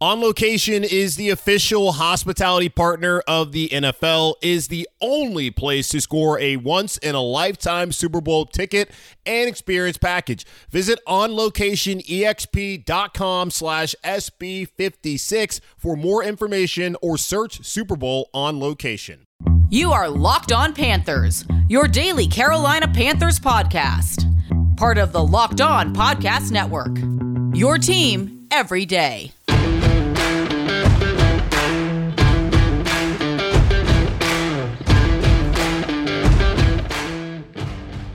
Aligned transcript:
On 0.00 0.20
Location 0.20 0.84
is 0.84 1.16
the 1.16 1.30
official 1.30 1.90
hospitality 1.90 2.68
partner 2.68 3.18
of 3.26 3.50
the 3.50 3.68
NFL, 3.70 4.34
is 4.40 4.68
the 4.68 4.88
only 5.00 5.50
place 5.50 5.88
to 5.88 6.00
score 6.00 6.38
a 6.38 6.56
once 6.56 6.98
in 6.98 7.16
a 7.16 7.20
lifetime 7.20 7.90
Super 7.90 8.20
Bowl 8.20 8.46
ticket 8.46 8.92
and 9.26 9.48
experience 9.48 9.96
package. 9.96 10.46
Visit 10.70 11.00
onlocationexp.com 11.08 13.50
slash 13.50 13.96
SB56 14.04 15.60
for 15.76 15.96
more 15.96 16.22
information 16.22 16.94
or 17.02 17.18
search 17.18 17.66
Super 17.66 17.96
Bowl 17.96 18.30
on 18.32 18.60
location. 18.60 19.24
You 19.68 19.90
are 19.90 20.08
Locked 20.08 20.52
On 20.52 20.72
Panthers, 20.72 21.44
your 21.66 21.88
daily 21.88 22.28
Carolina 22.28 22.86
Panthers 22.86 23.40
podcast. 23.40 24.26
Part 24.76 24.98
of 24.98 25.10
the 25.10 25.24
Locked 25.24 25.60
On 25.60 25.92
Podcast 25.92 26.52
Network. 26.52 26.96
Your 27.52 27.78
team 27.78 28.46
every 28.52 28.86
day. 28.86 29.32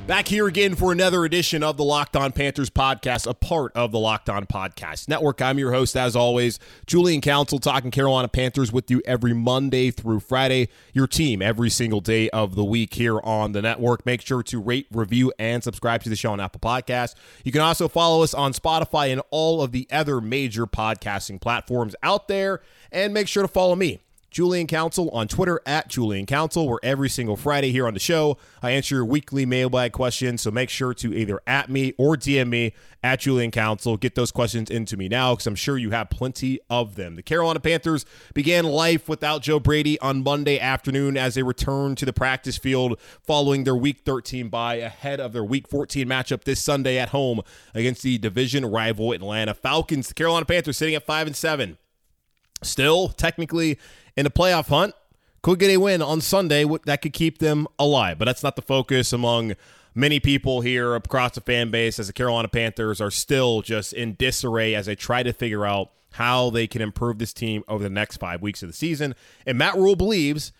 Back 0.05 0.27
here 0.27 0.47
again 0.47 0.75
for 0.75 0.91
another 0.91 1.23
edition 1.23 1.63
of 1.63 1.77
the 1.77 1.85
Locked 1.85 2.17
On 2.17 2.33
Panthers 2.33 2.69
podcast, 2.69 3.25
a 3.25 3.33
part 3.33 3.71
of 3.73 3.93
the 3.93 3.99
Locked 3.99 4.29
On 4.29 4.45
Podcast 4.45 5.07
Network. 5.07 5.41
I'm 5.41 5.57
your 5.57 5.71
host, 5.71 5.95
as 5.95 6.13
always, 6.13 6.59
Julian 6.85 7.21
Council, 7.21 7.57
talking 7.57 7.89
Carolina 7.89 8.27
Panthers 8.27 8.73
with 8.73 8.91
you 8.91 9.01
every 9.05 9.33
Monday 9.33 9.91
through 9.91 10.19
Friday. 10.19 10.67
Your 10.91 11.07
team 11.07 11.41
every 11.41 11.69
single 11.69 12.01
day 12.01 12.29
of 12.31 12.55
the 12.55 12.65
week 12.65 12.95
here 12.95 13.21
on 13.21 13.53
the 13.53 13.61
network. 13.61 14.05
Make 14.05 14.21
sure 14.21 14.43
to 14.43 14.59
rate, 14.59 14.87
review, 14.91 15.31
and 15.39 15.63
subscribe 15.63 16.03
to 16.03 16.09
the 16.09 16.17
show 16.17 16.33
on 16.33 16.41
Apple 16.41 16.59
Podcasts. 16.59 17.15
You 17.45 17.53
can 17.53 17.61
also 17.61 17.87
follow 17.87 18.23
us 18.23 18.33
on 18.33 18.51
Spotify 18.51 19.09
and 19.09 19.21
all 19.31 19.61
of 19.61 19.71
the 19.71 19.87
other 19.89 20.19
major 20.19 20.67
podcasting 20.67 21.39
platforms 21.39 21.95
out 22.03 22.27
there. 22.27 22.59
And 22.91 23.13
make 23.13 23.29
sure 23.29 23.43
to 23.43 23.47
follow 23.47 23.77
me 23.77 24.01
Julian 24.33 24.65
Council 24.65 25.11
on 25.11 25.27
Twitter 25.27 25.61
at 25.63 25.89
Julian 25.89 26.25
Council, 26.25 26.67
where 26.67 26.79
every 26.81 27.07
single 27.07 27.37
Friday 27.37 27.71
here 27.71 27.85
on 27.85 27.93
the 27.93 27.99
show, 27.99 28.39
I 28.63 28.71
answer 28.71 28.95
your 28.95 29.05
weekly 29.05 29.45
mailbag 29.45 29.91
questions. 29.91 30.41
So 30.41 30.49
make 30.49 30.71
sure 30.71 30.95
to 30.95 31.13
either 31.13 31.39
at 31.45 31.69
me 31.69 31.93
or 31.99 32.17
DM 32.17 32.49
me 32.49 32.73
at 33.03 33.19
Julian 33.19 33.51
Council. 33.51 33.95
Get 33.95 34.15
those 34.15 34.31
questions 34.31 34.71
into 34.71 34.97
me 34.97 35.07
now 35.07 35.33
because 35.33 35.45
I'm 35.45 35.53
sure 35.53 35.77
you 35.77 35.91
have 35.91 36.09
plenty 36.09 36.59
of 36.67 36.95
them. 36.95 37.15
The 37.15 37.21
Carolina 37.21 37.59
Panthers 37.59 38.07
began 38.33 38.65
life 38.65 39.07
without 39.07 39.43
Joe 39.43 39.59
Brady 39.59 39.99
on 39.99 40.23
Monday 40.23 40.59
afternoon 40.59 41.15
as 41.15 41.35
they 41.35 41.43
returned 41.43 41.99
to 41.99 42.05
the 42.05 42.13
practice 42.13 42.57
field 42.57 42.99
following 43.21 43.65
their 43.65 43.75
Week 43.75 43.99
13 44.03 44.49
bye 44.49 44.75
ahead 44.75 45.19
of 45.19 45.33
their 45.33 45.43
Week 45.43 45.67
14 45.67 46.07
matchup 46.07 46.43
this 46.43 46.59
Sunday 46.59 46.97
at 46.97 47.09
home 47.09 47.41
against 47.75 48.01
the 48.01 48.17
division 48.17 48.65
rival 48.65 49.11
Atlanta 49.11 49.53
Falcons. 49.53 50.07
The 50.07 50.15
Carolina 50.15 50.47
Panthers 50.47 50.77
sitting 50.77 50.95
at 50.95 51.05
5 51.05 51.27
and 51.27 51.35
7. 51.35 51.77
Still, 52.63 53.09
technically, 53.09 53.77
in 54.15 54.25
a 54.25 54.29
playoff 54.29 54.67
hunt, 54.67 54.93
could 55.41 55.59
get 55.59 55.69
a 55.69 55.77
win 55.77 56.01
on 56.01 56.21
Sunday 56.21 56.65
that 56.85 57.01
could 57.01 57.13
keep 57.13 57.39
them 57.39 57.67
alive. 57.77 58.17
But 58.17 58.25
that's 58.25 58.43
not 58.43 58.55
the 58.55 58.61
focus 58.61 59.11
among 59.11 59.55
many 59.93 60.19
people 60.19 60.61
here 60.61 60.95
across 60.95 61.35
the 61.35 61.41
fan 61.41 61.69
base 61.69 61.99
as 61.99 62.07
the 62.07 62.13
Carolina 62.13 62.47
Panthers 62.47 62.99
are 63.01 63.11
still 63.11 63.61
just 63.61 63.93
in 63.93 64.15
disarray 64.15 64.73
as 64.73 64.85
they 64.85 64.95
try 64.95 65.21
to 65.21 65.33
figure 65.33 65.65
out 65.65 65.91
how 66.13 66.49
they 66.49 66.67
can 66.67 66.81
improve 66.81 67.19
this 67.19 67.33
team 67.33 67.63
over 67.67 67.83
the 67.83 67.89
next 67.89 68.17
five 68.17 68.41
weeks 68.41 68.63
of 68.63 68.69
the 68.69 68.73
season. 68.73 69.15
And 69.45 69.57
Matt 69.57 69.75
Rhule 69.75 69.95
believes 69.95 70.51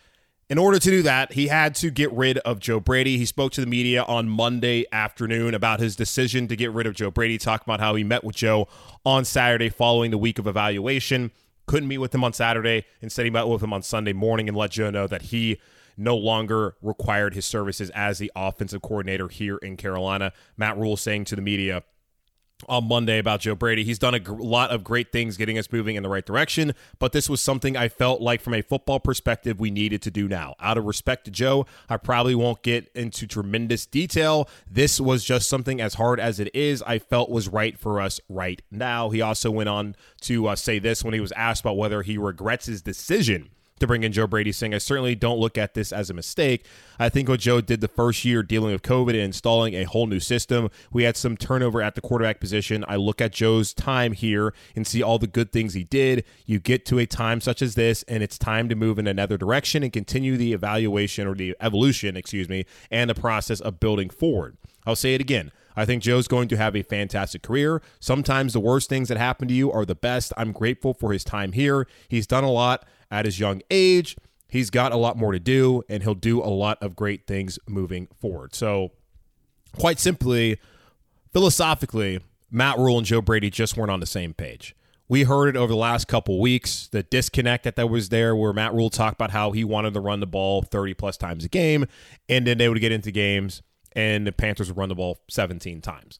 in 0.50 0.58
order 0.58 0.78
to 0.78 0.90
do 0.90 1.02
that, 1.03 1.34
he 1.34 1.47
had 1.47 1.74
to 1.75 1.90
get 1.90 2.12
rid 2.12 2.38
of 2.40 2.59
Joe 2.59 2.80
Brady. 2.80 3.18
He 3.18 3.25
spoke 3.25 3.53
to 3.53 3.62
the 3.62 3.68
media 3.68 4.03
on 4.03 4.28
Monday 4.28 4.86
afternoon 4.92 5.53
about 5.53 5.80
his 5.80 5.96
decision 5.96 6.47
to 6.50 6.56
get 6.56 6.72
rid 6.72 6.86
of 6.86 6.94
Joe 6.94 7.09
Brady, 7.09 7.38
talking 7.38 7.63
about 7.66 7.80
how 7.80 7.96
he 7.96 8.03
met 8.03 8.24
with 8.24 8.36
Joe 8.36 8.68
on 9.06 9.25
Saturday 9.25 9.69
following 9.69 10.12
the 10.12 10.18
week 10.18 10.40
of 10.40 10.46
evaluation 10.46 11.31
couldn't 11.66 11.88
meet 11.88 12.00
with 12.00 12.13
him 12.13 12.24
on 12.24 12.34
Saturday. 12.34 12.85
Instead, 13.01 13.25
he 13.25 13.31
met 13.31 13.47
with 13.47 13.63
him 13.63 13.74
on 13.74 13.81
Sunday 13.81 14.13
morning 14.13 14.47
and 14.47 14.57
let 14.57 14.72
Joe 14.72 14.90
know 14.90 15.07
that 15.07 15.24
he 15.24 15.59
no 15.96 16.16
longer 16.16 16.75
required 16.81 17.34
his 17.35 17.46
services 17.46 17.90
as 17.91 18.18
the 18.18 18.31
offensive 18.35 18.81
coordinator 18.81 19.28
here 19.28 19.57
in 19.57 19.78
Carolina. 19.78 20.34
Matt 20.57 20.78
Rhule 20.78 20.97
saying 20.97 21.25
to 21.25 21.35
the 21.35 21.41
media, 21.41 21.84
on 22.68 22.88
Monday 22.88 23.19
about 23.19 23.41
Joe 23.41 23.56
Brady. 23.56 23.84
He's 23.84 24.00
done 24.00 24.13
a 24.13 24.19
gr- 24.19 24.41
lot 24.41 24.72
of 24.72 24.84
great 24.84 25.12
things 25.12 25.38
getting 25.38 25.57
us 25.57 25.72
moving 25.72 25.96
in 25.96 26.03
the 26.03 26.09
right 26.09 26.25
direction, 26.25 26.74
but 27.00 27.12
this 27.12 27.29
was 27.29 27.41
something 27.41 27.78
I 27.78 27.90
felt 27.90 28.22
like 28.22 28.41
from 28.41 28.53
a 28.53 28.62
football 28.62 29.00
perspective 29.00 29.59
we 29.59 29.72
needed 29.72 30.01
to 30.03 30.12
do 30.12 30.28
now. 30.28 30.56
Out 30.59 30.78
of 30.78 30.85
respect 30.85 31.25
to 31.25 31.31
Joe, 31.31 31.66
I 31.90 31.97
probably 31.97 32.35
won't 32.35 32.62
get 32.62 32.90
into 32.96 33.28
tremendous 33.28 33.85
detail. 33.85 34.50
This 34.69 35.00
was 35.00 35.24
just 35.24 35.50
something 35.50 35.81
as 35.81 35.96
hard 35.96 36.19
as 36.19 36.40
it 36.40 36.53
is, 36.53 36.81
I 36.84 37.00
felt 37.00 37.29
was 37.29 37.47
right 37.47 37.78
for 37.78 38.01
us 38.01 38.19
right 38.29 38.62
now. 38.72 39.09
He 39.09 39.22
also 39.22 39.51
went 39.51 39.69
on 39.69 39.95
to 40.22 40.47
uh, 40.47 40.56
say 40.56 40.80
this 40.80 41.03
when 41.03 41.13
he 41.13 41.19
was 41.19 41.31
asked 41.34 41.62
about 41.62 41.78
whether 41.78 42.01
he 42.01 42.18
regrets 42.18 42.66
his 42.66 42.81
decision 42.81 43.50
to 43.80 43.88
bring 43.88 44.04
in 44.04 44.12
Joe 44.12 44.28
Brady, 44.28 44.52
saying, 44.52 44.74
I 44.74 44.78
certainly 44.78 45.16
don't 45.16 45.40
look 45.40 45.58
at 45.58 45.74
this 45.74 45.92
as 45.92 46.10
a 46.10 46.14
mistake. 46.14 46.66
I 47.00 47.10
think 47.10 47.28
what 47.28 47.40
Joe 47.40 47.62
did 47.62 47.82
the 47.82 47.88
first 47.88 48.24
year 48.24 48.44
dealing 48.44 48.72
with 48.72 48.82
COVID 48.82 49.10
and 49.10 49.18
installing 49.18 49.74
a 49.74 49.84
whole 49.84 50.08
new 50.08 50.20
system, 50.20 50.70
we 50.92 51.04
had 51.04 51.18
some 51.18 51.36
turnover 51.36 51.82
at 51.82 51.96
the 51.96 52.02
quarterback 52.02 52.40
position. 52.40 52.86
I 52.88 52.96
look 52.96 53.22
at 53.22 53.34
Joe's 53.34 53.74
time 53.74 54.14
here 54.14 54.54
and 54.76 54.86
see 54.86 55.02
all 55.02 55.20
the 55.20 55.28
good 55.28 55.52
things 55.52 55.74
he 55.74 55.84
did. 55.84 56.24
You 56.46 56.60
get 56.60 56.86
to 56.88 57.00
a 57.00 57.06
time 57.06 57.42
such 57.42 57.62
as 57.62 57.76
this, 57.76 58.04
and 58.04 58.24
it's 58.24 58.38
time 58.38 58.70
to 58.70 58.76
move 58.76 59.00
in 59.00 59.08
another 59.08 59.38
direction 59.38 59.84
and 59.84 59.92
continue 59.92 60.38
the 60.38 60.54
evaluation 60.54 61.28
or 61.28 61.36
the 61.36 61.56
evolution, 61.60 62.16
excuse 62.16 62.48
me, 62.48 62.66
and 62.92 63.10
the 63.10 63.16
process 63.16 63.60
of 63.60 63.80
building 63.80 64.10
forward. 64.10 64.58
I'll 64.86 64.96
say 64.96 65.14
it 65.14 65.22
again. 65.22 65.52
I 65.76 65.86
think 65.86 66.04
Joe's 66.04 66.28
going 66.28 66.50
to 66.50 66.58
have 66.58 66.76
a 66.76 66.84
fantastic 66.84 67.42
career. 67.42 67.82
Sometimes 68.00 68.54
the 68.54 68.60
worst 68.60 68.90
things 68.90 69.10
that 69.10 69.18
happen 69.18 69.48
to 69.48 69.54
you 69.54 69.72
are 69.72 69.86
the 69.86 69.96
best. 69.96 70.32
I'm 70.38 70.52
grateful 70.52 70.94
for 70.94 71.12
his 71.14 71.24
time 71.24 71.54
here. 71.54 71.88
He's 72.08 72.28
done 72.28 72.44
a 72.44 72.52
lot 72.52 72.86
at 73.13 73.25
his 73.25 73.40
young 73.40 73.62
age. 73.69 74.18
He's 74.50 74.69
got 74.69 74.91
a 74.91 74.97
lot 74.97 75.18
more 75.18 75.31
to 75.31 75.40
do, 75.40 75.84
and 75.90 76.03
he'll 76.03 76.13
do 76.13 76.41
a 76.41 76.50
lot 76.50 76.78
of 76.81 76.96
great 76.96 77.25
things 77.25 77.57
moving 77.68 78.07
forward. 78.19 78.53
So, 78.53 78.91
quite 79.78 80.00
simply, 80.00 80.59
philosophically, 81.31 82.19
Matt 82.51 82.78
Rhule 82.78 82.97
and 82.97 83.07
Joe 83.07 83.22
Brady 83.22 83.50
just 83.50 83.78
weren't 83.78 83.90
on 83.90 84.00
the 84.00 84.06
same 84.06 84.34
page. 84.34 84.75
We 85.07 85.24
heard 85.24 85.50
it 85.50 85.57
over 85.57 85.72
the 85.72 85.78
last 85.78 86.07
couple 86.07 86.40
weeks, 86.40 86.88
the 86.88 87.03
disconnect 87.03 87.63
that, 87.63 87.75
that 87.75 87.90
was 87.90 88.09
there, 88.09 88.35
where 88.35 88.53
Matt 88.53 88.74
Rhule 88.74 88.90
talked 88.90 89.16
about 89.16 89.31
how 89.31 89.51
he 89.51 89.63
wanted 89.63 89.94
to 89.95 90.00
run 90.00 90.19
the 90.19 90.28
ball 90.28 90.62
30 90.62 90.94
plus 90.94 91.18
times 91.18 91.44
a 91.44 91.50
game, 91.50 91.85
and 92.30 92.45
then 92.45 92.57
they 92.57 92.69
would 92.69 92.80
get 92.80 92.91
into 92.91 93.12
games 93.12 93.62
and 93.95 94.25
the 94.25 94.31
Panthers 94.31 94.69
would 94.69 94.78
run 94.78 94.90
the 94.90 94.95
ball 94.95 95.19
17 95.30 95.81
times. 95.81 96.19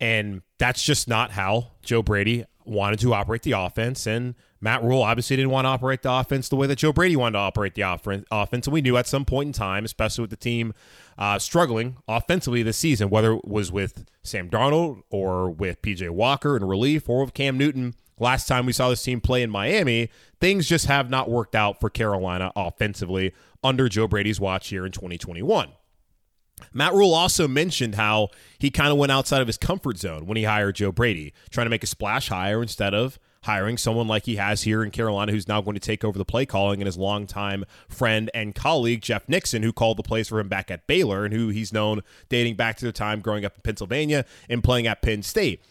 And 0.00 0.42
that's 0.58 0.82
just 0.82 1.08
not 1.08 1.32
how 1.32 1.72
Joe 1.82 2.02
Brady 2.02 2.44
wanted 2.64 3.00
to 3.00 3.12
operate 3.12 3.42
the 3.42 3.52
offense. 3.52 4.06
And 4.06 4.34
Matt 4.60 4.82
Rhule 4.82 5.02
obviously 5.02 5.36
didn't 5.36 5.50
want 5.50 5.64
to 5.64 5.70
operate 5.70 6.02
the 6.02 6.12
offense 6.12 6.48
the 6.48 6.56
way 6.56 6.66
that 6.66 6.76
Joe 6.76 6.92
Brady 6.92 7.16
wanted 7.16 7.32
to 7.32 7.38
operate 7.38 7.74
the 7.74 7.82
offense. 7.82 8.66
And 8.66 8.74
we 8.74 8.82
knew 8.82 8.96
at 8.96 9.06
some 9.06 9.24
point 9.24 9.48
in 9.48 9.52
time, 9.52 9.84
especially 9.84 10.22
with 10.22 10.30
the 10.30 10.36
team 10.36 10.74
uh, 11.16 11.38
struggling 11.38 11.96
offensively 12.06 12.62
this 12.62 12.76
season, 12.76 13.08
whether 13.08 13.32
it 13.32 13.46
was 13.46 13.72
with 13.72 14.04
Sam 14.22 14.50
Darnold 14.50 15.02
or 15.08 15.50
with 15.50 15.80
PJ 15.80 16.10
Walker 16.10 16.56
in 16.56 16.64
relief 16.64 17.08
or 17.08 17.24
with 17.24 17.34
Cam 17.34 17.56
Newton. 17.56 17.94
Last 18.18 18.46
time 18.46 18.66
we 18.66 18.74
saw 18.74 18.90
this 18.90 19.02
team 19.02 19.22
play 19.22 19.42
in 19.42 19.48
Miami, 19.48 20.10
things 20.40 20.68
just 20.68 20.86
have 20.86 21.08
not 21.08 21.30
worked 21.30 21.54
out 21.54 21.80
for 21.80 21.88
Carolina 21.88 22.52
offensively 22.54 23.32
under 23.64 23.88
Joe 23.88 24.06
Brady's 24.06 24.38
watch 24.38 24.68
here 24.68 24.84
in 24.84 24.92
2021. 24.92 25.70
Matt 26.74 26.92
Rhule 26.92 27.14
also 27.14 27.48
mentioned 27.48 27.94
how 27.94 28.28
he 28.58 28.70
kind 28.70 28.92
of 28.92 28.98
went 28.98 29.10
outside 29.10 29.40
of 29.40 29.46
his 29.46 29.56
comfort 29.56 29.96
zone 29.96 30.26
when 30.26 30.36
he 30.36 30.44
hired 30.44 30.76
Joe 30.76 30.92
Brady, 30.92 31.32
trying 31.48 31.64
to 31.64 31.70
make 31.70 31.82
a 31.82 31.86
splash 31.86 32.28
hire 32.28 32.60
instead 32.60 32.92
of 32.92 33.18
hiring 33.44 33.78
someone 33.78 34.06
like 34.06 34.26
he 34.26 34.36
has 34.36 34.62
here 34.62 34.82
in 34.82 34.90
Carolina 34.90 35.32
who's 35.32 35.48
now 35.48 35.60
going 35.60 35.74
to 35.74 35.80
take 35.80 36.04
over 36.04 36.18
the 36.18 36.24
play 36.24 36.44
calling 36.44 36.80
and 36.80 36.86
his 36.86 36.98
longtime 36.98 37.64
friend 37.88 38.30
and 38.34 38.54
colleague 38.54 39.00
Jeff 39.00 39.28
Nixon 39.28 39.62
who 39.62 39.72
called 39.72 39.96
the 39.96 40.02
plays 40.02 40.28
for 40.28 40.40
him 40.40 40.48
back 40.48 40.70
at 40.70 40.86
Baylor 40.86 41.24
and 41.24 41.32
who 41.32 41.48
he's 41.48 41.72
known 41.72 42.02
dating 42.28 42.56
back 42.56 42.76
to 42.78 42.84
the 42.84 42.92
time 42.92 43.20
growing 43.20 43.44
up 43.44 43.54
in 43.54 43.62
Pennsylvania 43.62 44.24
and 44.48 44.62
playing 44.62 44.86
at 44.86 45.02
Penn 45.02 45.22
State. 45.22 45.62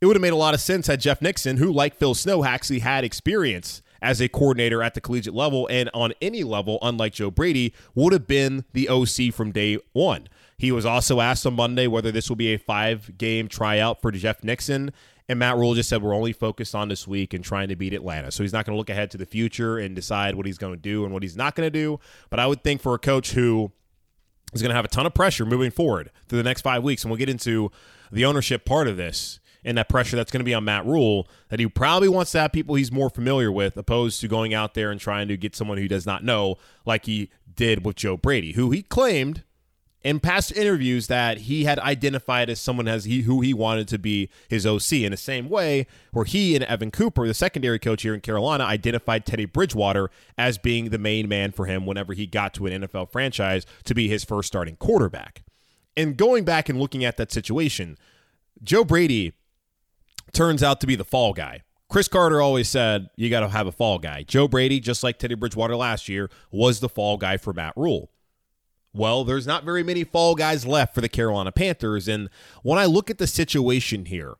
It 0.00 0.06
would 0.06 0.16
have 0.16 0.22
made 0.22 0.32
a 0.32 0.36
lot 0.36 0.54
of 0.54 0.60
sense 0.60 0.86
had 0.86 1.00
Jeff 1.00 1.22
Nixon, 1.22 1.56
who 1.56 1.72
like 1.72 1.96
Phil 1.96 2.14
Snow 2.14 2.44
actually 2.44 2.80
had 2.80 3.02
experience 3.02 3.82
as 4.02 4.20
a 4.20 4.28
coordinator 4.28 4.82
at 4.82 4.94
the 4.94 5.00
collegiate 5.00 5.34
level 5.34 5.66
and 5.70 5.90
on 5.94 6.12
any 6.20 6.44
level, 6.44 6.78
unlike 6.82 7.14
Joe 7.14 7.30
Brady, 7.30 7.72
would 7.94 8.12
have 8.12 8.26
been 8.26 8.64
the 8.72 8.88
OC 8.88 9.32
from 9.32 9.52
day 9.52 9.78
one. 9.92 10.28
He 10.58 10.72
was 10.72 10.86
also 10.86 11.20
asked 11.20 11.46
on 11.46 11.54
Monday 11.54 11.86
whether 11.86 12.12
this 12.12 12.28
will 12.28 12.36
be 12.36 12.54
a 12.54 12.58
five 12.58 13.18
game 13.18 13.48
tryout 13.48 14.00
for 14.00 14.10
Jeff 14.10 14.42
Nixon. 14.44 14.92
And 15.28 15.38
Matt 15.38 15.56
Rhule 15.56 15.74
just 15.74 15.88
said 15.88 16.02
we're 16.02 16.14
only 16.14 16.32
focused 16.32 16.74
on 16.74 16.88
this 16.88 17.06
week 17.06 17.34
and 17.34 17.44
trying 17.44 17.68
to 17.68 17.76
beat 17.76 17.92
Atlanta. 17.92 18.30
So 18.30 18.44
he's 18.44 18.52
not 18.52 18.64
going 18.64 18.74
to 18.74 18.78
look 18.78 18.90
ahead 18.90 19.10
to 19.10 19.18
the 19.18 19.26
future 19.26 19.76
and 19.78 19.94
decide 19.94 20.36
what 20.36 20.46
he's 20.46 20.58
going 20.58 20.74
to 20.74 20.80
do 20.80 21.04
and 21.04 21.12
what 21.12 21.22
he's 21.22 21.36
not 21.36 21.56
going 21.56 21.66
to 21.66 21.70
do. 21.70 21.98
But 22.30 22.38
I 22.38 22.46
would 22.46 22.62
think 22.62 22.80
for 22.80 22.94
a 22.94 22.98
coach 22.98 23.32
who 23.32 23.72
is 24.52 24.62
going 24.62 24.70
to 24.70 24.76
have 24.76 24.84
a 24.84 24.88
ton 24.88 25.06
of 25.06 25.14
pressure 25.14 25.44
moving 25.44 25.72
forward 25.72 26.10
through 26.28 26.38
the 26.38 26.44
next 26.44 26.62
five 26.62 26.84
weeks, 26.84 27.02
and 27.02 27.10
we'll 27.10 27.18
get 27.18 27.28
into 27.28 27.70
the 28.12 28.24
ownership 28.24 28.64
part 28.64 28.86
of 28.86 28.96
this 28.96 29.40
and 29.64 29.76
that 29.76 29.88
pressure 29.88 30.14
that's 30.14 30.30
going 30.30 30.40
to 30.40 30.44
be 30.44 30.54
on 30.54 30.64
Matt 30.64 30.86
Rhule, 30.86 31.26
that 31.48 31.58
he 31.58 31.66
probably 31.66 32.08
wants 32.08 32.30
to 32.30 32.40
have 32.40 32.52
people 32.52 32.76
he's 32.76 32.92
more 32.92 33.10
familiar 33.10 33.50
with, 33.50 33.76
opposed 33.76 34.20
to 34.20 34.28
going 34.28 34.54
out 34.54 34.74
there 34.74 34.92
and 34.92 35.00
trying 35.00 35.26
to 35.26 35.36
get 35.36 35.56
someone 35.56 35.76
who 35.76 35.88
does 35.88 36.06
not 36.06 36.22
know, 36.22 36.54
like 36.84 37.06
he 37.06 37.30
did 37.52 37.84
with 37.84 37.96
Joe 37.96 38.16
Brady, 38.16 38.52
who 38.52 38.70
he 38.70 38.82
claimed 38.82 39.42
in 40.06 40.20
past 40.20 40.56
interviews 40.56 41.08
that 41.08 41.36
he 41.36 41.64
had 41.64 41.80
identified 41.80 42.48
as 42.48 42.60
someone 42.60 42.86
as 42.86 43.06
he 43.06 43.22
who 43.22 43.40
he 43.40 43.52
wanted 43.52 43.88
to 43.88 43.98
be 43.98 44.30
his 44.48 44.64
OC 44.64 44.92
in 44.92 45.10
the 45.10 45.16
same 45.16 45.48
way 45.48 45.84
where 46.12 46.24
he 46.24 46.54
and 46.54 46.62
Evan 46.62 46.92
Cooper, 46.92 47.26
the 47.26 47.34
secondary 47.34 47.80
coach 47.80 48.02
here 48.02 48.14
in 48.14 48.20
Carolina, 48.20 48.62
identified 48.62 49.26
Teddy 49.26 49.46
Bridgewater 49.46 50.08
as 50.38 50.58
being 50.58 50.90
the 50.90 50.98
main 50.98 51.28
man 51.28 51.50
for 51.50 51.66
him 51.66 51.86
whenever 51.86 52.12
he 52.12 52.24
got 52.24 52.54
to 52.54 52.66
an 52.66 52.82
NFL 52.82 53.10
franchise 53.10 53.66
to 53.82 53.94
be 53.94 54.06
his 54.06 54.22
first 54.22 54.46
starting 54.46 54.76
quarterback. 54.76 55.42
And 55.96 56.16
going 56.16 56.44
back 56.44 56.68
and 56.68 56.78
looking 56.78 57.04
at 57.04 57.16
that 57.16 57.32
situation, 57.32 57.98
Joe 58.62 58.84
Brady 58.84 59.32
turns 60.32 60.62
out 60.62 60.80
to 60.82 60.86
be 60.86 60.94
the 60.94 61.04
fall 61.04 61.32
guy. 61.32 61.64
Cris 61.88 62.06
Carter 62.06 62.40
always 62.40 62.68
said 62.68 63.08
you 63.16 63.28
got 63.28 63.40
to 63.40 63.48
have 63.48 63.66
a 63.66 63.72
fall 63.72 63.98
guy. 63.98 64.22
Joe 64.22 64.46
Brady, 64.46 64.78
just 64.78 65.02
like 65.02 65.18
Teddy 65.18 65.34
Bridgewater 65.34 65.74
last 65.74 66.08
year, 66.08 66.30
was 66.52 66.78
the 66.78 66.88
fall 66.88 67.16
guy 67.16 67.38
for 67.38 67.52
Matt 67.52 67.72
Rhule. 67.74 68.12
Well, 68.96 69.24
there's 69.24 69.46
not 69.46 69.64
very 69.64 69.82
many 69.82 70.04
fall 70.04 70.34
guys 70.34 70.64
left 70.66 70.94
for 70.94 71.02
the 71.02 71.08
Carolina 71.08 71.52
Panthers. 71.52 72.08
And 72.08 72.30
when 72.62 72.78
I 72.78 72.86
look 72.86 73.10
at 73.10 73.18
the 73.18 73.26
situation 73.26 74.06
here 74.06 74.34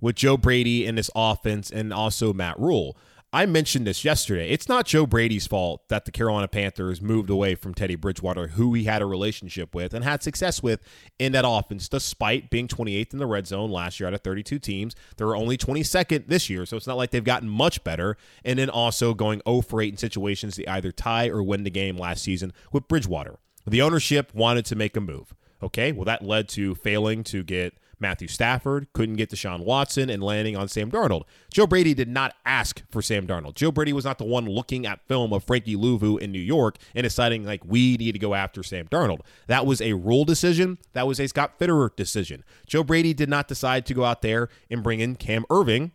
with 0.00 0.16
Joe 0.16 0.36
Brady 0.36 0.84
and 0.86 0.98
this 0.98 1.10
offense 1.14 1.70
and 1.70 1.92
also 1.92 2.32
Matt 2.32 2.58
Rhule, 2.58 2.96
I 3.32 3.46
mentioned 3.46 3.86
this 3.86 4.04
yesterday. 4.04 4.50
It's 4.50 4.68
not 4.68 4.86
Joe 4.86 5.06
Brady's 5.06 5.46
fault 5.46 5.88
that 5.88 6.04
the 6.04 6.10
Carolina 6.10 6.48
Panthers 6.48 7.00
moved 7.00 7.30
away 7.30 7.54
from 7.54 7.74
Teddy 7.74 7.94
Bridgewater, 7.94 8.48
who 8.48 8.74
he 8.74 8.84
had 8.84 9.02
a 9.02 9.06
relationship 9.06 9.72
with 9.72 9.94
and 9.94 10.02
had 10.02 10.24
success 10.24 10.60
with 10.64 10.80
in 11.16 11.30
that 11.30 11.44
offense, 11.46 11.88
despite 11.88 12.50
being 12.50 12.66
28th 12.66 13.12
in 13.12 13.20
the 13.20 13.28
red 13.28 13.46
zone 13.46 13.70
last 13.70 14.00
year 14.00 14.08
out 14.08 14.14
of 14.14 14.22
32 14.22 14.58
teams. 14.58 14.96
They 15.16 15.24
were 15.24 15.36
only 15.36 15.56
22nd 15.56 16.26
this 16.26 16.50
year, 16.50 16.66
so 16.66 16.76
it's 16.76 16.88
not 16.88 16.96
like 16.96 17.12
they've 17.12 17.22
gotten 17.22 17.48
much 17.48 17.84
better. 17.84 18.16
And 18.44 18.58
then 18.58 18.68
also 18.68 19.14
going 19.14 19.42
0 19.46 19.60
for 19.60 19.80
8 19.80 19.90
in 19.90 19.96
situations 19.96 20.56
to 20.56 20.68
either 20.68 20.90
tie 20.90 21.28
or 21.28 21.40
win 21.40 21.62
the 21.62 21.70
game 21.70 21.96
last 21.96 22.24
season 22.24 22.52
with 22.72 22.88
Bridgewater. 22.88 23.38
The 23.66 23.82
ownership 23.82 24.34
wanted 24.34 24.64
to 24.66 24.76
make 24.76 24.96
a 24.96 25.00
move. 25.00 25.34
Okay, 25.62 25.92
well, 25.92 26.06
that 26.06 26.24
led 26.24 26.48
to 26.50 26.74
failing 26.74 27.22
to 27.24 27.42
get 27.42 27.74
Matthew 27.98 28.28
Stafford, 28.28 28.86
couldn't 28.94 29.16
get 29.16 29.28
Deshaun 29.28 29.62
Watson, 29.62 30.08
and 30.08 30.22
landing 30.22 30.56
on 30.56 30.68
Sam 30.68 30.90
Darnold. 30.90 31.24
Joe 31.52 31.66
Brady 31.66 31.92
did 31.92 32.08
not 32.08 32.34
ask 32.46 32.82
for 32.90 33.02
Sam 33.02 33.26
Darnold. 33.26 33.56
Joe 33.56 33.70
Brady 33.70 33.92
was 33.92 34.06
not 34.06 34.16
the 34.16 34.24
one 34.24 34.46
looking 34.46 34.86
at 34.86 35.06
film 35.06 35.34
of 35.34 35.44
Frankie 35.44 35.76
Luvu 35.76 36.18
in 36.18 36.32
New 36.32 36.40
York 36.40 36.78
and 36.94 37.04
deciding, 37.04 37.44
like, 37.44 37.62
we 37.62 37.98
need 37.98 38.12
to 38.12 38.18
go 38.18 38.34
after 38.34 38.62
Sam 38.62 38.88
Darnold. 38.88 39.20
That 39.48 39.66
was 39.66 39.82
a 39.82 39.92
Rhule 39.92 40.24
decision. 40.24 40.78
That 40.94 41.06
was 41.06 41.20
a 41.20 41.28
Scott 41.28 41.58
Fitterer 41.58 41.94
decision. 41.94 42.42
Joe 42.66 42.82
Brady 42.82 43.12
did 43.12 43.28
not 43.28 43.48
decide 43.48 43.84
to 43.86 43.94
go 43.94 44.04
out 44.04 44.22
there 44.22 44.48
and 44.70 44.82
bring 44.82 45.00
in 45.00 45.16
Cam 45.16 45.44
Erving 45.50 45.90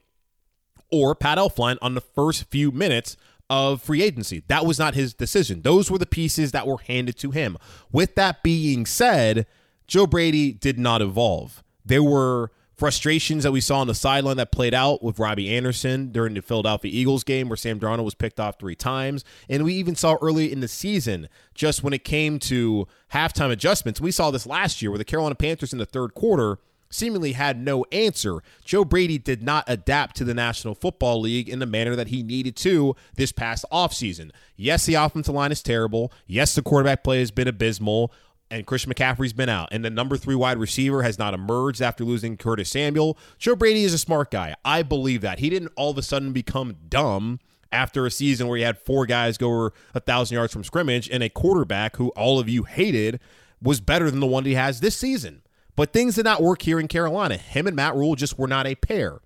or 0.91 1.15
Pat 1.15 1.39
Elflein 1.39 1.77
on 1.81 1.95
the 1.95 2.01
first 2.01 2.45
few 2.45 2.71
minutes 2.71 3.17
of 3.49 3.81
free 3.81 4.01
agency. 4.01 4.43
That 4.47 4.65
was 4.65 4.79
not 4.79 4.95
his 4.95 5.13
decision. 5.13 5.61
Those 5.61 5.91
were 5.91 5.97
the 5.97 6.05
pieces 6.05 6.51
that 6.51 6.67
were 6.67 6.79
handed 6.79 7.17
to 7.19 7.31
him. 7.31 7.57
With 7.91 8.15
that 8.15 8.43
being 8.43 8.85
said, 8.85 9.45
Joe 9.87 10.07
Brady 10.07 10.51
did 10.53 10.79
not 10.79 11.01
evolve. 11.01 11.63
There 11.85 12.03
were 12.03 12.51
frustrations 12.75 13.43
that 13.43 13.51
we 13.51 13.61
saw 13.61 13.79
on 13.79 13.87
the 13.87 13.95
sideline 13.95 14.37
that 14.37 14.51
played 14.51 14.73
out 14.73 15.01
with 15.01 15.17
Robbie 15.17 15.55
Anderson 15.55 16.11
during 16.11 16.33
the 16.33 16.41
Philadelphia 16.41 16.91
Eagles 16.93 17.23
game 17.23 17.47
where 17.47 17.55
Sam 17.55 17.79
Darnold 17.79 18.03
was 18.03 18.15
picked 18.15 18.39
off 18.39 18.59
three 18.59 18.75
times. 18.75 19.23
And 19.49 19.63
we 19.63 19.73
even 19.75 19.95
saw 19.95 20.17
early 20.21 20.51
in 20.51 20.59
the 20.59 20.67
season, 20.67 21.29
just 21.53 21.83
when 21.83 21.93
it 21.93 22.03
came 22.03 22.37
to 22.39 22.87
halftime 23.13 23.51
adjustments, 23.51 24.01
we 24.01 24.11
saw 24.11 24.29
this 24.29 24.45
last 24.45 24.81
year 24.81 24.91
where 24.91 24.97
the 24.97 25.05
Carolina 25.05 25.35
Panthers 25.35 25.71
in 25.71 25.79
the 25.79 25.85
third 25.85 26.13
quarter 26.13 26.59
seemingly 26.95 27.33
had 27.33 27.59
no 27.59 27.85
answer. 27.91 28.41
Joe 28.63 28.85
Brady 28.85 29.17
did 29.17 29.43
not 29.43 29.65
adapt 29.67 30.15
to 30.17 30.23
the 30.23 30.33
National 30.33 30.73
Football 30.73 31.21
League 31.21 31.49
in 31.49 31.59
the 31.59 31.65
manner 31.65 31.95
that 31.95 32.07
he 32.07 32.23
needed 32.23 32.55
to 32.57 32.95
this 33.15 33.31
past 33.31 33.65
offseason. 33.71 34.31
Yes, 34.55 34.85
the 34.85 34.95
offensive 34.95 35.35
line 35.35 35.51
is 35.51 35.61
terrible. 35.61 36.11
Yes, 36.25 36.55
the 36.55 36.61
quarterback 36.61 37.03
play 37.03 37.19
has 37.19 37.31
been 37.31 37.47
abysmal. 37.47 38.11
And 38.51 38.67
Christian 38.67 38.93
McCaffrey's 38.93 39.33
been 39.33 39.49
out. 39.49 39.69
And 39.71 39.83
the 39.83 39.89
number 39.89 40.17
three 40.17 40.35
wide 40.35 40.59
receiver 40.59 41.01
has 41.01 41.17
not 41.17 41.33
emerged 41.33 41.81
after 41.81 42.03
losing 42.03 42.37
Curtis 42.37 42.69
Samuel. 42.69 43.17
Joe 43.39 43.55
Brady 43.55 43.83
is 43.83 43.93
a 43.93 43.97
smart 43.97 44.29
guy. 44.29 44.55
I 44.63 44.83
believe 44.83 45.21
that. 45.21 45.39
He 45.39 45.49
didn't 45.49 45.71
all 45.75 45.91
of 45.91 45.97
a 45.97 46.03
sudden 46.03 46.31
become 46.31 46.75
dumb 46.87 47.39
after 47.71 48.05
a 48.05 48.11
season 48.11 48.47
where 48.47 48.57
he 48.57 48.63
had 48.63 48.77
four 48.77 49.05
guys 49.05 49.37
go 49.37 49.47
over 49.47 49.73
a 49.93 49.99
thousand 49.99 50.35
yards 50.35 50.53
from 50.53 50.63
scrimmage 50.63 51.09
and 51.09 51.23
a 51.23 51.29
quarterback 51.29 51.97
who 51.97 52.09
all 52.09 52.39
of 52.39 52.47
you 52.47 52.63
hated 52.63 53.19
was 53.61 53.81
better 53.81 54.09
than 54.11 54.19
the 54.19 54.27
one 54.27 54.45
he 54.45 54.53
has 54.53 54.79
this 54.79 54.95
season. 54.95 55.41
But 55.75 55.91
things 55.93 56.15
did 56.15 56.25
not 56.25 56.41
work 56.41 56.61
here 56.61 56.79
in 56.79 56.87
Carolina. 56.87 57.37
Him 57.37 57.67
and 57.67 57.75
Matt 57.75 57.95
Rhule 57.95 58.15
just 58.15 58.37
were 58.39 58.47
not 58.47 58.67
a 58.67 58.75
pair. 58.75 59.19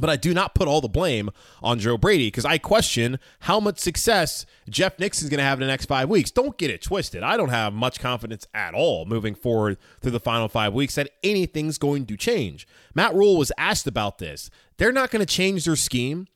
But 0.00 0.10
I 0.10 0.16
do 0.16 0.32
not 0.32 0.54
put 0.54 0.68
all 0.68 0.80
the 0.80 0.88
blame 0.88 1.30
on 1.60 1.80
Joe 1.80 1.98
Brady 1.98 2.28
because 2.28 2.44
I 2.44 2.58
question 2.58 3.18
how 3.40 3.58
much 3.58 3.78
success 3.78 4.46
Jeff 4.68 4.98
Nixon's 4.98 5.28
going 5.28 5.38
to 5.38 5.44
have 5.44 5.58
in 5.58 5.66
the 5.66 5.72
next 5.72 5.86
five 5.86 6.08
weeks. 6.08 6.30
Don't 6.30 6.56
get 6.56 6.70
it 6.70 6.82
twisted. 6.82 7.22
I 7.22 7.36
don't 7.36 7.48
have 7.48 7.72
much 7.72 7.98
confidence 7.98 8.46
at 8.54 8.74
all 8.74 9.06
moving 9.06 9.34
forward 9.34 9.76
through 10.00 10.12
the 10.12 10.20
final 10.20 10.48
five 10.48 10.72
weeks 10.72 10.94
that 10.94 11.10
anything's 11.24 11.78
going 11.78 12.06
to 12.06 12.16
change. 12.16 12.66
Matt 12.94 13.14
Rhule 13.14 13.36
was 13.36 13.52
asked 13.58 13.88
about 13.88 14.18
this. 14.18 14.50
They're 14.76 14.92
not 14.92 15.10
going 15.10 15.24
to 15.24 15.26
change 15.26 15.64
their 15.64 15.76
scheme. 15.76 16.28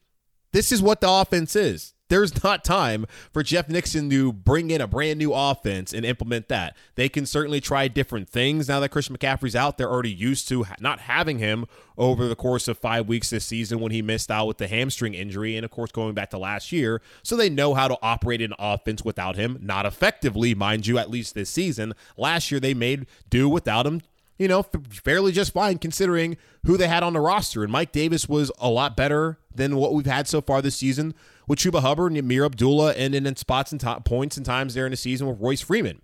This 0.52 0.72
is 0.72 0.82
what 0.82 1.00
the 1.00 1.10
offense 1.10 1.54
is 1.54 1.94
there's 2.12 2.44
not 2.44 2.62
time 2.62 3.06
for 3.32 3.42
Jeff 3.42 3.70
Nixon 3.70 4.10
to 4.10 4.34
bring 4.34 4.70
in 4.70 4.82
a 4.82 4.86
brand 4.86 5.18
new 5.18 5.32
offense 5.32 5.94
and 5.94 6.04
implement 6.04 6.48
that. 6.48 6.76
They 6.94 7.08
can 7.08 7.24
certainly 7.24 7.58
try 7.58 7.88
different 7.88 8.28
things 8.28 8.68
now 8.68 8.80
that 8.80 8.90
Christian 8.90 9.16
McCaffrey's 9.16 9.56
out. 9.56 9.78
They're 9.78 9.90
already 9.90 10.12
used 10.12 10.46
to 10.48 10.66
not 10.78 11.00
having 11.00 11.38
him 11.38 11.64
over 11.96 12.28
the 12.28 12.36
course 12.36 12.68
of 12.68 12.76
five 12.76 13.08
weeks 13.08 13.30
this 13.30 13.46
season 13.46 13.80
when 13.80 13.92
he 13.92 14.02
missed 14.02 14.30
out 14.30 14.46
with 14.46 14.58
the 14.58 14.68
hamstring 14.68 15.14
injury, 15.14 15.56
and 15.56 15.64
of 15.64 15.70
course, 15.70 15.90
going 15.90 16.12
back 16.12 16.28
to 16.30 16.38
last 16.38 16.70
year. 16.70 17.00
So 17.22 17.34
they 17.34 17.48
know 17.48 17.72
how 17.72 17.88
to 17.88 17.96
operate 18.02 18.42
an 18.42 18.52
offense 18.58 19.02
without 19.02 19.36
him, 19.36 19.58
not 19.62 19.86
effectively, 19.86 20.54
mind 20.54 20.86
you, 20.86 20.98
at 20.98 21.10
least 21.10 21.34
this 21.34 21.48
season. 21.48 21.94
Last 22.18 22.50
year, 22.50 22.60
they 22.60 22.74
made 22.74 23.06
do 23.30 23.48
without 23.48 23.86
him 23.86 24.02
you 24.38 24.48
know, 24.48 24.64
fairly 24.90 25.30
just 25.30 25.52
fine 25.52 25.78
considering 25.78 26.36
who 26.66 26.76
they 26.76 26.88
had 26.88 27.04
on 27.04 27.12
the 27.12 27.20
roster. 27.20 27.62
And 27.62 27.70
Mike 27.70 27.92
Davis 27.92 28.28
was 28.28 28.50
a 28.58 28.68
lot 28.68 28.96
better 28.96 29.38
than 29.54 29.76
what 29.76 29.94
we've 29.94 30.04
had 30.04 30.26
so 30.26 30.40
far 30.40 30.60
this 30.60 30.74
season 30.74 31.14
with 31.46 31.58
Chuba 31.58 31.80
Hubbard 31.80 32.12
and 32.12 32.18
Ameer 32.18 32.44
Abdullah, 32.44 32.92
and 32.92 33.14
then 33.14 33.26
in 33.26 33.36
spots 33.36 33.72
and 33.72 34.04
points 34.04 34.36
and 34.36 34.46
times 34.46 34.74
there 34.74 34.86
in 34.86 34.90
the 34.90 34.96
season 34.96 35.26
with 35.26 35.40
Royce 35.40 35.60
Freeman. 35.60 36.02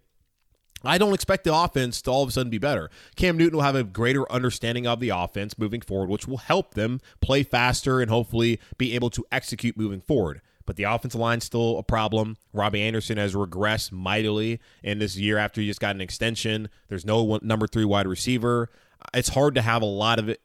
I 0.84 0.96
don't 0.96 1.14
expect 1.14 1.42
the 1.42 1.54
offense 1.54 2.00
to 2.02 2.10
all 2.10 2.22
of 2.22 2.28
a 2.28 2.32
sudden 2.32 2.50
be 2.50 2.58
better. 2.58 2.88
Cam 3.16 3.36
Newton 3.36 3.56
will 3.56 3.64
have 3.64 3.74
a 3.74 3.82
greater 3.82 4.30
understanding 4.30 4.86
of 4.86 5.00
the 5.00 5.08
offense 5.08 5.58
moving 5.58 5.80
forward, 5.80 6.08
which 6.08 6.28
will 6.28 6.36
help 6.38 6.74
them 6.74 7.00
play 7.20 7.42
faster 7.42 8.00
and 8.00 8.10
hopefully 8.10 8.60
be 8.76 8.94
able 8.94 9.10
to 9.10 9.24
execute 9.32 9.76
moving 9.76 10.00
forward 10.00 10.40
but 10.68 10.76
the 10.76 10.84
offensive 10.84 11.18
line's 11.18 11.44
still 11.44 11.78
a 11.78 11.82
problem. 11.82 12.36
Robbie 12.52 12.82
Anderson 12.82 13.16
has 13.16 13.34
regressed 13.34 13.90
mightily 13.90 14.60
in 14.82 14.98
this 14.98 15.16
year 15.16 15.38
after 15.38 15.62
he 15.62 15.66
just 15.66 15.80
got 15.80 15.94
an 15.94 16.02
extension. 16.02 16.68
There's 16.88 17.06
no 17.06 17.22
one, 17.22 17.40
number 17.42 17.66
three 17.66 17.86
wide 17.86 18.06
receiver. 18.06 18.68
It's 19.14 19.30
hard 19.30 19.54
to 19.54 19.62
have 19.62 19.80
a 19.80 19.86
lot 19.86 20.18
of 20.18 20.28
it, 20.28 20.42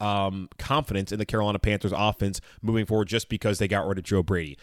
um, 0.00 0.48
confidence 0.58 1.12
in 1.12 1.18
the 1.18 1.26
Carolina 1.26 1.58
Panthers 1.58 1.92
offense 1.94 2.40
moving 2.62 2.86
forward 2.86 3.08
just 3.08 3.28
because 3.28 3.58
they 3.58 3.68
got 3.68 3.86
rid 3.86 3.98
of 3.98 4.04
Joe 4.04 4.22
Brady. 4.22 4.58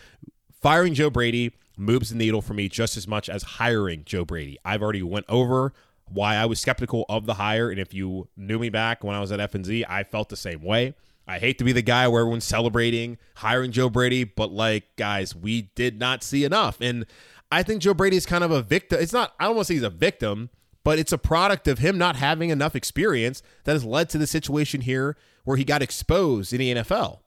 Firing 0.61 0.93
Joe 0.93 1.09
Brady 1.09 1.53
moves 1.77 2.09
the 2.09 2.15
needle 2.15 2.41
for 2.41 2.53
me 2.53 2.67
just 2.67 2.97
as 2.97 3.07
much 3.07 3.29
as 3.29 3.43
hiring 3.43 4.03
Joe 4.05 4.25
Brady. 4.25 4.57
I've 4.65 4.81
already 4.81 5.03
went 5.03 5.25
over 5.29 5.73
why 6.09 6.35
I 6.35 6.45
was 6.45 6.59
skeptical 6.59 7.05
of 7.09 7.25
the 7.25 7.35
hire, 7.35 7.69
and 7.69 7.79
if 7.79 7.93
you 7.93 8.29
knew 8.37 8.59
me 8.59 8.69
back 8.69 9.03
when 9.03 9.15
I 9.15 9.19
was 9.19 9.31
at 9.31 9.51
FNZ, 9.51 9.83
I 9.87 10.03
felt 10.03 10.29
the 10.29 10.37
same 10.37 10.61
way. 10.61 10.95
I 11.27 11.39
hate 11.39 11.57
to 11.57 11.65
be 11.65 11.73
the 11.73 11.81
guy 11.81 12.07
where 12.07 12.21
everyone's 12.21 12.45
celebrating 12.45 13.17
hiring 13.35 13.71
Joe 13.71 13.89
Brady, 13.89 14.23
but 14.23 14.51
like, 14.51 14.95
guys, 14.95 15.35
we 15.35 15.63
did 15.75 15.99
not 15.99 16.23
see 16.23 16.45
enough. 16.45 16.79
And 16.79 17.05
I 17.51 17.63
think 17.63 17.81
Joe 17.81 17.93
Brady 17.93 18.15
is 18.15 18.25
kind 18.25 18.43
of 18.43 18.51
a 18.51 18.61
victim. 18.61 18.99
It's 19.01 19.11
not, 19.13 19.33
I 19.39 19.45
don't 19.45 19.55
want 19.55 19.67
to 19.67 19.73
say 19.73 19.75
he's 19.75 19.83
a 19.83 19.89
victim, 19.89 20.49
but 20.87 20.97
it's 20.97 21.11
a 21.11 21.17
product 21.17 21.67
of 21.67 21.79
him 21.79 21.97
not 21.97 22.15
having 22.15 22.49
enough 22.49 22.73
experience 22.73 23.43
that 23.65 23.73
has 23.73 23.83
led 23.83 24.07
to 24.07 24.17
the 24.17 24.25
situation 24.25 24.79
here 24.79 25.17
where 25.43 25.57
he 25.57 25.65
got 25.65 25.81
exposed 25.81 26.53
in 26.53 26.59
the 26.59 26.75
NFL. 26.75 27.19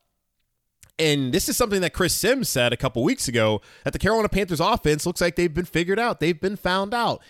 And 0.99 1.31
this 1.31 1.47
is 1.47 1.59
something 1.59 1.83
that 1.83 1.93
Chris 1.93 2.15
Sims 2.15 2.49
said 2.49 2.73
a 2.73 2.77
couple 2.79 3.05
weeks 3.05 3.29
ago 3.29 3.61
that 3.85 3.93
the 3.93 3.99
Carolina 3.99 4.31
Panthers 4.31 4.61
offense 4.61 5.05
looks 5.05 5.21
like 5.21 5.37
they've 5.37 5.53
been 5.53 5.67
figured 5.67 5.99
out. 5.99 6.21
They've 6.21 6.41
been 6.41 6.57
found 6.57 6.95
out. 6.95 7.21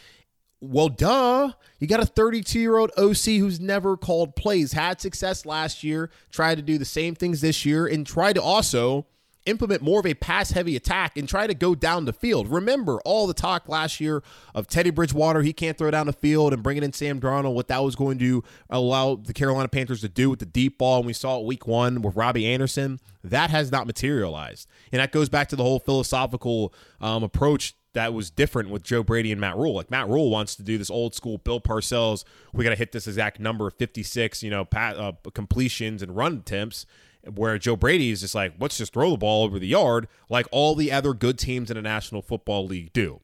Well, 0.60 0.88
duh. 0.88 1.50
You 1.80 1.88
got 1.88 1.99
a 1.99 2.06
32 2.06 2.60
year 2.60 2.76
old 2.76 2.92
OC 2.96 3.40
who's 3.40 3.58
never 3.58 3.96
called 3.96 4.37
plays, 4.37 4.70
had 4.70 5.00
success 5.00 5.44
last 5.44 5.82
year, 5.82 6.10
tried 6.30 6.58
to 6.58 6.62
do 6.62 6.78
the 6.78 6.84
same 6.84 7.16
things 7.16 7.40
this 7.40 7.66
year, 7.66 7.88
and 7.88 8.06
tried 8.06 8.34
to 8.34 8.42
also 8.42 9.04
implement 9.47 9.82
more 9.82 10.00
of 10.00 10.06
a 10.06 10.14
pass 10.14 10.50
heavy 10.50 10.76
attack 10.76 11.16
and 11.16 11.28
try 11.28 11.47
to 11.47 11.54
go 11.54 11.75
down 11.75 12.04
the 12.04 12.12
field. 12.12 12.49
Remember 12.49 13.00
all 13.04 13.26
the 13.26 13.35
talk 13.35 13.68
last 13.68 14.00
year 14.00 14.23
of 14.54 14.66
Teddy 14.66 14.90
Bridgewater, 14.90 15.42
he 15.42 15.52
can't 15.52 15.78
throw 15.78 15.90
down 15.90 16.06
the 16.06 16.12
field 16.12 16.52
and 16.52 16.62
bringing 16.62 16.82
in 16.82 16.92
Sam 16.92 17.20
Darnold, 17.20 17.54
what 17.54 17.68
that 17.68 17.82
was 17.82 17.97
going 17.97 18.18
to 18.18 18.44
allow 18.68 19.16
the 19.16 19.32
Carolina 19.32 19.68
Panthers 19.68 20.00
to 20.02 20.09
do 20.09 20.30
with 20.30 20.38
the 20.38 20.47
deep 20.47 20.78
ball. 20.78 20.99
And 20.99 21.06
we 21.06 21.12
saw 21.12 21.38
it 21.38 21.47
week 21.47 21.66
one 21.66 22.02
with 22.02 22.16
Robbie 22.16 22.47
Anderson. 22.47 23.00
That 23.25 23.50
has 23.50 23.70
not 23.73 23.87
materialized. 23.87 24.68
And 24.92 25.00
that 25.00 25.12
goes 25.12 25.28
back 25.28 25.49
to 25.49 25.56
the 25.56 25.62
whole 25.62 25.78
philosophical 25.78 26.73
um, 27.00 27.23
approach 27.23 27.75
that 27.92 28.14
was 28.14 28.30
different 28.30 28.70
with 28.70 28.82
Joe 28.82 29.02
Brady 29.02 29.32
and 29.32 29.40
Matt 29.40 29.56
Rhule. 29.56 29.75
Like 29.75 29.90
Matt 29.90 30.09
Rhule 30.09 30.30
wants 30.30 30.54
to 30.56 30.62
do 30.62 30.78
this 30.78 30.90
old 30.90 31.14
school 31.14 31.38
Bill 31.38 31.61
Parcells. 31.61 32.25
We 32.52 32.62
got 32.62 32.70
to 32.70 32.76
hit 32.76 32.92
this 32.92 33.06
exact 33.06 33.40
number 33.40 33.66
of 33.66 33.75
56, 33.75 34.42
you 34.42 34.50
know, 34.50 34.64
pat, 34.64 34.97
uh, 34.97 35.12
completions 35.35 36.02
and 36.02 36.16
run 36.16 36.38
attempts. 36.38 36.87
Where 37.29 37.59
Joe 37.59 37.77
Brady 37.77 38.11
is 38.11 38.21
just 38.21 38.35
like, 38.35 38.55
let's 38.59 38.79
just 38.79 38.93
throw 38.93 39.11
the 39.11 39.19
ball 39.19 39.45
over 39.45 39.59
the 39.59 39.67
yard, 39.67 40.09
like 40.29 40.47
all 40.50 40.75
the 40.75 40.91
other 40.91 41.12
good 41.12 41.39
teams 41.39 41.71
in 41.71 41.77
the 41.77 41.83
National 41.83 42.23
Football 42.23 42.67
League 42.67 42.93
do. 42.93 43.21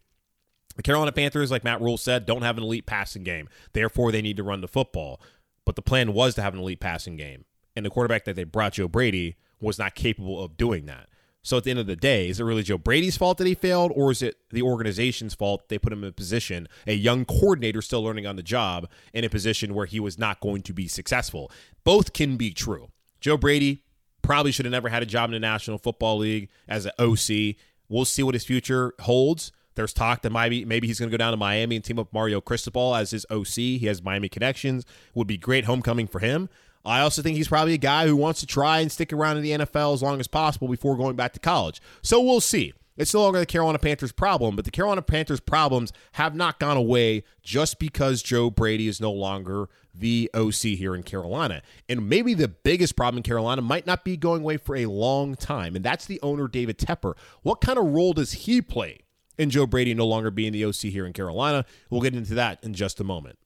The 0.77 0.83
Carolina 0.83 1.13
Panthers, 1.13 1.51
like 1.51 1.65
Matt 1.65 1.81
Rhule 1.81 1.97
said, 1.97 2.27
don't 2.27 2.43
have 2.43 2.59
an 2.59 2.65
elite 2.65 2.85
passing 2.85 3.25
game. 3.25 3.49
Therefore, 3.73 4.13
they 4.13 4.21
need 4.21 4.37
to 4.37 4.43
run 4.43 4.61
the 4.61 4.69
football. 4.69 5.21
But 5.65 5.75
the 5.75 5.83
plan 5.83 6.13
was 6.13 6.35
to 6.35 6.43
have 6.43 6.53
an 6.53 6.61
elite 6.61 6.81
passing 6.81 7.17
game. 7.17 7.47
And 7.75 7.85
the 7.85 7.91
quarterback 7.91 8.25
that 8.25 8.37
they 8.37 8.45
brought, 8.45 8.75
Joe 8.75 8.89
Brady, 8.89 9.37
was 9.61 9.79
not 9.79 9.95
capable 9.95 10.43
of 10.43 10.57
doing 10.57 10.87
that. 10.87 11.09
So 11.43 11.57
at 11.57 11.65
the 11.65 11.71
end 11.71 11.79
of 11.79 11.87
the 11.87 11.97
day, 11.97 12.29
is 12.29 12.41
it 12.41 12.45
really 12.45 12.65
Joe 12.65 12.77
Brady's 12.77 13.17
fault 13.17 13.39
that 13.39 13.47
he 13.47 13.55
failed, 13.55 13.93
or 13.95 14.11
is 14.11 14.21
it 14.21 14.37
the 14.51 14.63
organization's 14.63 15.33
fault 15.33 15.69
they 15.69 15.79
put 15.79 15.93
him 15.93 16.03
in 16.03 16.11
a 16.11 16.13
position, 16.13 16.67
a 16.89 16.95
young 16.95 17.25
coordinator 17.25 17.81
still 17.81 18.03
learning 18.03 18.27
on 18.27 18.35
the 18.35 18.43
job, 18.43 18.89
in 19.15 19.23
a 19.23 19.29
position 19.29 19.73
where 19.73 19.87
he 19.87 20.01
was 20.01 20.19
not 20.19 20.41
going 20.41 20.63
to 20.63 20.73
be 20.73 20.89
successful? 20.89 21.51
Both 21.85 22.13
can 22.13 22.37
be 22.37 22.51
true. 22.51 22.89
Joe 23.21 23.37
Brady 23.37 23.85
probably 24.27 24.53
should 24.53 24.67
have 24.67 24.73
never 24.73 24.89
had 24.89 25.03
a 25.03 25.07
job 25.07 25.31
in 25.31 25.33
the 25.33 25.41
National 25.41 25.79
Football 25.79 26.19
League 26.19 26.49
as 26.69 26.87
an 26.87 26.93
OC. 26.99 27.57
We'll 27.89 28.05
see 28.05 28.23
what 28.23 28.35
his 28.35 28.45
future 28.45 28.95
holds. 29.01 29.53
There's 29.77 29.93
talk 29.93 30.23
that 30.23 30.31
maybe 30.31 30.65
maybe 30.65 30.87
he's 30.87 30.99
going 30.99 31.11
to 31.11 31.17
go 31.17 31.19
down 31.19 31.33
to 31.33 31.37
Miami 31.37 31.77
and 31.77 31.85
team 31.85 31.99
up 31.99 32.13
Mario 32.13 32.41
Cristobal 32.41 32.95
as 32.95 33.11
his 33.11 33.27
OC. 33.31 33.55
He 33.55 33.87
has 33.87 34.03
Miami 34.03 34.29
connections. 34.29 34.85
Would 35.15 35.27
be 35.27 35.37
great 35.37 35.67
homecoming 35.67 36.07
for 36.07 36.19
him. 36.19 36.49
I 36.85 37.01
also 37.01 37.21
think 37.21 37.37
he's 37.37 37.49
probably 37.49 37.75
a 37.75 37.79
guy 37.79 38.07
who 38.07 38.17
wants 38.17 38.41
to 38.41 38.47
try 38.47 38.79
and 38.79 38.91
stick 38.91 39.13
around 39.13 39.39
in 39.39 39.43
the 39.43 39.51
NFL 39.51 39.93
as 39.93 40.03
long 40.03 40.21
as 40.21 40.29
possible 40.29 40.69
before 40.69 40.97
going 40.97 41.17
back 41.17 41.33
to 41.33 41.41
college. 41.41 41.81
So 42.01 42.21
we'll 42.21 42.41
see. 42.41 42.73
It's 42.97 43.13
no 43.13 43.23
longer 43.23 43.39
the 43.39 43.47
Carolina 43.47 43.79
Panthers' 43.79 44.13
problem, 44.13 44.57
but 44.57 44.65
the 44.65 44.71
Carolina 44.71 45.03
Panthers' 45.03 45.41
problems 45.41 45.93
have 46.13 46.35
not 46.35 46.59
gone 46.59 46.77
away 46.77 47.25
just 47.43 47.79
because 47.79 48.23
Joe 48.23 48.51
Brady 48.51 48.89
is 48.89 49.01
no 49.01 49.13
longer 49.13 49.69
the 49.95 50.31
OC 50.35 50.77
here 50.77 50.95
in 50.95 51.03
Carolina. 51.03 51.63
And 51.89 52.09
maybe 52.09 52.35
the 52.35 52.49
biggest 52.49 52.97
problem 52.97 53.19
in 53.19 53.23
Carolina 53.23 53.63
might 53.63 53.87
not 53.87 54.05
be 54.05 54.17
going 54.17 54.43
away 54.43 54.57
for 54.57 54.77
a 54.77 54.87
long 54.87 55.35
time, 55.35 55.77
and 55.77 55.85
that's 55.85 56.07
the 56.07 56.21
owner, 56.23 56.49
David 56.49 56.79
Tepper. 56.79 57.15
What 57.43 57.61
kind 57.61 57.79
of 57.79 57.87
role 57.87 58.13
does 58.13 58.33
he 58.33 58.63
play 58.63 59.01
in 59.39 59.51
Joe 59.51 59.67
Brady 59.67 59.95
no 59.95 60.07
longer 60.07 60.31
being 60.31 60.53
the 60.53 60.65
OC 60.65 60.77
here 60.77 61.07
in 61.07 61.13
Carolina? 61.13 61.65
We'll 61.91 62.03
get 62.03 62.15
into 62.15 62.35
that 62.35 62.63
in 62.63 62.75
just 62.75 63.01
a 63.01 63.05
moment. 63.05 63.39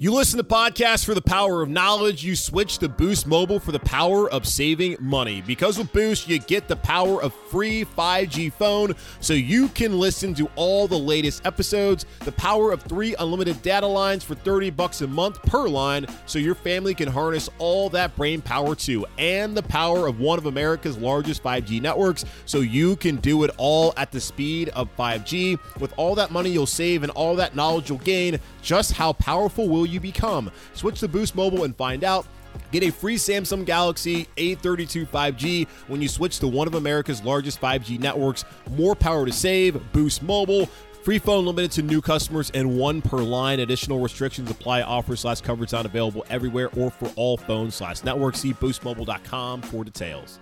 You 0.00 0.12
listen 0.12 0.38
to 0.38 0.44
podcasts 0.44 1.04
for 1.04 1.12
the 1.12 1.20
power 1.20 1.60
of 1.60 1.68
knowledge. 1.68 2.22
You 2.22 2.36
switch 2.36 2.78
to 2.78 2.88
Boost 2.88 3.26
Mobile 3.26 3.58
for 3.58 3.72
the 3.72 3.80
power 3.80 4.30
of 4.30 4.46
saving 4.46 4.96
money. 5.00 5.42
Because 5.44 5.76
with 5.76 5.92
Boost, 5.92 6.28
you 6.28 6.38
get 6.38 6.68
the 6.68 6.76
power 6.76 7.20
of 7.20 7.34
free 7.50 7.84
5G 7.84 8.52
phone 8.52 8.94
so 9.18 9.34
you 9.34 9.66
can 9.70 9.98
listen 9.98 10.34
to 10.34 10.48
all 10.54 10.86
the 10.86 10.96
latest 10.96 11.44
episodes, 11.44 12.06
the 12.20 12.30
power 12.30 12.70
of 12.70 12.82
three 12.82 13.16
unlimited 13.18 13.60
data 13.62 13.88
lines 13.88 14.22
for 14.22 14.36
30 14.36 14.70
bucks 14.70 15.00
a 15.00 15.06
month 15.08 15.42
per 15.42 15.66
line 15.66 16.06
so 16.26 16.38
your 16.38 16.54
family 16.54 16.94
can 16.94 17.08
harness 17.08 17.50
all 17.58 17.90
that 17.90 18.14
brain 18.14 18.40
power 18.40 18.76
too, 18.76 19.04
and 19.18 19.56
the 19.56 19.64
power 19.64 20.06
of 20.06 20.20
one 20.20 20.38
of 20.38 20.46
America's 20.46 20.96
largest 20.96 21.42
5G 21.42 21.82
networks 21.82 22.24
so 22.44 22.60
you 22.60 22.94
can 22.94 23.16
do 23.16 23.42
it 23.42 23.50
all 23.56 23.94
at 23.96 24.12
the 24.12 24.20
speed 24.20 24.68
of 24.68 24.96
5G. 24.96 25.58
With 25.80 25.92
all 25.96 26.14
that 26.14 26.30
money 26.30 26.50
you'll 26.50 26.66
save 26.66 27.02
and 27.02 27.10
all 27.10 27.34
that 27.34 27.56
knowledge 27.56 27.88
you'll 27.88 27.98
gain, 27.98 28.38
just 28.62 28.92
how 28.92 29.12
powerful 29.14 29.68
will 29.68 29.87
you 29.88 30.00
become? 30.00 30.50
Switch 30.74 31.00
to 31.00 31.08
Boost 31.08 31.34
Mobile 31.34 31.64
and 31.64 31.76
find 31.76 32.04
out. 32.04 32.26
Get 32.72 32.82
a 32.82 32.90
free 32.90 33.16
Samsung 33.16 33.64
Galaxy 33.64 34.26
A32 34.36 35.06
5G 35.08 35.68
when 35.86 36.02
you 36.02 36.08
switch 36.08 36.38
to 36.40 36.48
one 36.48 36.66
of 36.66 36.74
America's 36.74 37.22
largest 37.22 37.60
5G 37.60 37.98
networks. 37.98 38.44
More 38.70 38.94
power 38.94 39.26
to 39.26 39.32
save. 39.32 39.80
Boost 39.92 40.22
Mobile. 40.22 40.66
Free 41.02 41.18
phone 41.18 41.46
limited 41.46 41.70
to 41.72 41.82
new 41.82 42.02
customers 42.02 42.50
and 42.50 42.76
one 42.78 43.00
per 43.00 43.18
line. 43.18 43.60
Additional 43.60 44.00
restrictions 44.00 44.50
apply. 44.50 44.82
Offer 44.82 45.16
slash 45.16 45.40
coverage 45.40 45.72
not 45.72 45.86
available 45.86 46.26
everywhere 46.28 46.68
or 46.76 46.90
for 46.90 47.10
all 47.16 47.36
phones 47.36 47.76
slash 47.76 48.04
networks. 48.04 48.40
See 48.40 48.52
boostmobile.com 48.52 49.62
for 49.62 49.84
details. 49.84 50.38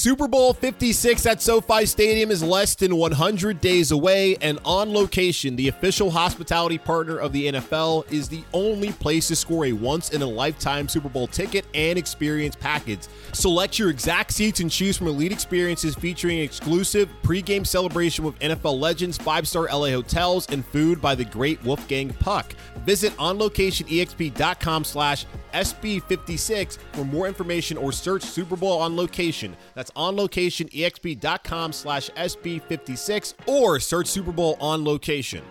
Super 0.00 0.28
Bowl 0.28 0.54
56 0.54 1.26
at 1.26 1.42
SoFi 1.42 1.84
Stadium 1.84 2.30
is 2.30 2.42
less 2.42 2.74
than 2.74 2.96
100 2.96 3.60
days 3.60 3.90
away, 3.90 4.36
and 4.40 4.58
On 4.64 4.94
Location, 4.94 5.56
the 5.56 5.68
official 5.68 6.10
hospitality 6.10 6.78
partner 6.78 7.18
of 7.18 7.32
the 7.32 7.52
NFL, 7.52 8.10
is 8.10 8.26
the 8.26 8.42
only 8.54 8.92
place 8.92 9.28
to 9.28 9.36
score 9.36 9.66
a 9.66 9.72
once 9.72 10.10
in 10.10 10.22
a 10.22 10.26
lifetime 10.26 10.88
Super 10.88 11.10
Bowl 11.10 11.26
ticket 11.26 11.66
and 11.74 11.98
experience 11.98 12.56
package. 12.56 13.08
Select 13.32 13.78
your 13.78 13.90
exact 13.90 14.32
seats 14.32 14.60
and 14.60 14.70
choose 14.70 14.96
from 14.96 15.08
elite 15.08 15.32
experiences 15.32 15.94
featuring 15.96 16.38
exclusive 16.38 17.10
pregame 17.22 17.66
celebration 17.66 18.24
with 18.24 18.38
NFL 18.38 18.80
legends, 18.80 19.18
five 19.18 19.46
star 19.46 19.64
LA 19.64 19.88
hotels, 19.88 20.46
and 20.50 20.64
food 20.64 21.02
by 21.02 21.14
the 21.14 21.24
great 21.24 21.62
Wolfgang 21.64 22.10
Puck. 22.20 22.54
Visit 22.86 23.12
onlocationexp.com 23.18 24.84
slash 24.84 25.26
SB56 25.52 26.78
for 26.92 27.04
more 27.04 27.26
information 27.26 27.76
or 27.76 27.92
search 27.92 28.22
Super 28.22 28.56
Bowl 28.56 28.80
on 28.80 28.96
location. 28.96 29.56
That's 29.80 29.92
onlocationexp.com 29.92 31.72
slash 31.72 32.10
SB56 32.10 33.32
or 33.46 33.80
search 33.80 34.08
Super 34.08 34.30
Bowl 34.30 34.58
on 34.60 34.84
location. 34.84 35.42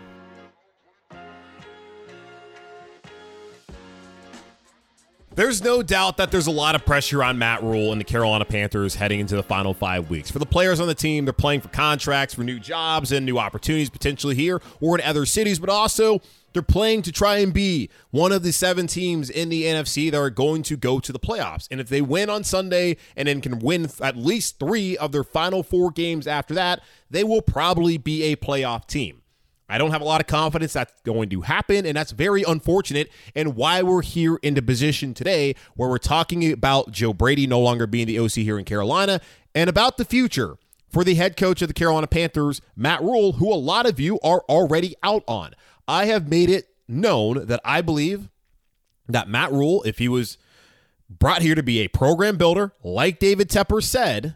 There's 5.39 5.63
no 5.63 5.81
doubt 5.81 6.17
that 6.17 6.31
there's 6.31 6.48
a 6.48 6.51
lot 6.51 6.75
of 6.75 6.86
pressure 6.86 7.24
on 7.24 7.39
Matt 7.39 7.63
Rhule 7.63 7.93
and 7.93 8.01
the 8.01 8.03
Carolina 8.03 8.43
Panthers 8.43 8.96
heading 8.96 9.22
into 9.22 9.38
the 9.38 9.41
final 9.41 9.74
five 9.74 10.10
weeks. 10.10 10.29
For 10.29 10.38
the 10.38 10.46
players 10.46 10.81
on 10.81 10.88
the 10.88 10.93
team, 10.93 11.24
they're 11.24 11.31
playing 11.31 11.62
for 11.62 11.69
contracts, 11.69 12.34
for 12.34 12.43
new 12.43 12.60
jobs, 12.60 13.13
and 13.13 13.25
new 13.25 13.38
opportunities 13.38 13.89
potentially 13.89 14.36
here 14.36 14.62
or 14.81 15.00
in 15.00 15.05
other 15.05 15.25
cities, 15.25 15.58
but 15.58 15.69
also 15.69 16.19
they're 16.51 16.62
playing 16.62 17.03
to 17.03 17.13
try 17.13 17.38
and 17.38 17.53
be 17.53 17.89
one 18.12 18.34
of 18.34 18.43
the 18.43 18.51
seven 18.51 18.86
teams 18.86 19.29
in 19.29 19.48
the 19.48 19.63
NFC 19.63 20.12
that 20.12 20.17
are 20.17 20.29
going 20.29 20.62
to 20.63 20.75
go 20.75 21.00
to 21.00 21.13
the 21.13 21.19
playoffs. 21.19 21.69
And 21.72 21.79
if 21.79 21.88
they 21.88 22.01
win 22.01 22.29
on 22.29 22.43
Sunday 22.43 22.98
and 23.15 23.29
then 23.29 23.39
can 23.39 23.60
win 23.60 23.89
at 24.01 24.17
least 24.17 24.60
three 24.60 24.98
of 24.98 25.13
their 25.13 25.24
final 25.24 25.63
four 25.63 25.89
games 25.89 26.27
after 26.27 26.53
that, 26.55 26.81
they 27.10 27.24
will 27.24 27.41
probably 27.41 27.98
be 27.98 28.24
a 28.24 28.36
playoff 28.36 28.88
team. 28.88 29.22
I 29.69 29.77
don't 29.77 29.91
have 29.91 30.01
a 30.01 30.05
lot 30.05 30.19
of 30.19 30.27
confidence 30.27 30.73
that's 30.73 30.99
going 31.01 31.29
to 31.29 31.41
happen, 31.41 31.85
and 31.85 31.95
that's 31.95 32.11
very 32.11 32.43
unfortunate. 32.43 33.11
And 33.35 33.55
why 33.55 33.83
we're 33.83 34.01
here 34.01 34.39
in 34.41 34.55
the 34.55 34.61
position 34.61 35.13
today 35.13 35.55
where 35.75 35.88
we're 35.88 35.99
talking 35.99 36.51
about 36.51 36.91
Joe 36.91 37.13
Brady 37.13 37.45
no 37.45 37.59
longer 37.59 37.85
being 37.85 38.07
the 38.07 38.19
OC 38.19 38.31
here 38.31 38.57
in 38.57 38.65
Carolina 38.65 39.21
and 39.53 39.69
about 39.69 39.97
the 39.97 40.05
future 40.05 40.57
for 40.89 41.03
the 41.03 41.13
head 41.13 41.38
coach 41.38 41.61
of 41.61 41.67
the 41.67 41.73
Carolina 41.73 42.07
Panthers, 42.07 42.61
Matt 42.75 43.01
Rhule, 43.01 43.33
who 43.33 43.53
a 43.53 43.55
lot 43.55 43.85
of 43.85 43.99
you 43.99 44.19
are 44.23 44.41
already 44.49 44.95
out 45.03 45.23
on. 45.27 45.53
I 45.88 46.05
have 46.05 46.27
made 46.27 46.49
it 46.49 46.69
known 46.88 47.45
that 47.45 47.61
I 47.63 47.81
believe 47.81 48.29
that 49.07 49.29
Matt 49.29 49.51
Rhule, 49.51 49.83
if 49.83 49.99
he 49.99 50.07
was 50.07 50.38
brought 51.09 51.41
here 51.41 51.55
to 51.55 51.63
be 51.63 51.79
a 51.79 51.88
program 51.88 52.38
builder, 52.38 52.73
like 52.83 53.19
David 53.19 53.49
Tepper 53.49 53.83
said, 53.83 54.35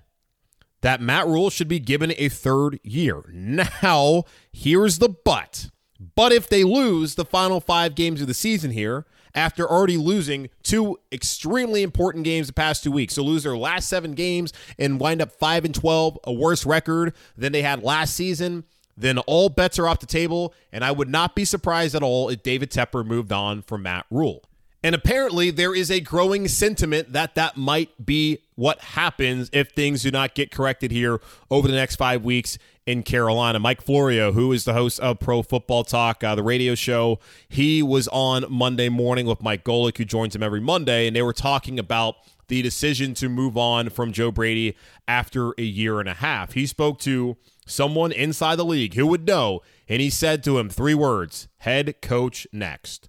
that 0.83 1.01
Matt 1.01 1.25
Rhule 1.27 1.49
should 1.49 1.69
be 1.69 1.79
given 1.79 2.13
a 2.17 2.27
third 2.27 2.77
year. 2.83 3.23
Now, 3.31 4.25
here's 4.51 4.99
the 4.99 5.09
but. 5.09 5.69
But 6.15 6.33
if 6.33 6.49
they 6.49 6.65
lose 6.65 7.15
the 7.15 7.23
final 7.23 7.61
five 7.61 7.95
games 7.95 8.19
of 8.19 8.27
the 8.27 8.33
season 8.33 8.71
here, 8.71 9.05
after 9.33 9.67
already 9.67 9.95
losing 9.95 10.49
two 10.61 10.99
extremely 11.09 11.83
important 11.83 12.25
games 12.25 12.47
the 12.47 12.53
past 12.53 12.83
two 12.83 12.91
weeks, 12.91 13.13
so 13.13 13.23
lose 13.23 13.43
their 13.43 13.55
last 13.55 13.87
seven 13.87 14.11
games 14.11 14.51
and 14.77 14.99
wind 14.99 15.21
up 15.21 15.31
five 15.31 15.63
and 15.63 15.73
twelve, 15.73 16.19
a 16.25 16.33
worse 16.33 16.65
record 16.65 17.13
than 17.37 17.53
they 17.53 17.61
had 17.61 17.81
last 17.81 18.13
season, 18.13 18.65
then 18.97 19.17
all 19.19 19.47
bets 19.47 19.79
are 19.79 19.87
off 19.87 20.01
the 20.01 20.05
table. 20.05 20.53
And 20.73 20.83
I 20.83 20.91
would 20.91 21.09
not 21.09 21.33
be 21.33 21.45
surprised 21.45 21.95
at 21.95 22.03
all 22.03 22.27
if 22.27 22.43
David 22.43 22.69
Tepper 22.71 23.05
moved 23.05 23.31
on 23.31 23.61
from 23.61 23.83
Matt 23.83 24.05
Rhule. 24.11 24.43
And 24.83 24.93
apparently, 24.93 25.49
there 25.49 25.73
is 25.73 25.89
a 25.89 26.01
growing 26.01 26.49
sentiment 26.49 27.13
that 27.13 27.35
that 27.35 27.55
might 27.55 28.05
be 28.05 28.39
what 28.55 28.79
happens 28.81 29.49
if 29.53 29.69
things 29.69 30.03
do 30.03 30.11
not 30.11 30.35
get 30.35 30.51
corrected 30.51 30.91
here 30.91 31.21
over 31.49 31.69
the 31.69 31.73
next 31.73 31.95
five 31.95 32.25
weeks 32.25 32.57
in 32.85 33.01
Carolina. 33.01 33.59
Mike 33.59 33.81
Florio, 33.81 34.33
who 34.33 34.51
is 34.51 34.65
the 34.65 34.73
host 34.73 34.99
of 34.99 35.19
Pro 35.19 35.41
Football 35.41 35.85
Talk, 35.85 36.21
uh, 36.21 36.35
the 36.35 36.43
radio 36.43 36.75
show, 36.75 37.19
he 37.47 37.81
was 37.81 38.09
on 38.09 38.43
Monday 38.49 38.89
morning 38.89 39.25
with 39.25 39.41
Mike 39.41 39.63
Golic, 39.63 39.97
who 39.97 40.03
joins 40.03 40.35
him 40.35 40.43
every 40.43 40.59
Monday, 40.59 41.07
and 41.07 41.15
they 41.15 41.21
were 41.21 41.33
talking 41.33 41.79
about 41.79 42.15
the 42.49 42.61
decision 42.61 43.13
to 43.13 43.29
move 43.29 43.55
on 43.55 43.89
from 43.89 44.11
Joe 44.11 44.31
Brady 44.31 44.75
after 45.07 45.53
a 45.57 45.63
year 45.63 46.01
and 46.01 46.09
a 46.09 46.15
half. 46.15 46.53
He 46.53 46.65
spoke 46.65 46.99
to 46.99 47.37
someone 47.65 48.11
inside 48.11 48.57
the 48.57 48.65
league 48.65 48.95
who 48.95 49.07
would 49.07 49.25
know, 49.25 49.61
and 49.87 50.01
he 50.01 50.09
said 50.09 50.43
to 50.43 50.59
him 50.59 50.69
three 50.69 50.93
words 50.93 51.47
head 51.59 52.01
coach 52.01 52.45
next. 52.51 53.07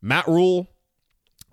Matt 0.00 0.26
Rhule 0.26 0.68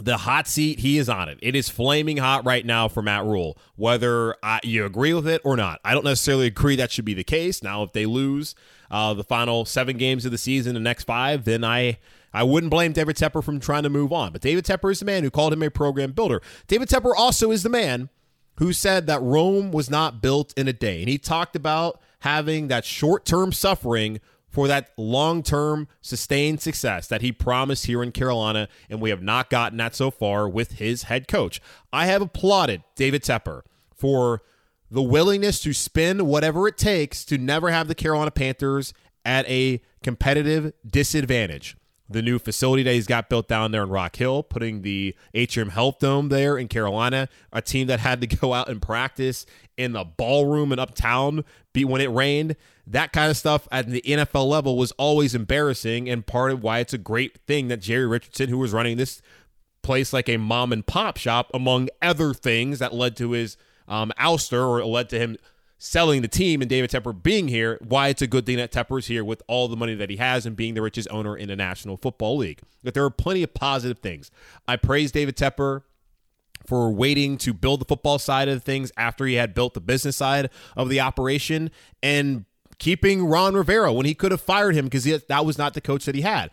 the 0.06 0.18
hot 0.18 0.48
seat, 0.48 0.80
he 0.80 0.98
is 0.98 1.10
on 1.10 1.30
it. 1.30 1.40
It 1.42 1.56
is 1.56 1.70
flaming 1.70 2.18
hot 2.18 2.46
right 2.46 2.66
now 2.66 2.88
for 2.88 3.02
Matt 3.02 3.26
Rhule, 3.26 3.58
whether 3.76 4.36
I, 4.44 4.60
you 4.64 4.86
agree 4.86 5.14
with 5.14 5.28
it 5.28 5.42
or 5.44 5.56
not. 5.56 5.80
I 5.84 5.94
don't 5.94 6.06
necessarily 6.06 6.48
agree 6.48 6.76
that 6.76 6.92
should 6.92 7.06
be 7.06 7.14
the 7.14 7.24
case. 7.24 7.64
Now, 7.64 7.84
if 7.84 7.94
they 7.94 8.06
lose 8.06 8.56
uh, 8.90 9.14
the 9.14 9.24
final 9.24 9.66
seven 9.66 9.98
games 9.98 10.26
of 10.26 10.32
the 10.32 10.38
season, 10.38 10.74
the 10.74 10.80
next 10.80 11.04
five, 11.06 11.46
then 11.46 11.64
I. 11.64 12.00
I 12.34 12.44
wouldn't 12.44 12.72
blame 12.72 12.94
David 12.94 13.18
Tepper 13.18 13.44
from 13.44 13.60
trying 13.60 13.84
to 13.84 13.90
move 13.90 14.14
on. 14.14 14.32
But 14.32 14.40
David 14.40 14.64
Tepper 14.64 14.90
is 14.90 15.00
the 15.00 15.06
man 15.06 15.24
who 15.24 15.30
called 15.30 15.52
him 15.52 15.62
a 15.64 15.70
program 15.70 16.14
builder. 16.14 16.42
David 16.66 16.88
Tepper 16.88 17.12
also 17.14 17.52
is 17.52 17.62
the 17.62 17.68
man 17.68 18.08
who 18.56 18.72
said 18.72 19.06
that 19.08 19.22
Rome 19.22 19.72
was 19.72 19.90
not 19.90 20.22
built 20.22 20.54
in 20.58 20.70
a 20.70 20.72
day. 20.72 21.02
And 21.02 21.10
he 21.10 21.18
talked 21.18 21.58
about 21.58 22.00
having 22.20 22.70
that 22.70 22.86
short 22.86 23.26
term 23.26 23.52
suffering 23.52 24.22
for 24.52 24.68
that 24.68 24.92
long 24.98 25.42
term 25.42 25.88
sustained 26.02 26.62
success 26.62 27.08
that 27.08 27.22
he 27.22 27.32
promised 27.32 27.86
here 27.86 28.04
in 28.04 28.12
Carolina, 28.12 28.68
and 28.90 29.02
we 29.02 29.10
have 29.10 29.24
not 29.24 29.50
gotten 29.50 29.78
that 29.78 29.96
so 29.96 30.12
far 30.12 30.48
with 30.48 30.74
his 30.74 31.04
head 31.04 31.28
coach. 31.28 31.62
I 31.92 32.06
have 32.06 32.22
applauded 32.22 32.84
David 32.96 33.24
Tepper 33.24 33.62
for 33.96 34.42
the 34.92 35.02
willingness 35.02 35.62
to 35.62 35.74
spend 35.74 36.28
whatever 36.28 36.68
it 36.68 36.78
takes 36.78 37.24
to 37.26 37.38
never 37.38 37.72
have 37.72 37.88
the 37.88 37.96
Carolina 37.96 38.32
Panthers 38.32 38.94
at 39.24 39.48
a 39.50 39.82
competitive 40.04 40.74
disadvantage 40.86 41.78
the 42.14 42.22
new 42.22 42.40
facility 42.40 42.84
that 42.84 42.94
he's 42.94 43.08
got 43.08 43.30
built 43.30 43.48
down 43.48 43.72
there 43.72 43.84
in 43.84 43.90
Rock 43.90 44.16
Hill, 44.16 44.44
putting 44.44 44.82
the 44.82 45.16
Atrium 45.34 45.70
Health 45.70 46.00
Dome 46.00 46.30
there 46.30 46.58
in 46.58 46.68
Carolina, 46.68 47.30
a 47.52 47.62
team 47.62 47.88
that 47.88 48.00
had 48.00 48.22
to 48.22 48.28
go 48.28 48.54
out 48.54 48.70
and 48.70 48.82
practice 48.82 49.46
in 49.78 49.94
the 49.94 50.04
ballroom 50.04 50.72
and 50.72 50.80
uptown 50.80 51.44
be 51.74 51.86
when 51.86 52.02
it 52.02 52.12
rained. 52.12 52.56
That 52.88 53.14
kind 53.14 53.30
of 53.30 53.38
stuff 53.38 53.68
at 53.72 53.88
the 53.88 54.02
NFL 54.02 54.48
level 54.48 54.78
was 54.78 54.92
always 54.94 55.34
embarrassing 55.36 56.10
and 56.10 56.26
part 56.26 56.52
of 56.52 56.62
why 56.62 56.80
it's 56.80 56.94
a 56.94 56.98
great 56.98 57.38
thing 57.48 57.68
that 57.70 57.78
Jerry 57.82 58.06
Richardson, 58.06 58.50
who 58.50 58.58
was 58.58 58.74
running 58.74 58.98
this 58.98 59.22
place 59.82 60.14
like 60.14 60.30
a 60.30 60.38
mom 60.38 60.72
and 60.72 60.86
pop 60.86 61.18
shop, 61.18 61.50
among 61.54 61.90
other 62.02 62.34
things 62.34 62.80
that 62.80 62.94
led 62.94 63.16
to 63.18 63.32
his 63.32 63.58
um, 63.88 64.12
ouster 64.20 64.62
or 64.62 64.86
led 64.86 65.10
to 65.10 65.20
him 65.20 65.38
selling 65.84 66.22
the 66.22 66.28
team 66.28 66.62
and 66.62 66.70
David 66.70 66.92
Tepper 66.92 67.12
being 67.24 67.48
here, 67.48 67.80
why 67.82 68.10
it's 68.10 68.22
a 68.22 68.28
good 68.28 68.46
thing 68.46 68.58
that 68.58 68.72
Tepper 68.72 69.00
is 69.00 69.08
here 69.08 69.26
with 69.26 69.42
all 69.48 69.68
the 69.68 69.76
money 69.76 69.96
that 69.96 70.12
he 70.12 70.18
has 70.18 70.46
and 70.46 70.56
being 70.56 70.76
the 70.76 70.82
richest 70.82 71.08
owner 71.10 71.36
in 71.36 71.48
the 71.48 71.56
National 71.56 71.98
Football 71.98 72.38
League. 72.38 72.60
That 72.84 72.94
there 72.94 73.04
are 73.04 73.10
plenty 73.10 73.42
of 73.42 73.56
positive 73.56 73.98
things. 73.98 74.30
I 74.68 74.76
praise 74.76 75.12
David 75.12 75.36
Tepper 75.36 75.82
for 76.68 76.92
waiting 76.92 77.36
to 77.40 77.52
build 77.52 77.82
the 77.82 77.86
football 77.86 78.20
side 78.20 78.48
of 78.48 78.62
things 78.62 78.92
after 78.96 79.26
he 79.26 79.34
had 79.34 79.56
built 79.56 79.74
the 79.74 79.82
business 79.82 80.16
side 80.18 80.52
of 80.78 80.88
the 80.88 81.00
operation 81.00 81.72
and 82.04 82.46
keeping 82.78 83.26
Ron 83.26 83.56
Rivera 83.56 83.92
when 83.92 84.06
he 84.06 84.14
could 84.14 84.32
have 84.32 84.42
fired 84.42 84.76
him 84.76 84.86
because 84.86 85.04
that 85.04 85.46
was 85.48 85.58
not 85.58 85.74
the 85.74 85.82
coach 85.82 86.06
that 86.06 86.14
he 86.14 86.22
had. 86.22 86.52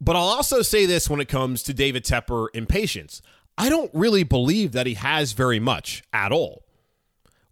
But 0.00 0.14
I'll 0.14 0.22
also 0.22 0.62
say 0.62 0.86
this 0.86 1.10
when 1.10 1.20
it 1.20 1.26
comes 1.26 1.64
to 1.64 1.74
David 1.74 2.04
Tepper 2.04 2.46
impatience. 2.54 3.22
I 3.56 3.68
don't 3.68 3.90
really 3.92 4.22
believe 4.22 4.70
that 4.70 4.86
he 4.86 4.94
has 4.94 5.32
very 5.32 5.58
much 5.58 6.04
at 6.12 6.30
all. 6.30 6.62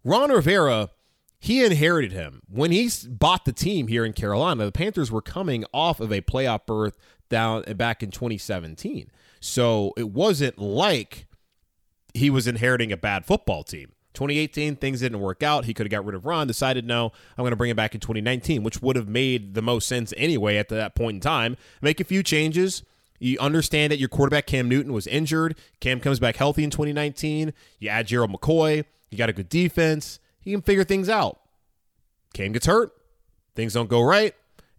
Ron 0.05 0.31
Rivera 0.31 0.91
he 1.39 1.63
inherited 1.63 2.11
him 2.11 2.41
when 2.49 2.71
he 2.71 2.89
bought 3.07 3.45
the 3.45 3.53
team 3.53 3.87
here 3.87 4.03
in 4.03 4.13
Carolina. 4.13 4.65
The 4.65 4.71
Panthers 4.71 5.11
were 5.11 5.21
coming 5.21 5.65
off 5.73 5.99
of 5.99 6.11
a 6.11 6.21
playoff 6.21 6.65
berth 6.65 6.97
down 7.29 7.63
eh, 7.67 7.73
back 7.73 8.01
in 8.01 8.11
2017, 8.11 9.11
so 9.39 9.93
it 9.97 10.09
wasn't 10.09 10.57
like 10.57 11.27
he 12.13 12.29
was 12.29 12.47
inheriting 12.47 12.91
a 12.91 12.97
bad 12.97 13.25
football 13.25 13.63
team. 13.63 13.91
2018, 14.13 14.77
things 14.77 15.01
didn't 15.01 15.19
work 15.19 15.43
out. 15.43 15.65
He 15.65 15.75
could 15.75 15.85
have 15.85 15.91
got 15.91 16.03
rid 16.03 16.15
of 16.15 16.25
Ron, 16.25 16.47
decided, 16.47 16.87
no, 16.87 17.11
I'm 17.37 17.43
going 17.43 17.51
to 17.51 17.55
bring 17.55 17.69
him 17.69 17.75
back 17.75 17.93
in 17.93 18.01
2019, 18.01 18.63
which 18.63 18.81
would 18.81 18.95
have 18.95 19.07
made 19.07 19.53
the 19.53 19.61
most 19.61 19.87
sense 19.87 20.11
anyway 20.17 20.57
at 20.57 20.69
that 20.69 20.95
point 20.95 21.15
in 21.15 21.21
time. 21.21 21.55
Make 21.83 21.99
a 21.99 22.03
few 22.03 22.23
changes. 22.23 22.81
You 23.19 23.37
understand 23.39 23.91
that 23.91 23.99
your 23.99 24.09
quarterback, 24.09 24.47
Cam 24.47 24.67
Newton, 24.67 24.91
was 24.91 25.05
injured. 25.05 25.55
Cam 25.81 25.99
comes 25.99 26.19
back 26.19 26.35
healthy 26.35 26.63
in 26.63 26.71
2019. 26.71 27.53
You 27.77 27.89
add 27.89 28.07
Gerald 28.07 28.31
McCoy. 28.31 28.85
You 29.11 29.17
got 29.19 29.29
a 29.29 29.33
good 29.33 29.49
defense 29.49 30.19
he 30.47 30.53
can 30.53 30.61
figure 30.61 30.85
things 30.85 31.09
out. 31.09 31.41
Cam 32.33 32.53
gets 32.53 32.67
hurt, 32.67 32.93
things 33.53 33.73
don't 33.73 33.89
go 33.89 34.01
right, 34.01 34.33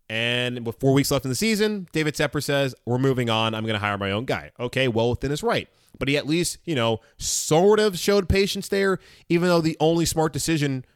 and 0.09 0.65
with 0.65 0.81
four 0.81 0.95
weeks 0.95 1.11
left 1.11 1.27
in 1.27 1.29
the 1.29 1.35
season, 1.35 1.87
David 1.93 2.15
Tepper 2.15 2.43
says, 2.43 2.75
We're 2.87 2.97
moving 2.97 3.29
on. 3.29 3.55
I'm 3.55 3.65
going 3.65 3.75
to 3.75 3.79
hire 3.79 3.99
my 3.99 4.11
own 4.11 4.25
guy. 4.25 4.51
Okay, 4.59 4.89
well 4.89 5.11
within 5.11 5.31
his 5.31 5.43
right. 5.43 5.69
But 5.99 6.09
he 6.09 6.17
at 6.17 6.27
least, 6.27 6.57
you 6.65 6.75
know, 6.75 7.01
sort 7.19 7.81
of 7.81 7.99
showed 7.99 8.31
patience 8.31 8.69
there, 8.69 8.99
even 9.29 9.49
though 9.49 9.61
the 9.61 9.77
only 9.79 10.07
smart 10.07 10.33
decision 10.33 10.87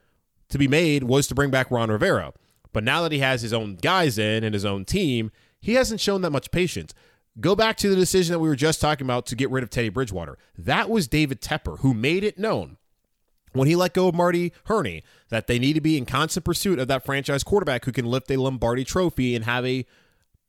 to 0.49 0.57
be 0.57 0.69
made 0.69 1.05
was 1.05 1.27
to 1.27 1.35
bring 1.35 1.51
back 1.51 1.71
Ron 1.71 1.91
Rivera. 1.91 2.33
But 2.73 2.83
now 2.83 3.03
that 3.03 3.13
he 3.13 3.19
has 3.19 3.43
his 3.43 3.53
own 3.53 3.77
guys 3.77 4.17
in 4.17 4.43
and 4.43 4.55
his 4.55 4.65
own 4.65 4.87
team, 4.87 5.31
he 5.61 5.75
hasn't 5.75 6.01
shown 6.01 6.23
that 6.23 6.31
much 6.31 6.51
patience. 6.51 6.95
Go 7.39 7.55
back 7.55 7.77
to 7.79 7.91
the 7.91 7.97
decision 7.97 8.33
that 8.33 8.39
we 8.39 8.49
were 8.49 8.57
just 8.57 8.81
talking 8.81 9.07
about 9.07 9.27
to 9.27 9.37
get 9.37 9.51
rid 9.51 9.63
of 9.63 9.69
Teddy 9.69 9.91
Bridgewater. 9.91 10.39
That 10.57 10.89
was 10.89 11.09
David 11.09 11.43
Tepper 11.43 11.81
who 11.81 11.93
made 11.93 12.25
it 12.25 12.39
known 12.39 12.79
when 13.53 13.69
he 13.69 13.77
let 13.77 13.95
go 13.95 14.09
of 14.09 14.15
Marty 14.15 14.53
Hurney 14.65 15.03
that 15.29 15.47
they 15.47 15.59
need 15.59 15.75
to 15.75 15.81
be 15.81 15.97
in 15.97 16.07
constant 16.07 16.45
pursuit 16.45 16.79
of 16.79 16.89
that 16.89 17.05
franchise 17.05 17.43
quarterback 17.43 17.85
who 17.85 17.93
can 17.93 18.07
lift 18.07 18.31
a 18.31 18.37
Lombardi 18.37 18.85
trophy 18.85 19.35
and 19.35 19.45
have 19.45 19.67
a 19.67 19.87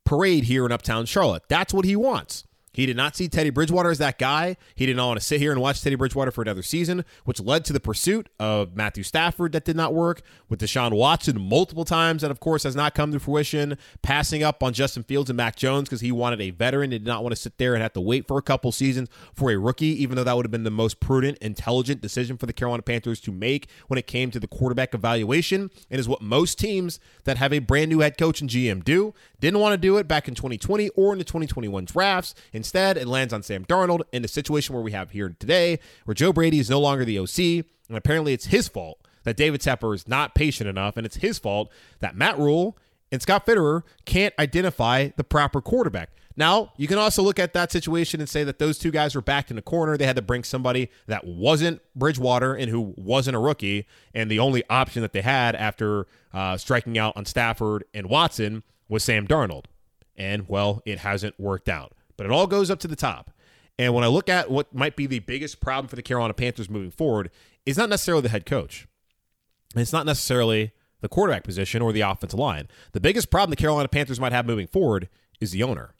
parade 0.04 0.44
here 0.44 0.66
in 0.66 0.72
Uptown 0.72 1.06
Charlotte. 1.06 1.44
That's 1.48 1.74
what 1.74 1.84
he 1.84 1.96
wants. 1.96 2.44
He 2.74 2.86
did 2.86 2.96
not 2.96 3.16
see 3.16 3.28
Teddy 3.28 3.50
Bridgewater 3.50 3.90
as 3.90 3.98
that 3.98 4.18
guy. 4.18 4.56
He 4.74 4.84
did 4.84 4.96
not 4.96 5.06
want 5.06 5.20
to 5.20 5.24
sit 5.24 5.40
here 5.40 5.52
and 5.52 5.60
watch 5.60 5.80
Teddy 5.80 5.94
Bridgewater 5.94 6.32
for 6.32 6.42
another 6.42 6.62
season, 6.62 7.04
which 7.24 7.40
led 7.40 7.64
to 7.66 7.72
the 7.72 7.80
pursuit 7.80 8.28
of 8.38 8.76
Matthew 8.76 9.04
Stafford 9.04 9.52
that 9.52 9.64
did 9.64 9.76
not 9.76 9.94
work, 9.94 10.22
with 10.48 10.60
Deshaun 10.60 10.92
Watson 10.92 11.40
multiple 11.40 11.84
times 11.84 12.22
that, 12.22 12.32
of 12.32 12.40
course, 12.40 12.64
has 12.64 12.74
not 12.74 12.94
come 12.94 13.12
to 13.12 13.20
fruition, 13.20 13.78
passing 14.02 14.42
up 14.42 14.62
on 14.62 14.72
Justin 14.72 15.04
Fields 15.04 15.30
and 15.30 15.36
Mac 15.36 15.54
Jones 15.54 15.88
because 15.88 16.00
he 16.00 16.10
wanted 16.10 16.40
a 16.40 16.50
veteran. 16.50 16.90
He 16.90 16.98
did 16.98 17.06
not 17.06 17.22
want 17.22 17.34
to 17.34 17.40
sit 17.40 17.58
there 17.58 17.74
and 17.74 17.82
have 17.82 17.92
to 17.92 18.00
wait 18.00 18.26
for 18.26 18.38
a 18.38 18.42
couple 18.42 18.72
seasons 18.72 19.08
for 19.34 19.52
a 19.52 19.56
rookie, 19.56 20.02
even 20.02 20.16
though 20.16 20.24
that 20.24 20.36
would 20.36 20.44
have 20.44 20.50
been 20.50 20.64
the 20.64 20.70
most 20.70 20.98
prudent, 20.98 21.38
intelligent 21.38 22.00
decision 22.00 22.36
for 22.36 22.46
the 22.46 22.52
Carolina 22.52 22.82
Panthers 22.82 23.20
to 23.20 23.30
make 23.30 23.68
when 23.86 23.98
it 23.98 24.08
came 24.08 24.32
to 24.32 24.40
the 24.40 24.48
quarterback 24.48 24.94
evaluation, 24.94 25.70
and 25.90 26.00
is 26.00 26.08
what 26.08 26.22
most 26.22 26.58
teams 26.58 26.98
that 27.22 27.36
have 27.36 27.52
a 27.52 27.60
brand 27.60 27.88
new 27.90 28.00
head 28.00 28.18
coach 28.18 28.40
and 28.40 28.50
GM 28.50 28.82
do. 28.82 29.14
Didn't 29.38 29.60
want 29.60 29.74
to 29.74 29.78
do 29.78 29.98
it 29.98 30.08
back 30.08 30.26
in 30.26 30.34
2020 30.34 30.88
or 30.90 31.12
in 31.12 31.18
the 31.18 31.24
2021 31.24 31.84
drafts. 31.84 32.34
Instead, 32.64 32.96
it 32.96 33.06
lands 33.06 33.34
on 33.34 33.42
Sam 33.42 33.62
Darnold 33.66 34.04
in 34.10 34.22
the 34.22 34.28
situation 34.28 34.74
where 34.74 34.82
we 34.82 34.92
have 34.92 35.10
here 35.10 35.36
today, 35.38 35.78
where 36.06 36.14
Joe 36.14 36.32
Brady 36.32 36.58
is 36.60 36.70
no 36.70 36.80
longer 36.80 37.04
the 37.04 37.18
OC, 37.18 37.66
and 37.90 37.98
apparently 37.98 38.32
it's 38.32 38.46
his 38.46 38.68
fault 38.68 39.06
that 39.24 39.36
David 39.36 39.60
Tepper 39.60 39.94
is 39.94 40.08
not 40.08 40.34
patient 40.34 40.66
enough, 40.66 40.96
and 40.96 41.04
it's 41.04 41.16
his 41.16 41.38
fault 41.38 41.70
that 42.00 42.16
Matt 42.16 42.38
Rhule 42.38 42.78
and 43.12 43.20
Scott 43.20 43.44
Fitterer 43.44 43.82
can't 44.06 44.32
identify 44.38 45.10
the 45.18 45.24
proper 45.24 45.60
quarterback. 45.60 46.08
Now, 46.38 46.72
you 46.78 46.88
can 46.88 46.96
also 46.96 47.22
look 47.22 47.38
at 47.38 47.52
that 47.52 47.70
situation 47.70 48.20
and 48.20 48.30
say 48.30 48.44
that 48.44 48.58
those 48.58 48.78
two 48.78 48.90
guys 48.90 49.14
were 49.14 49.20
backed 49.20 49.50
in 49.50 49.58
a 49.58 49.62
corner. 49.62 49.98
They 49.98 50.06
had 50.06 50.16
to 50.16 50.22
bring 50.22 50.42
somebody 50.42 50.90
that 51.06 51.26
wasn't 51.26 51.82
Bridgewater 51.94 52.54
and 52.54 52.70
who 52.70 52.94
wasn't 52.96 53.36
a 53.36 53.40
rookie. 53.40 53.86
And 54.14 54.30
the 54.30 54.38
only 54.38 54.64
option 54.70 55.02
that 55.02 55.12
they 55.12 55.20
had 55.20 55.54
after 55.54 56.06
uh, 56.32 56.56
striking 56.56 56.96
out 56.96 57.14
on 57.14 57.26
Stafford 57.26 57.84
and 57.92 58.08
Watson 58.08 58.62
was 58.88 59.04
Sam 59.04 59.26
Darnold. 59.26 59.66
And, 60.16 60.48
well, 60.48 60.80
it 60.86 61.00
hasn't 61.00 61.38
worked 61.38 61.68
out. 61.68 61.92
But 62.16 62.26
it 62.26 62.32
all 62.32 62.46
goes 62.46 62.70
up 62.70 62.80
to 62.80 62.88
the 62.88 62.96
top. 62.96 63.30
And 63.78 63.92
when 63.92 64.04
I 64.04 64.08
look 64.08 64.28
at 64.28 64.50
what 64.50 64.74
might 64.74 64.96
be 64.96 65.06
the 65.06 65.18
biggest 65.18 65.60
problem 65.60 65.88
for 65.88 65.96
the 65.96 66.02
Carolina 66.02 66.34
Panthers 66.34 66.70
moving 66.70 66.90
forward, 66.90 67.30
it's 67.66 67.78
not 67.78 67.88
necessarily 67.88 68.22
the 68.22 68.28
head 68.28 68.46
coach. 68.46 68.86
It's 69.74 69.92
not 69.92 70.06
necessarily 70.06 70.72
the 71.00 71.08
quarterback 71.08 71.44
position 71.44 71.82
or 71.82 71.92
the 71.92 72.02
offensive 72.02 72.38
line. 72.38 72.68
The 72.92 73.00
biggest 73.00 73.30
problem 73.30 73.50
the 73.50 73.56
Carolina 73.56 73.88
Panthers 73.88 74.20
might 74.20 74.32
have 74.32 74.46
moving 74.46 74.68
forward 74.68 75.08
is 75.40 75.50
the 75.50 75.62
owner. 75.62 75.94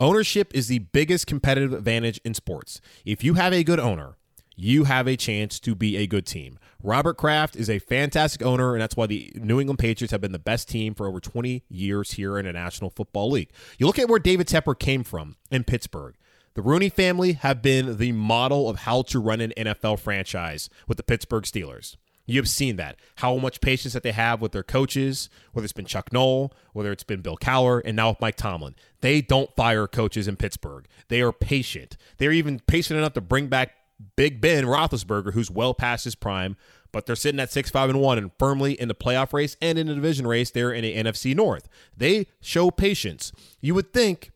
Ownership 0.00 0.50
is 0.54 0.68
the 0.68 0.78
biggest 0.78 1.26
competitive 1.26 1.74
advantage 1.74 2.18
in 2.24 2.32
sports. 2.32 2.80
If 3.04 3.22
you 3.22 3.34
have 3.34 3.52
a 3.52 3.62
good 3.62 3.78
owner, 3.78 4.16
you 4.60 4.84
have 4.84 5.08
a 5.08 5.16
chance 5.16 5.58
to 5.60 5.74
be 5.74 5.96
a 5.96 6.06
good 6.06 6.26
team. 6.26 6.58
Robert 6.82 7.16
Kraft 7.16 7.56
is 7.56 7.70
a 7.70 7.78
fantastic 7.78 8.42
owner, 8.42 8.74
and 8.74 8.82
that's 8.82 8.96
why 8.96 9.06
the 9.06 9.32
New 9.36 9.58
England 9.58 9.78
Patriots 9.78 10.12
have 10.12 10.20
been 10.20 10.32
the 10.32 10.38
best 10.38 10.68
team 10.68 10.94
for 10.94 11.06
over 11.06 11.18
20 11.18 11.64
years 11.68 12.12
here 12.12 12.38
in 12.38 12.44
the 12.44 12.52
National 12.52 12.90
Football 12.90 13.30
League. 13.30 13.50
You 13.78 13.86
look 13.86 13.98
at 13.98 14.08
where 14.08 14.18
David 14.18 14.46
Tepper 14.46 14.78
came 14.78 15.02
from 15.02 15.36
in 15.50 15.64
Pittsburgh. 15.64 16.14
The 16.54 16.62
Rooney 16.62 16.90
family 16.90 17.32
have 17.34 17.62
been 17.62 17.96
the 17.96 18.12
model 18.12 18.68
of 18.68 18.80
how 18.80 19.02
to 19.02 19.18
run 19.18 19.40
an 19.40 19.54
NFL 19.56 19.98
franchise 19.98 20.68
with 20.86 20.98
the 20.98 21.04
Pittsburgh 21.04 21.44
Steelers. 21.44 21.96
You 22.26 22.38
have 22.38 22.48
seen 22.48 22.76
that. 22.76 22.96
How 23.16 23.36
much 23.38 23.60
patience 23.60 23.94
that 23.94 24.02
they 24.02 24.12
have 24.12 24.42
with 24.42 24.52
their 24.52 24.62
coaches, 24.62 25.30
whether 25.52 25.64
it's 25.64 25.72
been 25.72 25.86
Chuck 25.86 26.12
Noll, 26.12 26.52
whether 26.72 26.92
it's 26.92 27.02
been 27.02 27.22
Bill 27.22 27.36
Cowher, 27.36 27.80
and 27.84 27.96
now 27.96 28.10
with 28.10 28.20
Mike 28.20 28.36
Tomlin. 28.36 28.76
They 29.00 29.20
don't 29.20 29.54
fire 29.56 29.86
coaches 29.86 30.28
in 30.28 30.36
Pittsburgh. 30.36 30.86
They 31.08 31.22
are 31.22 31.32
patient. 31.32 31.96
They're 32.18 32.30
even 32.30 32.60
patient 32.60 32.98
enough 32.98 33.14
to 33.14 33.20
bring 33.20 33.48
back 33.48 33.72
Big 34.16 34.40
Ben 34.40 34.64
Roethlisberger, 34.64 35.32
who's 35.32 35.50
well 35.50 35.74
past 35.74 36.04
his 36.04 36.14
prime, 36.14 36.56
but 36.92 37.06
they're 37.06 37.16
sitting 37.16 37.40
at 37.40 37.52
six, 37.52 37.70
five, 37.70 37.90
and 37.90 38.00
one, 38.00 38.18
and 38.18 38.30
firmly 38.38 38.72
in 38.72 38.88
the 38.88 38.94
playoff 38.94 39.32
race 39.32 39.56
and 39.60 39.78
in 39.78 39.86
the 39.86 39.94
division 39.94 40.26
race. 40.26 40.50
They're 40.50 40.72
in 40.72 40.82
the 40.82 40.96
NFC 40.96 41.34
North. 41.34 41.68
They 41.96 42.26
show 42.40 42.70
patience. 42.70 43.32
You 43.60 43.74
would 43.74 43.92
think, 43.92 44.30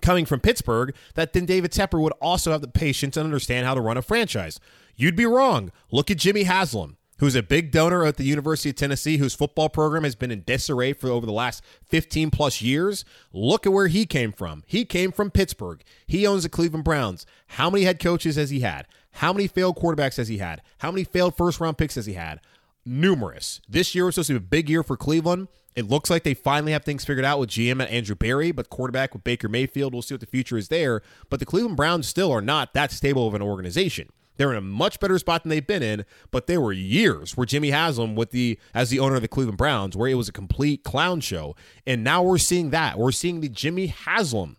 coming 0.00 0.24
from 0.24 0.40
Pittsburgh, 0.40 0.94
that 1.14 1.32
then 1.32 1.46
David 1.46 1.72
Tepper 1.72 2.00
would 2.00 2.12
also 2.20 2.52
have 2.52 2.60
the 2.60 2.68
patience 2.68 3.16
and 3.16 3.24
understand 3.24 3.66
how 3.66 3.74
to 3.74 3.80
run 3.80 3.96
a 3.96 4.02
franchise. 4.02 4.60
You'd 4.94 5.16
be 5.16 5.26
wrong. 5.26 5.72
Look 5.90 6.10
at 6.10 6.18
Jimmy 6.18 6.44
Haslam 6.44 6.96
who's 7.22 7.36
a 7.36 7.42
big 7.42 7.70
donor 7.70 8.04
at 8.04 8.16
the 8.16 8.24
University 8.24 8.70
of 8.70 8.74
Tennessee, 8.74 9.18
whose 9.18 9.32
football 9.32 9.68
program 9.68 10.02
has 10.02 10.16
been 10.16 10.32
in 10.32 10.42
disarray 10.42 10.92
for 10.92 11.08
over 11.08 11.24
the 11.24 11.30
last 11.30 11.62
15 11.84 12.32
plus 12.32 12.60
years. 12.60 13.04
Look 13.32 13.64
at 13.64 13.72
where 13.72 13.86
he 13.86 14.06
came 14.06 14.32
from. 14.32 14.64
He 14.66 14.84
came 14.84 15.12
from 15.12 15.30
Pittsburgh. 15.30 15.84
He 16.04 16.26
owns 16.26 16.42
the 16.42 16.48
Cleveland 16.48 16.82
Browns. 16.82 17.24
How 17.46 17.70
many 17.70 17.84
head 17.84 18.00
coaches 18.00 18.34
has 18.34 18.50
he 18.50 18.58
had? 18.58 18.88
How 19.12 19.32
many 19.32 19.46
failed 19.46 19.76
quarterbacks 19.76 20.16
has 20.16 20.26
he 20.26 20.38
had? 20.38 20.62
How 20.78 20.90
many 20.90 21.04
failed 21.04 21.36
first 21.36 21.60
round 21.60 21.78
picks 21.78 21.94
has 21.94 22.06
he 22.06 22.14
had? 22.14 22.40
Numerous. 22.84 23.60
This 23.68 23.94
year 23.94 24.06
was 24.06 24.16
supposed 24.16 24.26
to 24.26 24.32
be 24.32 24.38
a 24.38 24.40
big 24.40 24.68
year 24.68 24.82
for 24.82 24.96
Cleveland. 24.96 25.46
It 25.76 25.88
looks 25.88 26.10
like 26.10 26.24
they 26.24 26.34
finally 26.34 26.72
have 26.72 26.82
things 26.82 27.04
figured 27.04 27.24
out 27.24 27.38
with 27.38 27.50
GM 27.50 27.80
and 27.80 27.82
Andrew 27.82 28.16
Berry, 28.16 28.50
but 28.50 28.68
quarterback 28.68 29.14
with 29.14 29.22
Baker 29.22 29.48
Mayfield. 29.48 29.92
We'll 29.92 30.02
see 30.02 30.14
what 30.14 30.20
the 30.20 30.26
future 30.26 30.58
is 30.58 30.70
there. 30.70 31.02
But 31.30 31.38
the 31.38 31.46
Cleveland 31.46 31.76
Browns 31.76 32.08
still 32.08 32.32
are 32.32 32.42
not 32.42 32.74
that 32.74 32.90
stable 32.90 33.28
of 33.28 33.34
an 33.34 33.42
organization. 33.42 34.08
They're 34.36 34.50
in 34.50 34.56
a 34.58 34.62
much 34.62 34.98
better 34.98 35.18
spot 35.18 35.42
than 35.42 35.50
they've 35.50 35.66
been 35.66 35.82
in, 35.82 36.04
but 36.30 36.46
there 36.46 36.60
were 36.60 36.72
years 36.72 37.36
where 37.36 37.44
Jimmy 37.44 37.70
Haslam 37.70 38.14
with 38.14 38.30
the 38.30 38.58
as 38.74 38.90
the 38.90 38.98
owner 38.98 39.16
of 39.16 39.22
the 39.22 39.28
Cleveland 39.28 39.58
Browns 39.58 39.96
where 39.96 40.08
it 40.08 40.14
was 40.14 40.28
a 40.28 40.32
complete 40.32 40.84
clown 40.84 41.20
show. 41.20 41.54
And 41.86 42.02
now 42.02 42.22
we're 42.22 42.38
seeing 42.38 42.70
that. 42.70 42.98
We're 42.98 43.12
seeing 43.12 43.40
the 43.40 43.48
Jimmy 43.48 43.88
Haslam 43.88 44.56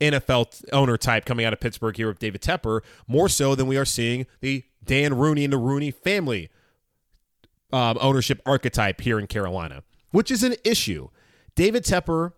NFL 0.00 0.64
owner 0.72 0.96
type 0.96 1.24
coming 1.24 1.44
out 1.44 1.52
of 1.52 1.60
Pittsburgh 1.60 1.96
here 1.96 2.08
with 2.08 2.18
David 2.18 2.40
Tepper, 2.40 2.80
more 3.06 3.28
so 3.28 3.54
than 3.54 3.66
we 3.66 3.76
are 3.76 3.84
seeing 3.84 4.26
the 4.40 4.64
Dan 4.84 5.14
Rooney 5.14 5.44
and 5.44 5.52
the 5.52 5.58
Rooney 5.58 5.90
family 5.90 6.50
um, 7.72 7.98
ownership 8.00 8.40
archetype 8.46 9.00
here 9.00 9.18
in 9.18 9.26
Carolina, 9.26 9.82
which 10.10 10.30
is 10.30 10.42
an 10.42 10.54
issue. 10.64 11.08
David 11.54 11.84
Tepper 11.84 12.32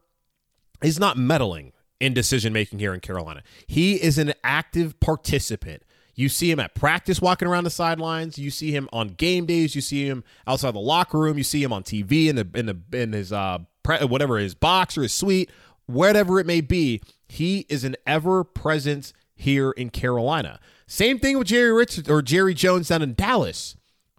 is 0.83 0.99
not 0.99 1.17
meddling 1.17 1.73
in 2.01 2.15
decision 2.15 2.53
making 2.53 2.79
here 2.79 2.95
in 2.95 3.01
Carolina. 3.01 3.43
He 3.67 4.03
is 4.03 4.19
an 4.19 4.33
active 4.43 4.99
participant. 5.01 5.83
You 6.21 6.29
see 6.29 6.51
him 6.51 6.61
at 6.61 6.75
practice 6.75 7.23
walking 7.23 7.49
around 7.49 7.65
the 7.65 7.71
sidelines. 7.71 8.39
You 8.39 8.51
see 8.51 8.73
him 8.73 8.91
on 8.93 9.09
game 9.09 9.47
days. 9.47 9.75
You 9.75 9.81
see 9.81 10.07
him 10.07 10.23
outside 10.47 10.75
the 10.75 10.79
locker 10.79 11.19
room. 11.19 11.39
You 11.39 11.45
see 11.45 11.63
him 11.63 11.73
on 11.73 11.83
TV 11.83 12.27
in 12.27 12.37
the 12.37 12.47
in 12.55 12.67
the 12.67 12.77
in 12.93 13.15
his 13.15 13.33
uh 13.33 13.61
pre- 13.83 14.05
whatever 14.05 14.37
his 14.37 14.55
box 14.55 14.99
or 14.99 15.03
his 15.03 15.15
suite, 15.15 15.51
whatever 15.87 16.39
it 16.39 16.45
may 16.45 16.61
be. 16.61 17.01
He 17.27 17.61
is 17.71 17.85
an 17.85 17.97
ever 18.07 18.45
presence 18.45 19.15
here 19.35 19.71
in 19.71 19.89
Carolina. 19.89 20.61
Same 20.87 21.19
thing 21.19 21.39
with 21.39 21.47
Jerry 21.47 21.73
Richards 21.73 22.11
or 22.11 22.21
Jerry 22.21 22.53
Jones 22.53 22.89
down 22.89 23.01
in 23.01 23.15
Dallas. 23.15 23.77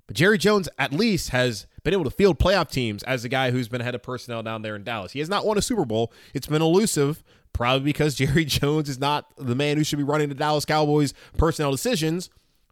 But 0.08 0.16
Jerry 0.16 0.40
Jones 0.40 0.68
at 0.80 0.92
least 0.92 1.30
has 1.30 1.68
been 1.84 1.94
able 1.94 2.06
to 2.06 2.10
field 2.10 2.40
playoff 2.40 2.72
teams 2.72 3.04
as 3.04 3.24
a 3.24 3.30
guy 3.30 3.52
who's 3.52 3.68
been 3.68 3.82
head 3.82 3.94
of 3.94 4.02
personnel 4.02 4.42
down 4.42 4.64
there 4.64 4.76
in 4.76 4.84
Dallas. 4.84 5.12
He 5.12 5.20
has 5.20 5.30
not 5.30 5.46
won 5.46 5.60
a 5.60 5.62
Super 5.62 5.86
Bowl. 5.86 6.12
It's 6.34 6.48
been 6.48 6.64
elusive, 6.64 7.24
probably 7.54 7.86
because 7.86 8.16
Jerry 8.16 8.46
Jones 8.46 8.90
is 8.90 9.00
not 9.00 9.32
the 9.38 9.56
man 9.56 9.78
who 9.78 9.84
should 9.84 9.98
be 9.98 10.04
running 10.04 10.30
the 10.30 10.36
Dallas 10.36 10.66
Cowboys 10.66 11.14
personnel 11.38 11.72
decisions. 11.72 12.30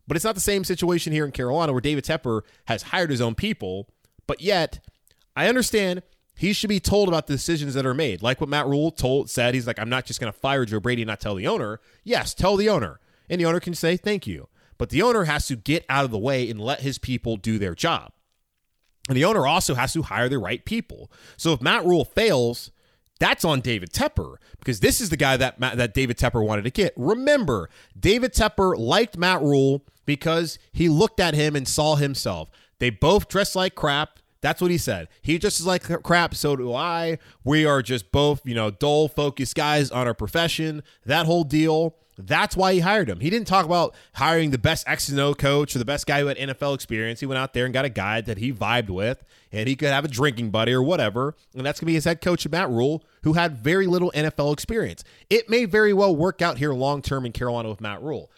But 0.07 0.15
it's 0.15 0.25
not 0.25 0.33
the 0.33 0.41
same 0.41 0.63
situation 0.63 1.13
here 1.13 1.23
in 1.23 1.31
Carolina 1.31 1.71
where 1.71 1.81
David 1.81 2.03
Tepper 2.03 2.41
has 2.65 2.81
hired 2.81 3.11
his 3.11 3.21
own 3.21 3.35
people. 3.35 3.87
But 4.25 4.41
yet, 4.41 4.79
I 5.35 5.47
understand 5.47 6.01
he 6.35 6.51
should 6.51 6.69
be 6.69 6.79
told 6.79 7.09
about 7.09 7.27
the 7.27 7.33
decisions 7.33 7.75
that 7.75 7.85
are 7.85 7.93
made. 7.93 8.23
Like 8.23 8.41
what 8.41 8.49
Matt 8.49 8.65
Rhule 8.65 8.89
told 8.89 9.29
said, 9.29 9.53
he's 9.53 9.67
like, 9.67 9.77
I'm 9.77 9.89
not 9.89 10.05
just 10.05 10.19
going 10.19 10.33
to 10.33 10.39
fire 10.39 10.65
Joe 10.65 10.79
Brady 10.79 11.03
and 11.03 11.09
not 11.09 11.19
tell 11.19 11.35
the 11.35 11.47
owner. 11.47 11.79
Yes, 12.03 12.33
tell 12.33 12.55
the 12.55 12.69
owner. 12.69 12.99
And 13.29 13.39
the 13.39 13.45
owner 13.45 13.59
can 13.59 13.75
say, 13.75 13.97
thank 13.97 14.25
you. 14.25 14.47
But 14.79 14.89
the 14.89 15.01
owner 15.03 15.25
has 15.25 15.45
to 15.47 15.55
get 15.55 15.85
out 15.89 16.05
of 16.05 16.11
the 16.11 16.17
way 16.17 16.49
and 16.49 16.59
let 16.59 16.79
his 16.79 16.97
people 16.97 17.37
do 17.37 17.59
their 17.59 17.75
job. 17.75 18.13
And 19.09 19.17
the 19.17 19.25
owner 19.25 19.45
also 19.45 19.75
has 19.75 19.93
to 19.93 20.03
hire 20.03 20.29
the 20.29 20.39
right 20.39 20.63
people. 20.63 21.11
So 21.35 21.53
if 21.53 21.61
Matt 21.61 21.85
Rhule 21.85 22.05
fails, 22.05 22.71
that's 23.19 23.43
on 23.43 23.62
David 23.62 23.91
Tepper 23.91 24.36
because 24.60 24.79
this 24.79 25.01
is 25.01 25.10
the 25.10 25.17
guy 25.17 25.38
that 25.38 25.60
that 25.60 25.93
David 25.93 26.17
Tepper 26.17 26.45
wanted 26.45 26.63
to 26.63 26.71
get. 26.71 26.93
Remember, 26.95 27.69
David 27.99 28.34
Tepper 28.34 28.77
liked 28.77 29.17
Matt 29.17 29.41
Rhule 29.41 29.84
because 30.05 30.58
he 30.71 30.89
looked 30.89 31.19
at 31.19 31.34
him 31.34 31.55
and 31.55 31.67
saw 31.67 31.95
himself. 31.95 32.49
They 32.79 32.89
both 32.89 33.27
dress 33.27 33.55
like 33.55 33.75
crap. 33.75 34.19
That's 34.41 34.62
what 34.62 34.71
he 34.71 34.77
said. 34.77 35.10
He 35.21 35.38
just 35.38 35.60
is 35.60 35.67
like 35.67 35.84
crap, 36.03 36.34
so 36.34 36.55
do 36.55 36.73
I. 36.73 37.19
We 37.43 37.65
are 37.65 37.82
just 37.82 38.12
both, 38.12 38.41
you 38.45 38.55
know, 38.55 38.71
dull, 38.71 39.10
focused 39.10 39.53
guys 39.53 39.91
on 39.91 40.08
our 40.08 40.13
profession. 40.13 40.82
That 41.05 41.25
whole 41.25 41.43
deal. 41.43 41.95
That's 42.21 42.58
why 42.58 42.73
he 42.73 42.79
hired 42.82 43.10
him. 43.10 43.21
He 43.21 43.29
didn't 43.29 43.47
talk 43.47 43.65
about 43.65 43.95
hiring 44.15 44.51
the 44.51 44.58
best 44.58 44.86
X 44.88 45.08
and 45.08 45.19
O 45.19 45.34
coach 45.34 45.73
or 45.73 45.79
the 45.79 45.86
best 45.86 46.05
guy 46.05 46.19
who 46.19 46.27
had 46.27 46.38
NFL 46.38 46.75
experience. 46.75 47.21
He 47.21 47.25
went 47.25 47.38
out 47.38 47.53
there 47.53 47.63
and 47.63 47.73
got 47.73 47.86
a 47.86 47.89
guy 47.89 48.19
that 48.19 48.38
he 48.38 48.51
vibed 48.51 48.89
with, 48.89 49.23
and 49.53 49.69
he 49.69 49.77
could 49.77 49.89
have 49.89 50.03
a 50.03 50.10
drinking 50.10 50.51
buddy 50.51 50.73
or 50.73 50.84
whatever. 50.84 51.36
And 51.55 51.65
that's 51.65 51.79
going 51.79 51.86
to 51.86 51.91
be 51.91 51.93
his 51.93 52.03
head 52.03 52.19
coach, 52.19 52.47
Matt 52.49 52.69
Rhule, 52.69 53.03
who 53.23 53.34
had 53.34 53.58
very 53.58 53.88
little 53.88 54.12
NFL 54.13 54.51
experience. 54.51 55.03
It 55.29 55.49
may 55.49 55.63
very 55.63 55.93
well 55.93 56.13
work 56.13 56.41
out 56.41 56.58
here 56.58 56.73
long 56.73 57.01
term 57.01 57.25
in 57.25 57.32
Carolina 57.32 57.69
with 57.69 57.79
Matt 57.79 58.01
Rhule. 58.01 58.29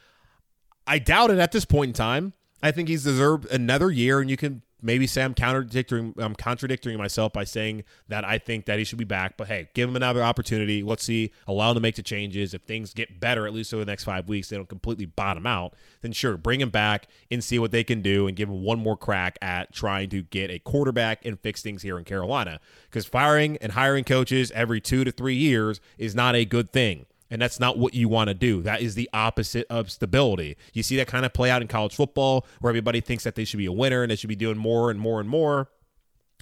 I 0.86 1.00
doubt 1.00 1.32
it 1.32 1.40
at 1.40 1.52
this 1.52 1.66
point 1.66 1.90
in 1.90 1.94
time. 1.94 2.34
I 2.62 2.72
think 2.72 2.88
he's 2.88 3.04
deserved 3.04 3.50
another 3.50 3.90
year, 3.90 4.20
and 4.20 4.30
you 4.30 4.38
can 4.38 4.62
maybe 4.82 5.08
say 5.08 5.24
I'm 5.24 5.34
contradicting 5.34 6.14
I'm 6.18 6.36
contradicting 6.36 6.98
myself 6.98 7.34
by 7.34 7.44
saying 7.44 7.84
that 8.08 8.26
I 8.26 8.38
think 8.38 8.66
that 8.66 8.80
he 8.80 8.86
should 8.86 8.98
be 8.98 9.06
back. 9.06 9.38
But 9.38 9.48
hey, 9.48 9.70
give 9.74 9.90
him 9.90 9.96
another 9.96 10.24
opportunity. 10.24 10.84
Let's 10.84 11.04
see, 11.04 11.32
allow 11.48 11.70
him 11.70 11.76
to 11.76 11.82
make 11.82 11.96
the 11.96 12.04
changes. 12.04 12.54
If 12.54 12.64
things 12.64 12.94
get 12.94 13.20
better, 13.20 13.46
at 13.46 13.54
least 13.54 13.74
over 13.74 13.84
the 13.84 13.92
next 13.92 14.04
five 14.04 14.28
weeks, 14.28 14.50
they 14.50 14.58
don't 14.58 14.70
completely 14.70 15.06
bottom 15.06 15.46
out, 15.46 15.74
then 16.02 16.12
sure, 16.12 16.38
bring 16.38 16.62
him 16.62 16.70
back 16.70 17.08
and 17.30 17.44
see 17.44 17.60
what 17.60 17.72
they 17.72 17.84
can 17.84 18.02
do 18.02 18.28
and 18.28 18.36
give 18.36 18.50
him 18.50 18.64
one 18.64 18.80
more 18.80 18.98
crack 18.98 19.38
at 19.42 19.74
trying 19.74 20.10
to 20.10 20.24
get 20.24 20.50
a 20.50 20.60
quarterback 20.60 21.26
and 21.26 21.40
fix 21.40 21.62
things 21.62 21.82
here 21.82 21.98
in 21.98 22.04
Carolina. 22.04 22.60
Because 22.90 23.06
firing 23.06 23.58
and 23.58 23.74
hiring 23.74 24.04
coaches 24.04 24.52
every 24.52 24.82
two 24.82 25.04
to 25.04 25.12
three 25.12 25.36
years 25.36 25.80
is 25.98 26.16
not 26.16 26.36
a 26.36 26.46
good 26.46 26.72
thing. 26.72 27.06
And 27.32 27.42
that's 27.42 27.60
not 27.60 27.78
what 27.78 27.94
you 27.94 28.10
want 28.10 28.28
to 28.28 28.34
do. 28.34 28.62
That 28.62 28.82
is 28.82 28.94
the 28.96 29.10
opposite 29.14 29.66
of 29.70 29.90
stability. 29.90 30.58
You 30.74 30.84
see 30.84 30.98
that 30.98 31.08
kind 31.08 31.26
of 31.26 31.34
play 31.34 31.50
out 31.50 31.62
in 31.62 31.70
college 31.70 31.96
football 31.96 32.46
where 32.60 32.70
everybody 32.70 33.00
thinks 33.00 33.24
that 33.24 33.36
they 33.36 33.46
should 33.46 33.58
be 33.58 33.66
a 33.66 33.72
winner 33.72 34.04
and 34.04 34.12
they 34.12 34.18
should 34.18 34.28
be 34.28 34.36
doing 34.36 34.58
more 34.58 34.92
and 34.92 35.00
more 35.00 35.22
and 35.22 35.30
more. 35.30 35.70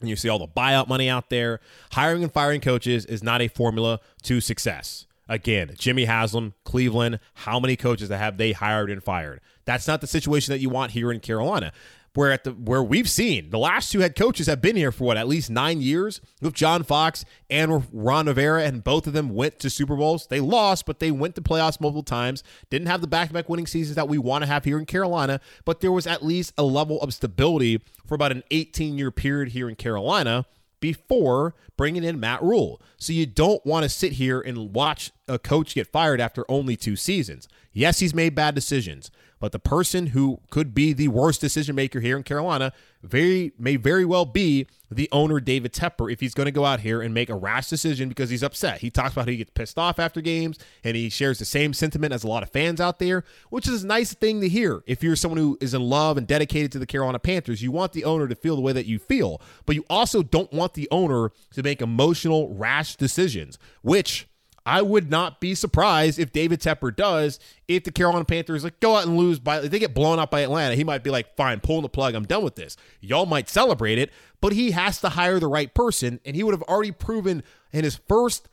And 0.02 0.10
you 0.10 0.16
see 0.16 0.30
all 0.30 0.40
the 0.40 0.48
buyout 0.48 0.88
money 0.88 1.08
out 1.08 1.30
there. 1.30 1.60
Hiring 1.92 2.24
and 2.24 2.34
firing 2.34 2.60
coaches 2.60 3.06
is 3.06 3.22
not 3.22 3.42
a 3.42 3.48
formula 3.48 4.00
to 4.24 4.42
success. 4.42 5.06
Again, 5.28 5.76
Jimmy 5.78 6.06
Haslam, 6.06 6.56
Cleveland, 6.64 7.20
how 7.36 7.60
many 7.60 7.76
coaches 7.76 8.10
have 8.10 8.38
they 8.38 8.52
hired 8.52 8.90
and 8.90 9.04
fired? 9.04 9.42
That's 9.66 9.88
not 9.88 10.02
the 10.02 10.08
situation 10.08 10.52
that 10.52 10.60
you 10.60 10.70
want 10.70 10.94
here 10.94 11.12
in 11.12 11.20
Carolina 11.20 11.72
where 12.16 12.32
at 12.32 12.44
the 12.44 12.52
where 12.52 12.84
we've 12.84 13.10
seen 13.10 13.50
the 13.50 13.60
last 13.60 13.92
two 13.92 14.00
head 14.00 14.16
coaches 14.16 14.48
have 14.48 14.62
been 14.62 14.76
here 14.76 14.92
for 14.92 15.06
what 15.06 15.18
at 15.18 15.28
least 15.28 15.50
nine 15.50 15.82
years 15.82 16.22
with 16.42 16.54
John 16.54 16.84
Fox 16.84 17.26
and 17.50 17.88
Ron 17.92 18.28
Rivera, 18.28 18.64
and 18.64 18.84
both 18.84 19.08
of 19.08 19.14
them 19.14 19.30
went 19.30 19.60
to 19.60 19.70
Super 19.70 19.96
Bowls. 19.96 20.28
They 20.28 20.40
lost, 20.40 20.86
but 20.86 21.00
they 21.00 21.12
went 21.12 21.36
to 21.36 21.42
playoffs 21.42 21.80
multiple 21.80 22.04
times. 22.04 22.44
Didn't 22.70 22.88
have 22.88 23.02
the 23.02 23.08
back-to-back 23.08 23.50
winning 23.50 23.68
seasons 23.68 23.96
that 23.96 24.08
we 24.08 24.18
want 24.18 24.44
to 24.44 24.48
have 24.48 24.66
here 24.66 24.80
in 24.80 24.86
Carolina, 24.86 25.40
but 25.66 25.82
there 25.82 25.92
was 25.92 26.08
at 26.08 26.26
least 26.26 26.54
a 26.58 26.64
level 26.64 27.02
of 27.02 27.14
stability 27.14 27.82
for 28.06 28.16
about 28.16 28.32
an 28.32 28.44
18-year 28.52 29.12
period 29.12 29.50
here 29.50 29.70
in 29.70 29.76
Carolina 29.76 30.46
before 30.80 31.56
bringing 31.78 32.04
in 32.04 32.20
Matt 32.20 32.42
Rhule. 32.42 32.82
So 32.98 33.14
you 33.14 33.26
don't 33.26 33.66
want 33.66 33.84
to 33.84 33.90
sit 33.90 34.14
here 34.14 34.40
and 34.40 34.74
watch 34.74 35.12
a 35.28 35.38
coach 35.38 35.76
get 35.76 35.88
fired 35.88 36.22
after 36.22 36.46
only 36.50 36.76
two 36.76 36.96
seasons. 36.96 37.48
Yes, 37.72 38.00
he's 38.00 38.14
made 38.14 38.36
bad 38.36 38.56
decisions, 38.56 39.12
but 39.40 39.52
the 39.52 39.60
person 39.60 40.08
who 40.08 40.40
could 40.50 40.74
be 40.74 40.94
the 40.94 41.08
worst 41.08 41.42
decision 41.42 41.76
maker 41.76 42.00
here 42.00 42.18
in 42.18 42.24
Carolina 42.24 42.72
very 43.02 43.54
may 43.58 43.76
very 43.76 44.06
well 44.06 44.26
be 44.26 44.68
the 44.92 45.08
owner 45.12 45.40
David 45.40 45.74
Tepper 45.74 46.12
if 46.12 46.20
he's 46.20 46.34
going 46.34 46.46
to 46.46 46.52
go 46.52 46.66
out 46.66 46.82
here 46.82 47.02
and 47.02 47.14
make 47.14 47.30
a 47.30 47.36
rash 47.36 47.70
decision 47.70 48.10
because 48.10 48.30
he's 48.30 48.44
upset. 48.44 48.82
He 48.82 48.90
talks 48.90 49.14
about 49.14 49.26
how 49.26 49.32
he 49.32 49.38
gets 49.38 49.52
pissed 49.52 49.78
off 49.78 50.00
after 50.00 50.22
games 50.22 50.58
and 50.84 50.96
he 50.96 51.10
shares 51.10 51.40
the 51.40 51.46
same 51.46 51.74
sentiment 51.74 52.14
as 52.14 52.24
a 52.24 52.28
lot 52.28 52.44
of 52.44 52.50
fans 52.50 52.82
out 52.82 53.00
there, 53.00 53.24
which 53.50 53.68
is 53.68 53.84
a 53.84 53.88
nice 53.88 54.14
thing 54.14 54.42
to 54.42 54.50
hear. 54.50 54.84
If 54.88 55.04
you're 55.04 55.16
someone 55.16 55.38
who 55.38 55.58
is 55.62 55.74
in 55.74 55.82
love 55.82 56.18
and 56.18 56.28
dedicated 56.28 56.72
to 56.74 56.80
the 56.80 56.86
Carolina 56.86 57.20
Panthers, 57.20 57.62
you 57.62 57.72
want 57.72 57.94
the 57.94 58.04
owner 58.04 58.28
to 58.28 58.36
feel 58.36 58.56
the 58.56 58.62
way 58.62 58.74
that 58.74 58.86
you 58.86 59.00
feel, 59.00 59.42
but 59.66 59.76
you 59.76 59.86
also 59.90 60.24
don't 60.24 60.52
want 60.52 60.74
the 60.74 60.88
owner 60.92 61.32
to 61.54 61.64
make 61.64 61.82
emotional 61.82 62.54
rash 62.54 62.96
decisions, 62.96 63.60
which 63.82 64.28
I 64.70 64.84
would 64.84 65.10
not 65.10 65.40
be 65.40 65.56
surprised 65.56 66.20
if 66.20 66.32
David 66.32 66.62
Tepper 66.62 66.96
does. 66.96 67.40
If 67.68 67.86
the 67.86 67.92
Carolina 67.92 68.24
Panthers 68.24 68.64
like 68.64 68.80
go 68.80 68.98
out 68.98 69.08
and 69.08 69.18
lose 69.18 69.40
by, 69.40 69.62
if 69.62 69.72
they 69.72 69.80
get 69.80 69.96
blown 69.96 70.20
up 70.20 70.30
by 70.30 70.42
Atlanta, 70.42 70.76
he 70.76 70.84
might 70.84 71.04
be 71.04 71.10
like, 71.10 71.36
"Fine, 71.36 71.62
pulling 71.62 71.82
the 71.82 71.90
plug. 71.90 72.14
I'm 72.14 72.26
done 72.26 72.44
with 72.44 72.54
this." 72.54 72.78
Y'all 73.02 73.26
might 73.26 73.50
celebrate 73.50 73.98
it, 73.98 74.12
but 74.42 74.54
he 74.54 74.70
has 74.72 75.02
to 75.02 75.10
hire 75.10 75.40
the 75.40 75.48
right 75.48 75.74
person, 75.74 76.20
and 76.24 76.36
he 76.36 76.44
would 76.44 76.54
have 76.54 76.62
already 76.62 76.92
proven 76.92 77.42
in 77.74 77.84
his 77.84 77.96
first 77.96 78.48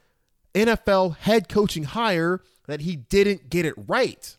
NFL 0.55 1.19
head 1.19 1.51
coaching 1.51 1.85
hire 1.85 2.41
that 2.67 2.81
he 2.81 2.97
didn't 2.97 3.51
get 3.51 3.67
it 3.67 3.75
right. 3.77 4.39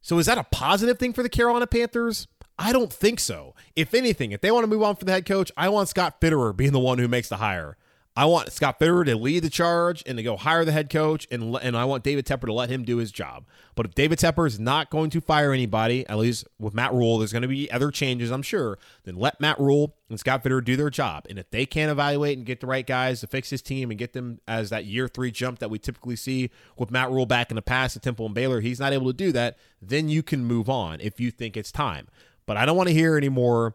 So 0.00 0.20
is 0.20 0.26
that 0.26 0.38
a 0.38 0.44
positive 0.44 1.00
thing 1.00 1.14
for 1.14 1.24
the 1.24 1.28
Carolina 1.28 1.66
Panthers? 1.66 2.28
I 2.56 2.72
don't 2.72 2.92
think 2.92 3.18
so. 3.18 3.56
If 3.74 3.92
anything, 3.92 4.30
if 4.30 4.40
they 4.40 4.52
want 4.52 4.62
to 4.62 4.68
move 4.68 4.84
on 4.84 4.94
for 4.94 5.04
the 5.04 5.10
head 5.10 5.26
coach, 5.26 5.50
I 5.56 5.68
want 5.68 5.88
Scott 5.88 6.20
Fitterer 6.20 6.56
being 6.56 6.70
the 6.70 6.78
one 6.78 6.98
who 6.98 7.08
makes 7.08 7.28
the 7.28 7.38
hire. 7.38 7.76
I 8.18 8.24
want 8.24 8.50
Scott 8.50 8.80
Fitterer 8.80 9.04
to 9.04 9.14
lead 9.14 9.42
the 9.44 9.50
charge 9.50 10.02
and 10.06 10.16
to 10.16 10.22
go 10.22 10.38
hire 10.38 10.64
the 10.64 10.72
head 10.72 10.88
coach, 10.88 11.26
and 11.30 11.54
and 11.56 11.76
I 11.76 11.84
want 11.84 12.02
David 12.02 12.24
Tepper 12.24 12.46
to 12.46 12.52
let 12.52 12.70
him 12.70 12.82
do 12.82 12.96
his 12.96 13.12
job. 13.12 13.44
But 13.74 13.84
if 13.84 13.94
David 13.94 14.18
Tepper 14.18 14.46
is 14.46 14.58
not 14.58 14.88
going 14.88 15.10
to 15.10 15.20
fire 15.20 15.52
anybody, 15.52 16.08
at 16.08 16.16
least 16.16 16.46
with 16.58 16.72
Matt 16.72 16.94
Rhule, 16.94 17.18
there's 17.18 17.32
going 17.32 17.42
to 17.42 17.48
be 17.48 17.70
other 17.70 17.90
changes, 17.90 18.30
I'm 18.30 18.40
sure. 18.40 18.78
Then 19.04 19.16
let 19.16 19.38
Matt 19.38 19.60
Rhule 19.60 19.96
and 20.08 20.18
Scott 20.18 20.42
Fitterer 20.42 20.64
do 20.64 20.76
their 20.76 20.88
job. 20.88 21.26
And 21.28 21.38
if 21.38 21.50
they 21.50 21.66
can't 21.66 21.90
evaluate 21.90 22.38
and 22.38 22.46
get 22.46 22.60
the 22.60 22.66
right 22.66 22.86
guys 22.86 23.20
to 23.20 23.26
fix 23.26 23.50
his 23.50 23.60
team 23.60 23.90
and 23.90 23.98
get 23.98 24.14
them 24.14 24.40
as 24.48 24.70
that 24.70 24.86
year 24.86 25.08
three 25.08 25.30
jump 25.30 25.58
that 25.58 25.68
we 25.68 25.78
typically 25.78 26.16
see 26.16 26.50
with 26.78 26.90
Matt 26.90 27.10
Rhule 27.10 27.26
back 27.26 27.50
in 27.50 27.56
the 27.56 27.62
past 27.62 27.96
at 27.96 28.02
Temple 28.02 28.24
and 28.24 28.34
Baylor, 28.34 28.60
he's 28.60 28.80
not 28.80 28.94
able 28.94 29.08
to 29.08 29.12
do 29.12 29.30
that. 29.32 29.58
Then 29.82 30.08
you 30.08 30.22
can 30.22 30.42
move 30.42 30.70
on 30.70 31.02
if 31.02 31.20
you 31.20 31.30
think 31.30 31.54
it's 31.54 31.70
time. 31.70 32.08
But 32.46 32.56
I 32.56 32.64
don't 32.64 32.78
want 32.78 32.88
to 32.88 32.94
hear 32.94 33.18
anymore 33.18 33.74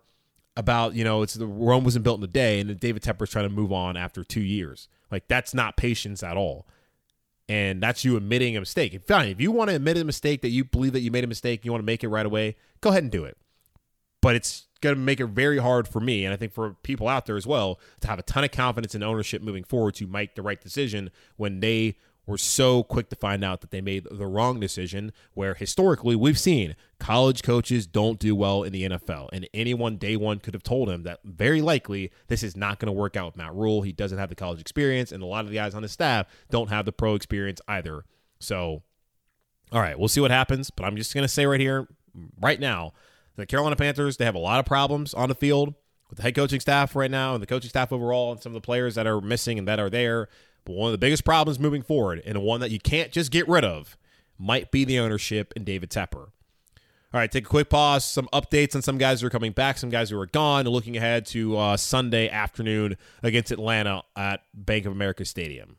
about, 0.62 0.96
you 0.96 1.04
know, 1.04 1.24
it's 1.24 1.34
the 1.34 1.46
Rome 1.46 1.84
wasn't 1.84 2.04
built 2.04 2.20
in 2.20 2.24
a 2.24 2.28
day 2.28 2.62
and 2.62 2.80
David 2.80 3.04
Tepper's 3.04 3.32
trying 3.32 3.50
to 3.50 3.54
move 3.54 3.74
on 3.74 3.98
after 3.98 4.24
two 4.24 4.42
years. 4.42 4.88
Like 5.12 5.28
that's 5.28 5.54
not 5.54 5.76
patience 5.76 6.24
at 6.24 6.38
all. 6.38 6.68
And 7.50 7.84
that's 7.84 8.06
you 8.06 8.16
admitting 8.16 8.56
a 8.56 8.62
mistake. 8.62 8.98
Fine, 9.06 9.28
if 9.28 9.42
you 9.42 9.52
want 9.52 9.72
to 9.72 9.76
admit 9.76 9.98
a 9.98 10.06
mistake 10.06 10.42
that 10.44 10.50
you 10.50 10.64
believe 10.64 10.94
that 10.94 11.02
you 11.02 11.12
made 11.12 11.26
a 11.26 11.28
mistake, 11.28 11.66
you 11.66 11.72
want 11.72 11.82
to 11.82 11.86
make 11.86 12.04
it 12.04 12.08
right 12.08 12.26
away, 12.26 12.56
go 12.80 12.92
ahead 12.92 13.04
and 13.04 13.12
do 13.12 13.26
it. 13.26 13.38
But 14.22 14.36
it's 14.36 14.68
going 14.80 14.96
to 14.96 15.02
make 15.02 15.20
it 15.20 15.26
very 15.26 15.58
hard 15.58 15.88
for 15.88 16.00
me, 16.00 16.24
and 16.24 16.34
I 16.34 16.38
think 16.38 16.54
for 16.54 16.76
people 16.84 17.08
out 17.08 17.26
there 17.26 17.36
as 17.36 17.46
well, 17.46 17.80
to 18.02 18.08
have 18.08 18.20
a 18.20 18.24
ton 18.24 18.44
of 18.44 18.52
confidence 18.52 18.96
in 18.96 19.04
ownership 19.04 19.42
moving 19.42 19.64
forward 19.64 19.96
to 19.96 20.08
make 20.08 20.36
the 20.36 20.42
right 20.42 20.62
decision 20.62 21.12
when 21.36 21.60
they 21.60 21.98
were 22.32 22.38
so 22.38 22.82
quick 22.84 23.10
to 23.10 23.16
find 23.16 23.44
out 23.44 23.62
that 23.62 23.72
they 23.72 23.82
made 23.82 24.08
the 24.10 24.26
wrong 24.26 24.60
decision. 24.60 25.12
Where 25.34 25.54
historically 25.54 26.16
we've 26.16 26.40
seen 26.40 26.76
college 27.00 27.44
coaches 27.44 27.86
don't 27.86 28.18
do 28.18 28.36
well 28.36 28.64
in 28.64 28.72
the 28.72 28.84
NFL, 28.84 29.30
and 29.34 29.48
anyone 29.54 29.98
day 29.98 30.16
one 30.16 30.40
could 30.40 30.54
have 30.54 30.64
told 30.64 30.90
him 30.90 31.04
that 31.04 31.20
very 31.24 31.62
likely 31.62 32.12
this 32.28 32.42
is 32.42 32.56
not 32.56 32.80
going 32.80 32.88
to 32.88 32.94
work 32.94 33.16
out 33.16 33.28
with 33.28 33.38
Matt 33.38 33.54
Rhule 33.54 33.82
He 33.82 33.92
doesn't 33.92 34.18
have 34.18 34.30
the 34.30 34.36
college 34.36 34.62
experience, 34.62 35.12
and 35.12 35.22
a 35.22 35.28
lot 35.28 35.44
of 35.44 35.52
the 35.52 35.56
guys 35.56 35.76
on 35.76 35.84
his 35.84 35.92
staff 35.92 36.26
don't 36.50 36.70
have 36.70 36.86
the 36.86 36.94
pro 36.94 37.14
experience 37.16 37.62
either. 37.68 38.06
So, 38.40 38.82
all 39.72 39.82
right, 39.82 40.00
we'll 40.00 40.08
see 40.08 40.22
what 40.22 40.32
happens. 40.32 40.72
But 40.72 40.86
I'm 40.86 40.96
just 40.96 41.14
going 41.14 41.24
to 41.24 41.28
say 41.28 41.46
right 41.46 41.60
here, 41.60 41.88
right 42.40 42.60
now, 42.60 42.94
the 43.36 43.46
Carolina 43.46 43.76
Panthers 43.76 44.18
they 44.18 44.26
have 44.26 44.36
a 44.36 44.40
lot 44.40 44.60
of 44.60 44.66
problems 44.66 45.14
on 45.14 45.30
the 45.30 45.36
field 45.36 45.76
with 46.10 46.18
the 46.18 46.24
head 46.24 46.36
coaching 46.36 46.60
staff 46.60 46.96
right 46.96 47.12
now 47.12 47.34
and 47.34 47.42
the 47.42 47.48
coaching 47.48 47.70
staff 47.70 47.92
overall 47.92 48.32
and 48.32 48.42
some 48.42 48.52
of 48.52 48.62
the 48.62 48.66
players 48.66 48.96
that 48.96 49.08
are 49.08 49.22
missing 49.22 49.58
and 49.58 49.68
that 49.68 49.80
are 49.80 49.90
there. 49.90 50.28
But 50.66 50.76
one 50.76 50.88
of 50.88 50.92
the 50.92 50.98
biggest 50.98 51.26
problems 51.26 51.60
moving 51.60 51.82
forward, 51.82 52.22
and 52.26 52.42
one 52.42 52.60
that 52.62 52.72
you 52.72 52.80
can't 52.80 53.12
just 53.12 53.32
get 53.32 53.48
rid 53.48 53.66
of, 53.66 53.98
might 54.38 54.72
be 54.72 54.86
the 54.86 55.00
ownership 55.00 55.54
and 55.56 55.66
David 55.66 55.90
Tepper. 55.90 56.30
All 57.14 57.20
right, 57.20 57.30
take 57.30 57.46
a 57.46 57.50
quick 57.50 57.70
pause. 57.70 58.06
Some 58.06 58.30
updates 58.32 58.74
on 58.74 58.82
some 58.82 58.98
guys 58.98 59.20
who 59.20 59.28
are 59.28 59.32
coming 59.32 59.52
back, 59.52 59.78
some 59.78 59.90
guys 59.90 60.10
who 60.10 60.20
are 60.20 60.28
gone, 60.28 60.66
looking 60.66 60.96
ahead 60.96 61.26
to 61.28 61.58
uh, 61.58 61.76
Sunday 61.76 62.30
afternoon 62.30 62.96
against 63.22 63.52
Atlanta 63.52 64.04
at 64.16 64.44
Bank 64.54 64.86
of 64.86 64.94
America 64.94 65.26
Stadium. 65.26 65.76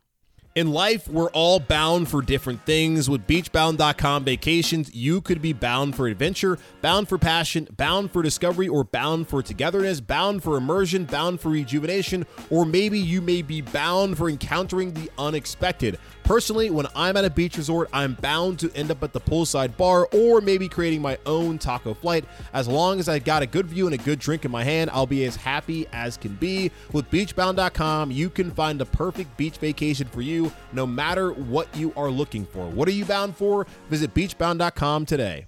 In 0.55 0.71
life, 0.71 1.07
we're 1.07 1.31
all 1.31 1.59
bound 1.59 2.09
for 2.09 2.21
different 2.21 2.63
things. 2.63 3.09
With 3.09 3.25
beachbound.com 3.25 4.23
vacations, 4.23 4.93
you 4.93 5.19
could 5.19 5.41
be 5.41 5.51
bound 5.51 5.95
for 5.95 6.05
adventure, 6.05 6.59
bound 6.79 7.09
for 7.09 7.17
passion, 7.17 7.67
bound 7.75 8.11
for 8.11 8.21
discovery, 8.21 8.67
or 8.67 8.83
bound 8.83 9.27
for 9.27 9.41
togetherness, 9.41 9.99
bound 9.99 10.43
for 10.43 10.55
immersion, 10.55 11.05
bound 11.05 11.41
for 11.41 11.49
rejuvenation, 11.49 12.27
or 12.51 12.67
maybe 12.67 12.99
you 12.99 13.19
may 13.19 13.41
be 13.41 13.61
bound 13.61 14.15
for 14.15 14.29
encountering 14.29 14.93
the 14.93 15.09
unexpected. 15.17 15.97
Personally, 16.23 16.69
when 16.69 16.87
I'm 16.95 17.17
at 17.17 17.25
a 17.25 17.29
beach 17.29 17.57
resort, 17.57 17.89
I'm 17.91 18.13
bound 18.15 18.59
to 18.59 18.71
end 18.73 18.91
up 18.91 19.03
at 19.03 19.13
the 19.13 19.19
poolside 19.19 19.75
bar 19.77 20.07
or 20.13 20.41
maybe 20.41 20.69
creating 20.69 21.01
my 21.01 21.17
own 21.25 21.57
taco 21.57 21.93
flight. 21.93 22.25
As 22.53 22.67
long 22.67 22.99
as 22.99 23.09
I 23.09 23.19
got 23.19 23.43
a 23.43 23.45
good 23.45 23.65
view 23.65 23.85
and 23.87 23.93
a 23.93 23.97
good 23.97 24.19
drink 24.19 24.45
in 24.45 24.51
my 24.51 24.63
hand, 24.63 24.89
I'll 24.93 25.05
be 25.05 25.25
as 25.25 25.35
happy 25.35 25.85
as 25.91 26.17
can 26.17 26.35
be. 26.35 26.71
With 26.91 27.09
beachbound.com, 27.11 28.11
you 28.11 28.29
can 28.29 28.51
find 28.51 28.79
the 28.79 28.85
perfect 28.85 29.35
beach 29.37 29.57
vacation 29.57 30.07
for 30.07 30.21
you 30.21 30.51
no 30.71 30.87
matter 30.87 31.33
what 31.33 31.75
you 31.75 31.93
are 31.95 32.09
looking 32.09 32.45
for. 32.45 32.67
What 32.69 32.87
are 32.87 32.91
you 32.91 33.05
bound 33.05 33.35
for? 33.35 33.67
Visit 33.89 34.13
beachbound.com 34.13 35.05
today. 35.05 35.47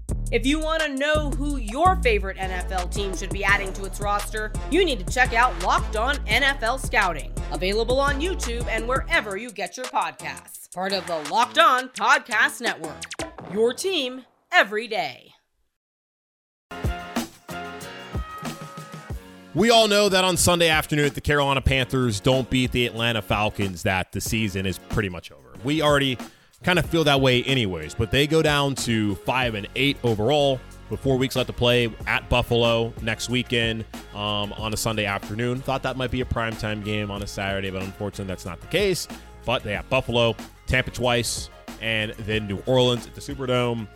If 0.31 0.45
you 0.45 0.59
want 0.59 0.81
to 0.81 0.87
know 0.87 1.29
who 1.31 1.57
your 1.57 1.97
favorite 1.97 2.37
NFL 2.37 2.93
team 2.93 3.13
should 3.13 3.31
be 3.31 3.43
adding 3.43 3.73
to 3.73 3.83
its 3.83 3.99
roster, 3.99 4.53
you 4.71 4.85
need 4.85 5.05
to 5.05 5.13
check 5.13 5.33
out 5.33 5.61
Locked 5.61 5.97
On 5.97 6.15
NFL 6.19 6.79
Scouting, 6.79 7.33
available 7.51 7.99
on 7.99 8.21
YouTube 8.21 8.65
and 8.69 8.87
wherever 8.87 9.35
you 9.35 9.51
get 9.51 9.75
your 9.75 9.87
podcasts. 9.87 10.73
Part 10.73 10.93
of 10.93 11.05
the 11.05 11.17
Locked 11.29 11.57
On 11.57 11.89
Podcast 11.89 12.61
Network. 12.61 12.95
Your 13.51 13.73
team 13.73 14.23
every 14.53 14.87
day. 14.87 15.33
We 19.53 19.69
all 19.69 19.89
know 19.89 20.07
that 20.07 20.23
on 20.23 20.37
Sunday 20.37 20.69
afternoon, 20.69 21.07
if 21.07 21.13
the 21.13 21.19
Carolina 21.19 21.59
Panthers 21.59 22.21
don't 22.21 22.49
beat 22.49 22.71
the 22.71 22.85
Atlanta 22.85 23.21
Falcons, 23.21 23.83
that 23.83 24.13
the 24.13 24.21
season 24.21 24.65
is 24.65 24.77
pretty 24.77 25.09
much 25.09 25.29
over. 25.29 25.51
We 25.65 25.81
already 25.81 26.17
kind 26.63 26.79
of 26.79 26.85
feel 26.85 27.03
that 27.05 27.21
way 27.21 27.43
anyways. 27.43 27.93
But 27.93 28.11
they 28.11 28.27
go 28.27 28.41
down 28.41 28.75
to 28.75 29.15
five 29.15 29.55
and 29.55 29.67
eight 29.75 29.97
overall 30.03 30.59
with 30.89 30.99
four 30.99 31.17
weeks 31.17 31.35
left 31.35 31.47
to 31.47 31.53
play 31.53 31.93
at 32.05 32.27
Buffalo 32.29 32.93
next 33.01 33.29
weekend 33.29 33.85
um, 34.13 34.53
on 34.53 34.73
a 34.73 34.77
Sunday 34.77 35.05
afternoon. 35.05 35.61
Thought 35.61 35.83
that 35.83 35.97
might 35.97 36.11
be 36.11 36.21
a 36.21 36.25
primetime 36.25 36.83
game 36.83 37.09
on 37.09 37.23
a 37.23 37.27
Saturday, 37.27 37.69
but 37.71 37.81
unfortunately 37.81 38.29
that's 38.31 38.45
not 38.45 38.59
the 38.59 38.67
case. 38.67 39.07
But 39.45 39.63
they 39.63 39.73
have 39.73 39.89
Buffalo, 39.89 40.35
Tampa 40.67 40.91
twice, 40.91 41.49
and 41.81 42.11
then 42.11 42.47
New 42.47 42.61
Orleans 42.65 43.07
at 43.07 43.15
the 43.15 43.21
Superdome. 43.21 43.87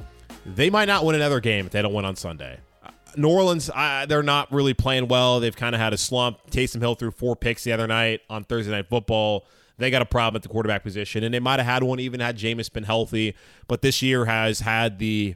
They 0.46 0.70
might 0.70 0.86
not 0.86 1.06
win 1.06 1.16
another 1.16 1.40
game 1.40 1.66
if 1.66 1.72
they 1.72 1.82
don't 1.82 1.94
win 1.94 2.06
on 2.06 2.16
Sunday. 2.16 2.60
Uh, 2.84 2.92
New 3.18 3.30
Orleans, 3.30 3.70
uh, 3.74 4.06
they're 4.08 4.24
not 4.24 4.52
really 4.52 4.74
playing 4.74 5.08
well. 5.08 5.40
They've 5.40 5.56
kind 5.56 5.76
of 5.76 5.82
had 5.82 5.94
a 5.94 5.98
slump. 5.98 6.50
Taysom 6.50 6.82
Hill 6.82 6.96
threw 6.96 7.12
four 7.12 7.36
picks 7.36 7.64
the 7.64 7.74
other 7.74 7.88
night 7.88 8.22
on 8.30 8.44
Thursday 8.44 8.72
Night 8.72 8.88
Football 8.90 9.46
they 9.78 9.92
got 9.92 10.02
a 10.02 10.06
problem 10.06 10.38
at 10.38 10.44
the 10.44 10.50
quarterback 10.50 10.84
position, 10.84 11.24
and 11.24 11.34
they 11.34 11.40
might 11.40 11.60
have 11.60 11.66
had 11.66 11.84
one 11.84 12.00
even 12.00 12.20
had 12.20 12.38
Jameis 12.38 12.72
been 12.72 12.84
healthy. 12.84 13.36
But 13.68 13.82
this 13.82 14.02
year 14.02 14.26
has 14.26 14.62
had 14.62 15.00
the 15.00 15.36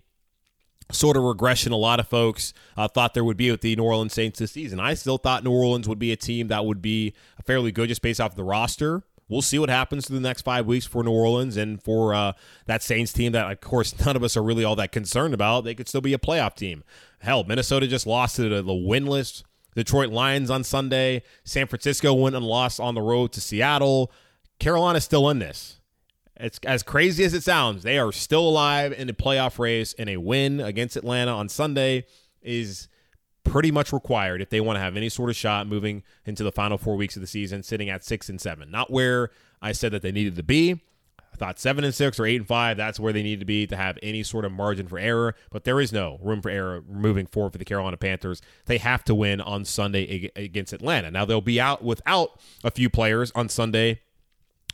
sort 0.92 1.18
of 1.18 1.24
regression 1.24 1.72
a 1.72 1.78
lot 1.78 2.00
of 2.00 2.08
folks 2.08 2.54
uh, 2.76 2.88
thought 2.88 3.14
there 3.14 3.24
would 3.24 3.38
be 3.38 3.52
with 3.52 3.62
the 3.62 3.76
New 3.76 3.84
Orleans 3.84 4.14
Saints 4.14 4.40
this 4.40 4.52
season. 4.54 4.80
I 4.80 4.96
still 4.96 5.18
thought 5.18 5.44
New 5.44 5.52
Orleans 5.52 5.88
would 5.88 6.00
be 6.00 6.12
a 6.12 6.16
team 6.16 6.48
that 6.48 6.66
would 6.66 6.82
be 6.82 7.14
fairly 7.46 7.72
good 7.72 7.90
just 7.90 8.02
based 8.02 8.20
off 8.20 8.36
the 8.36 8.44
roster. 8.44 9.04
We'll 9.28 9.44
see 9.44 9.60
what 9.60 9.70
happens 9.70 10.08
through 10.08 10.18
the 10.18 10.28
next 10.28 10.42
five 10.42 10.66
weeks 10.66 10.88
for 10.88 11.04
New 11.04 11.12
Orleans 11.12 11.56
and 11.56 11.82
for 11.82 12.16
uh, 12.16 12.34
that 12.66 12.82
Saints 12.82 13.14
team 13.14 13.32
that, 13.34 13.50
of 13.52 13.62
course, 13.62 13.98
none 14.06 14.16
of 14.16 14.24
us 14.24 14.36
are 14.36 14.44
really 14.44 14.64
all 14.64 14.76
that 14.78 14.92
concerned 14.92 15.36
about. 15.36 15.64
They 15.64 15.76
could 15.76 15.88
still 15.88 16.02
be 16.02 16.14
a 16.14 16.20
playoff 16.20 16.56
team. 16.56 16.84
Hell, 17.20 17.44
Minnesota 17.44 17.88
just 17.88 18.08
lost 18.08 18.38
to 18.38 18.50
the, 18.50 18.64
winless 18.64 19.44
Detroit 19.76 20.10
Lions 20.10 20.50
on 20.50 20.64
Sunday. 20.64 21.22
San 21.44 21.68
Francisco 21.68 22.14
went 22.14 22.36
and 22.36 22.46
lost 22.46 22.80
on 22.80 22.96
the 22.96 23.02
road 23.02 23.32
to 23.34 23.42
Seattle. 23.42 24.12
Carolina's 24.60 25.04
still 25.04 25.30
in 25.30 25.40
this. 25.40 25.80
It's 26.36 26.60
as 26.66 26.84
crazy 26.84 27.26
as 27.26 27.34
it 27.34 27.44
sounds. 27.44 27.84
They 27.84 27.98
are 27.98 28.12
still 28.12 28.48
alive 28.48 28.94
in 28.94 29.08
the 29.08 29.14
playoff 29.14 29.60
race, 29.60 29.94
and 30.00 30.10
a 30.10 30.18
win 30.18 30.62
against 30.62 30.96
Atlanta 30.96 31.32
on 31.32 31.50
Sunday 31.50 32.06
is 32.42 32.88
pretty 33.44 33.72
much 33.72 33.92
required 33.92 34.42
if 34.42 34.50
they 34.50 34.62
want 34.62 34.78
to 34.78 34.82
have 34.82 34.96
any 34.96 35.10
sort 35.10 35.30
of 35.30 35.36
shot 35.36 35.68
moving 35.68 36.04
into 36.26 36.44
the 36.44 36.52
final 36.52 36.78
four 36.78 36.96
weeks 36.96 37.16
of 37.16 37.22
the 37.22 37.28
season, 37.28 37.64
sitting 37.64 37.90
at 37.90 38.06
six 38.06 38.30
and 38.30 38.40
seven. 38.40 38.72
Not 38.72 38.92
where 38.92 39.32
I 39.62 39.74
said 39.74 39.92
that 39.92 40.02
they 40.02 40.12
needed 40.12 40.36
to 40.38 40.44
be. 40.44 40.82
I 41.34 41.36
thought 41.36 41.60
seven 41.60 41.84
and 41.84 41.94
six 41.94 42.20
or 42.20 42.26
eight 42.26 42.38
and 42.38 42.48
five, 42.48 42.78
that's 42.78 43.00
where 43.00 43.12
they 43.12 43.24
need 43.24 43.40
to 43.40 43.46
be 43.46 43.68
to 43.68 43.76
have 43.76 43.98
any 44.02 44.24
sort 44.24 44.46
of 44.46 44.52
margin 44.52 44.88
for 44.88 44.98
error. 44.98 45.36
But 45.52 45.64
there 45.64 45.82
is 45.82 45.92
no 45.92 46.20
room 46.22 46.42
for 46.42 46.50
error 46.50 46.84
moving 46.88 47.26
forward 47.26 47.52
for 47.52 47.58
the 47.58 47.66
Carolina 47.66 47.98
Panthers. 47.98 48.42
They 48.66 48.78
have 48.78 49.04
to 49.06 49.16
win 49.16 49.42
on 49.42 49.66
Sunday 49.66 50.32
against 50.36 50.72
Atlanta. 50.72 51.12
Now 51.12 51.26
they'll 51.26 51.42
be 51.42 51.60
out 51.60 51.84
without 51.84 52.40
a 52.64 52.72
few 52.72 52.90
players 52.90 53.32
on 53.36 53.50
Sunday 53.50 54.02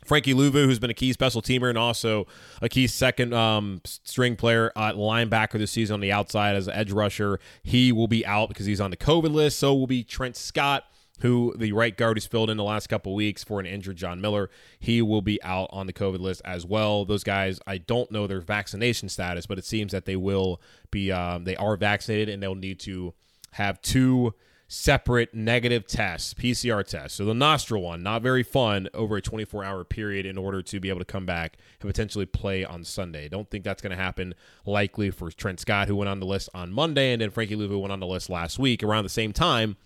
Frankie 0.06 0.34
Luvu, 0.34 0.64
who's 0.64 0.78
been 0.78 0.90
a 0.90 0.94
key 0.94 1.12
special 1.12 1.42
teamer 1.42 1.68
and 1.68 1.78
also 1.78 2.26
a 2.62 2.68
key 2.68 2.86
second 2.86 3.32
um, 3.34 3.80
string 3.84 4.36
player 4.36 4.72
at 4.76 4.94
linebacker 4.94 5.58
this 5.58 5.70
season 5.70 5.94
on 5.94 6.00
the 6.00 6.12
outside 6.12 6.56
as 6.56 6.68
an 6.68 6.74
edge 6.74 6.92
rusher, 6.92 7.38
he 7.62 7.92
will 7.92 8.08
be 8.08 8.24
out 8.24 8.48
because 8.48 8.66
he's 8.66 8.80
on 8.80 8.90
the 8.90 8.96
COVID 8.96 9.32
list. 9.32 9.58
So 9.58 9.74
will 9.74 9.86
be 9.86 10.04
Trent 10.04 10.36
Scott, 10.36 10.84
who 11.20 11.54
the 11.56 11.72
right 11.72 11.96
guard 11.96 12.16
who's 12.16 12.26
filled 12.26 12.50
in 12.50 12.56
the 12.56 12.64
last 12.64 12.88
couple 12.88 13.14
weeks 13.14 13.42
for 13.42 13.60
an 13.60 13.66
injured 13.66 13.96
John 13.96 14.20
Miller. 14.20 14.50
He 14.78 15.02
will 15.02 15.22
be 15.22 15.42
out 15.42 15.68
on 15.72 15.86
the 15.86 15.92
COVID 15.92 16.20
list 16.20 16.42
as 16.44 16.66
well. 16.66 17.04
Those 17.04 17.24
guys, 17.24 17.58
I 17.66 17.78
don't 17.78 18.10
know 18.10 18.26
their 18.26 18.40
vaccination 18.40 19.08
status, 19.08 19.46
but 19.46 19.58
it 19.58 19.64
seems 19.64 19.92
that 19.92 20.04
they 20.04 20.16
will 20.16 20.60
be. 20.90 21.10
Um, 21.10 21.44
they 21.44 21.56
are 21.56 21.76
vaccinated 21.76 22.28
and 22.28 22.42
they'll 22.42 22.54
need 22.54 22.80
to 22.80 23.14
have 23.52 23.80
two 23.80 24.34
separate 24.68 25.32
negative 25.32 25.86
tests, 25.86 26.34
PCR 26.34 26.84
tests. 26.84 27.16
So 27.16 27.24
the 27.24 27.34
nostril 27.34 27.82
one, 27.82 28.02
not 28.02 28.22
very 28.22 28.42
fun 28.42 28.88
over 28.94 29.16
a 29.16 29.22
24 29.22 29.64
hour 29.64 29.84
period 29.84 30.26
in 30.26 30.36
order 30.36 30.62
to 30.62 30.80
be 30.80 30.88
able 30.88 30.98
to 30.98 31.04
come 31.04 31.26
back 31.26 31.56
and 31.80 31.88
potentially 31.88 32.26
play 32.26 32.64
on 32.64 32.82
Sunday. 32.84 33.28
Don't 33.28 33.48
think 33.48 33.64
that's 33.64 33.80
going 33.82 33.96
to 33.96 34.02
happen 34.02 34.34
likely 34.64 35.10
for 35.10 35.30
Trent 35.30 35.60
Scott, 35.60 35.88
who 35.88 35.96
went 35.96 36.08
on 36.08 36.20
the 36.20 36.26
list 36.26 36.48
on 36.54 36.72
Monday, 36.72 37.12
and 37.12 37.22
then 37.22 37.30
Frankie 37.30 37.56
Luvu 37.56 37.80
went 37.80 37.92
on 37.92 38.00
the 38.00 38.06
list 38.06 38.28
last 38.28 38.58
week 38.58 38.82
around 38.82 39.04
the 39.04 39.10
same 39.10 39.32
time. 39.32 39.76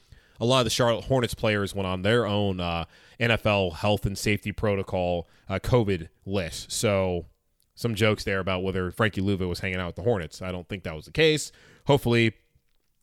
A 0.41 0.47
lot 0.47 0.61
of 0.61 0.65
the 0.65 0.71
Charlotte 0.71 1.05
Hornets 1.05 1.35
players 1.35 1.75
went 1.75 1.87
on 1.87 2.01
their 2.01 2.25
own 2.27 2.61
uh, 2.61 2.87
NFL 3.19 3.75
health 3.75 4.07
and 4.07 4.17
safety 4.17 4.53
protocol 4.53 5.29
uh, 5.51 5.59
COVID 5.59 6.09
list. 6.25 6.73
So 6.73 7.27
some 7.75 7.95
jokes 7.95 8.25
there 8.25 8.39
about 8.41 8.63
whether 8.63 8.91
Frankie 8.91 9.21
Luvu 9.21 9.47
was 9.49 9.61
hanging 9.61 9.79
out 9.79 9.89
with 9.89 9.97
the 9.97 10.03
Hornets. 10.03 10.41
I 10.41 10.51
don't 10.51 10.67
think 10.67 10.85
that 10.85 10.95
was 10.95 11.05
the 11.05 11.13
case. 11.13 11.53
Hopefully, 11.87 12.35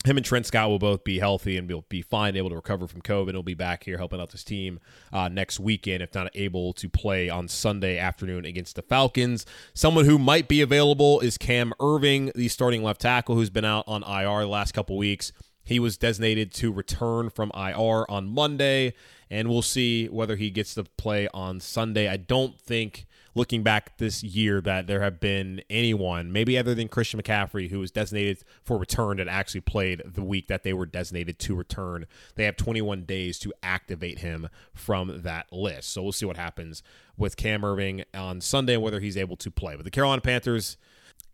him 0.06 0.16
and 0.16 0.26
Trent 0.26 0.46
Scott 0.46 0.70
will 0.70 0.80
both 0.80 1.04
be 1.04 1.20
healthy 1.20 1.58
and 1.58 1.70
will 1.70 1.86
be 1.90 2.02
fine, 2.02 2.36
able 2.36 2.50
to 2.50 2.56
recover 2.56 2.88
from 2.88 3.02
COVID. 3.02 3.32
He'll 3.32 3.44
be 3.44 3.54
back 3.54 3.84
here 3.84 3.98
helping 3.98 4.22
out 4.22 4.30
this 4.30 4.44
team 4.44 4.80
uh, 5.12 5.28
next 5.28 5.60
weekend, 5.60 6.02
if 6.02 6.14
not 6.14 6.30
able 6.36 6.74
to 6.74 6.88
play 6.88 7.30
on 7.30 7.48
Sunday 7.48 7.98
afternoon 7.98 8.46
against 8.46 8.76
the 8.76 8.82
Falcons. 8.82 9.46
Someone 9.74 10.06
who 10.06 10.18
might 10.18 10.48
be 10.48 10.62
available 10.62 11.20
is 11.20 11.38
Cam 11.38 11.74
Erving, 11.80 12.32
the 12.34 12.48
starting 12.48 12.84
left 12.84 13.02
tackle, 13.02 13.36
who's 13.36 13.50
been 13.50 13.66
out 13.66 13.86
on 13.88 14.04
IR 14.04 14.42
the 14.42 14.48
last 14.48 14.74
couple 14.74 14.98
weeks. 14.98 15.32
He 15.64 15.80
was 15.80 15.98
designated 15.98 16.54
to 16.56 16.72
return 16.72 17.30
from 17.30 17.52
IR 17.54 18.10
on 18.10 18.28
Monday, 18.28 18.94
and 19.30 19.50
we'll 19.50 19.62
see 19.62 20.08
whether 20.08 20.38
he 20.38 20.50
gets 20.50 20.76
to 20.76 20.84
play 20.84 21.28
on 21.34 21.60
Sunday. 21.60 22.08
I 22.08 22.16
don't 22.16 22.58
think 22.58 23.06
looking 23.38 23.63
back 23.63 23.97
this 23.97 24.23
year 24.23 24.60
that 24.62 24.88
there 24.88 25.02
have 25.02 25.19
been 25.19 25.62
anyone, 25.69 26.32
maybe 26.32 26.58
other 26.58 26.76
than 26.76 26.89
Christian 26.89 27.21
McCaffrey, 27.21 27.69
who 27.69 27.80
was 27.80 27.91
designated 27.91 28.43
for 28.63 28.78
return 28.78 29.19
and 29.19 29.30
actually 29.30 29.62
played 29.62 30.02
the 30.04 30.23
week 30.23 30.47
that 30.47 30.63
they 30.63 30.73
were 30.73 30.86
designated 30.86 31.39
to 31.39 31.56
return. 31.56 32.06
They 32.36 32.43
have 32.43 32.58
21 32.58 33.04
days 33.04 33.39
to 33.39 33.54
activate 33.63 34.19
him 34.19 34.50
from 34.73 35.21
that 35.21 35.54
list. 35.54 35.91
So 35.91 36.04
we'll 36.04 36.12
see 36.12 36.26
what 36.26 36.38
happens 36.38 36.84
with 37.15 37.38
Cam 37.38 37.62
Erving 37.62 38.04
on 38.13 38.41
Sunday 38.41 38.73
and 38.73 38.84
whether 38.84 39.00
he's 39.00 39.15
able 39.15 39.38
to 39.38 39.52
play. 39.52 39.76
But 39.76 39.86
the 39.86 39.91
Carolina 39.91 40.21
Panthers 40.21 40.76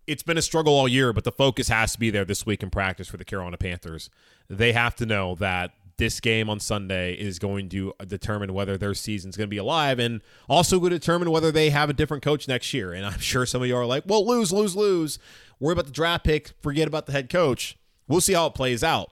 it's 0.05 0.23
been 0.23 0.37
a 0.37 0.41
struggle 0.41 0.73
all 0.73 0.85
year, 0.85 1.13
but 1.13 1.23
the 1.23 1.31
focus 1.31 1.69
has 1.69 1.93
to 1.93 1.99
be 1.99 2.09
there 2.09 2.25
this 2.25 2.45
week 2.45 2.61
in 2.61 2.69
practice 2.69 3.07
for 3.07 3.15
the 3.15 3.23
Carolina 3.23 3.55
Panthers. 3.55 4.09
They 4.49 4.73
have 4.73 4.97
to 4.97 5.05
know 5.05 5.35
that 5.35 5.71
this 5.97 6.19
game 6.19 6.49
on 6.49 6.59
Sunday 6.59 7.13
is 7.13 7.39
going 7.39 7.69
to 7.69 7.93
determine 8.07 8.53
whether 8.53 8.77
their 8.77 8.93
season's 8.93 9.37
going 9.37 9.47
to 9.47 9.51
be 9.51 9.57
alive 9.57 9.99
and 9.99 10.21
also 10.49 10.79
to 10.79 10.89
determine 10.89 11.29
whether 11.31 11.51
they 11.51 11.69
have 11.69 11.89
a 11.89 11.93
different 11.93 12.23
coach 12.23 12.47
next 12.47 12.73
year. 12.73 12.93
And 12.93 13.05
I'm 13.05 13.19
sure 13.19 13.45
some 13.45 13.61
of 13.61 13.67
you 13.67 13.75
are 13.75 13.85
like, 13.85 14.03
well, 14.05 14.25
lose, 14.25 14.51
lose, 14.51 14.75
lose. 14.75 15.19
Worry 15.59 15.73
about 15.73 15.85
the 15.85 15.91
draft 15.91 16.25
pick, 16.25 16.51
forget 16.61 16.87
about 16.87 17.05
the 17.05 17.11
head 17.11 17.29
coach. 17.29 17.77
We'll 18.07 18.21
see 18.21 18.33
how 18.33 18.47
it 18.47 18.53
plays 18.53 18.83
out. 18.83 19.11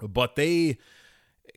But 0.00 0.36
they 0.36 0.78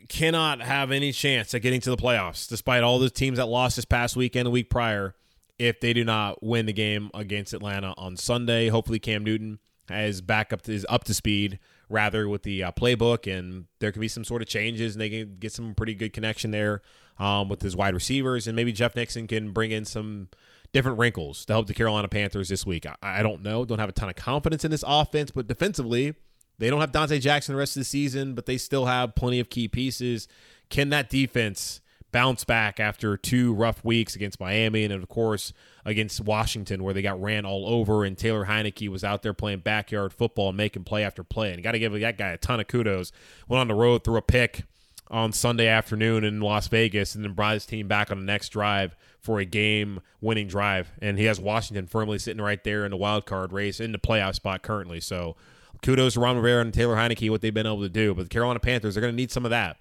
cannot 0.07 0.61
have 0.61 0.91
any 0.91 1.11
chance 1.11 1.53
at 1.53 1.61
getting 1.61 1.81
to 1.81 1.89
the 1.89 1.97
playoffs, 1.97 2.47
despite 2.47 2.83
all 2.83 2.99
the 2.99 3.09
teams 3.09 3.37
that 3.37 3.45
lost 3.45 3.75
this 3.75 3.85
past 3.85 4.15
weekend, 4.15 4.47
the 4.47 4.51
week 4.51 4.69
prior, 4.69 5.15
if 5.57 5.79
they 5.79 5.93
do 5.93 6.03
not 6.03 6.41
win 6.41 6.65
the 6.65 6.73
game 6.73 7.11
against 7.13 7.53
Atlanta 7.53 7.93
on 7.97 8.17
Sunday. 8.17 8.69
Hopefully, 8.69 8.99
Cam 8.99 9.23
Newton 9.23 9.59
is 9.89 10.21
back 10.21 10.51
up 10.51 10.61
to, 10.63 10.73
is 10.73 10.85
up 10.89 11.03
to 11.05 11.13
speed 11.13 11.59
rather 11.89 12.29
with 12.29 12.43
the 12.43 12.63
uh, 12.63 12.71
playbook, 12.71 13.31
and 13.31 13.65
there 13.79 13.91
could 13.91 13.99
be 14.01 14.07
some 14.07 14.23
sort 14.23 14.41
of 14.41 14.47
changes, 14.47 14.93
and 14.95 15.01
they 15.01 15.09
can 15.09 15.37
get 15.39 15.51
some 15.51 15.73
pretty 15.73 15.95
good 15.95 16.13
connection 16.13 16.51
there 16.51 16.81
um, 17.17 17.49
with 17.49 17.61
his 17.61 17.75
wide 17.75 17.93
receivers, 17.93 18.47
and 18.47 18.55
maybe 18.55 18.71
Jeff 18.71 18.95
Nixon 18.95 19.27
can 19.27 19.51
bring 19.51 19.71
in 19.71 19.85
some 19.85 20.29
different 20.71 20.99
wrinkles 20.99 21.45
to 21.45 21.53
help 21.53 21.67
the 21.67 21.73
Carolina 21.73 22.07
Panthers 22.07 22.49
this 22.49 22.65
week. 22.65 22.85
I, 22.85 22.95
I 23.01 23.23
don't 23.23 23.41
know, 23.41 23.65
don't 23.65 23.79
have 23.79 23.89
a 23.89 23.93
ton 23.93 24.09
of 24.09 24.15
confidence 24.15 24.63
in 24.63 24.71
this 24.71 24.83
offense, 24.87 25.31
but 25.31 25.47
defensively, 25.47 26.13
they 26.59 26.69
don't 26.69 26.81
have 26.81 26.91
Donte 26.91 27.19
Jackson 27.19 27.53
the 27.55 27.59
rest 27.59 27.75
of 27.75 27.81
the 27.81 27.85
season, 27.85 28.35
but 28.35 28.45
they 28.45 28.57
still 28.57 28.85
have 28.85 29.15
plenty 29.15 29.39
of 29.39 29.49
key 29.49 29.67
pieces. 29.67 30.27
Can 30.69 30.89
that 30.89 31.09
defense? 31.09 31.81
Bounce 32.11 32.43
back 32.43 32.79
after 32.79 33.17
two 33.17 33.53
rough 33.53 33.83
weeks 33.83 34.15
against 34.15 34.39
Miami 34.39 34.83
and, 34.83 34.93
of 34.93 35.07
course, 35.09 35.53
against 35.85 36.21
Washington, 36.21 36.83
where 36.83 36.93
they 36.93 37.01
got 37.01 37.21
ran 37.21 37.45
all 37.45 37.67
over. 37.67 38.03
And 38.03 38.17
Taylor 38.17 38.45
Heinicke 38.45 38.89
was 38.89 39.03
out 39.03 39.23
there 39.23 39.33
playing 39.33 39.59
backyard 39.59 40.13
football 40.13 40.49
and 40.49 40.57
making 40.57 40.83
play 40.83 41.03
after 41.03 41.23
play. 41.23 41.53
And 41.53 41.63
got 41.63 41.73
to 41.73 41.79
give 41.79 41.93
that 41.93 42.17
guy 42.17 42.29
a 42.29 42.37
ton 42.37 42.59
of 42.59 42.67
kudos. 42.67 43.11
Went 43.47 43.61
on 43.61 43.67
the 43.67 43.75
road, 43.75 44.03
threw 44.03 44.17
a 44.17 44.21
pick 44.21 44.63
on 45.09 45.31
Sunday 45.31 45.67
afternoon 45.67 46.23
in 46.23 46.39
Las 46.39 46.67
Vegas, 46.67 47.15
and 47.15 47.23
then 47.23 47.33
brought 47.33 47.55
his 47.55 47.65
team 47.65 47.87
back 47.87 48.11
on 48.11 48.19
the 48.19 48.25
next 48.25 48.49
drive 48.49 48.95
for 49.19 49.39
a 49.39 49.45
game 49.45 50.01
winning 50.21 50.47
drive. 50.47 50.91
And 51.01 51.17
he 51.17 51.25
has 51.25 51.39
Washington 51.39 51.87
firmly 51.87 52.19
sitting 52.19 52.41
right 52.41 52.63
there 52.63 52.85
in 52.85 52.91
the 52.91 52.97
wild 52.97 53.25
card 53.25 53.51
race 53.51 53.79
in 53.79 53.91
the 53.91 53.97
playoff 53.97 54.35
spot 54.35 54.61
currently. 54.61 54.99
So 54.99 55.35
kudos 55.81 56.13
to 56.13 56.19
Ron 56.19 56.37
Rivera 56.37 56.61
and 56.61 56.73
Taylor 56.73 56.95
Heinicke, 56.95 57.29
what 57.29 57.41
they've 57.41 57.53
been 57.53 57.65
able 57.65 57.81
to 57.81 57.89
do. 57.89 58.13
But 58.13 58.23
the 58.23 58.29
Carolina 58.29 58.59
Panthers 58.59 58.95
are 58.97 59.01
going 59.01 59.13
to 59.13 59.17
need 59.17 59.31
some 59.31 59.45
of 59.45 59.51
that 59.51 59.77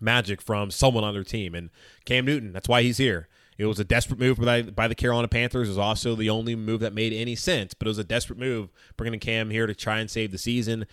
magic 0.00 0.42
from 0.42 0.70
someone 0.70 1.04
on 1.04 1.14
their 1.14 1.24
team. 1.24 1.54
And 1.54 1.70
Cam 2.04 2.24
Newton, 2.24 2.52
that's 2.52 2.68
why 2.68 2.82
he's 2.82 2.98
here. 2.98 3.28
It 3.58 3.66
was 3.66 3.80
a 3.80 3.84
desperate 3.84 4.20
move 4.20 4.38
by, 4.38 4.62
by 4.62 4.86
the 4.86 4.94
Carolina 4.94 5.28
Panthers. 5.28 5.68
It 5.68 5.72
was 5.72 5.78
also 5.78 6.14
the 6.14 6.30
only 6.30 6.54
move 6.54 6.80
that 6.80 6.92
made 6.92 7.12
any 7.12 7.34
sense, 7.34 7.72
but 7.74 7.86
it 7.86 7.90
was 7.90 7.98
a 7.98 8.04
desperate 8.04 8.38
move 8.38 8.70
bringing 8.96 9.18
Cam 9.18 9.50
here 9.50 9.66
to 9.66 9.74
try 9.74 9.98
and 9.98 10.10
save 10.10 10.30
the 10.30 10.38
season. 10.38 10.86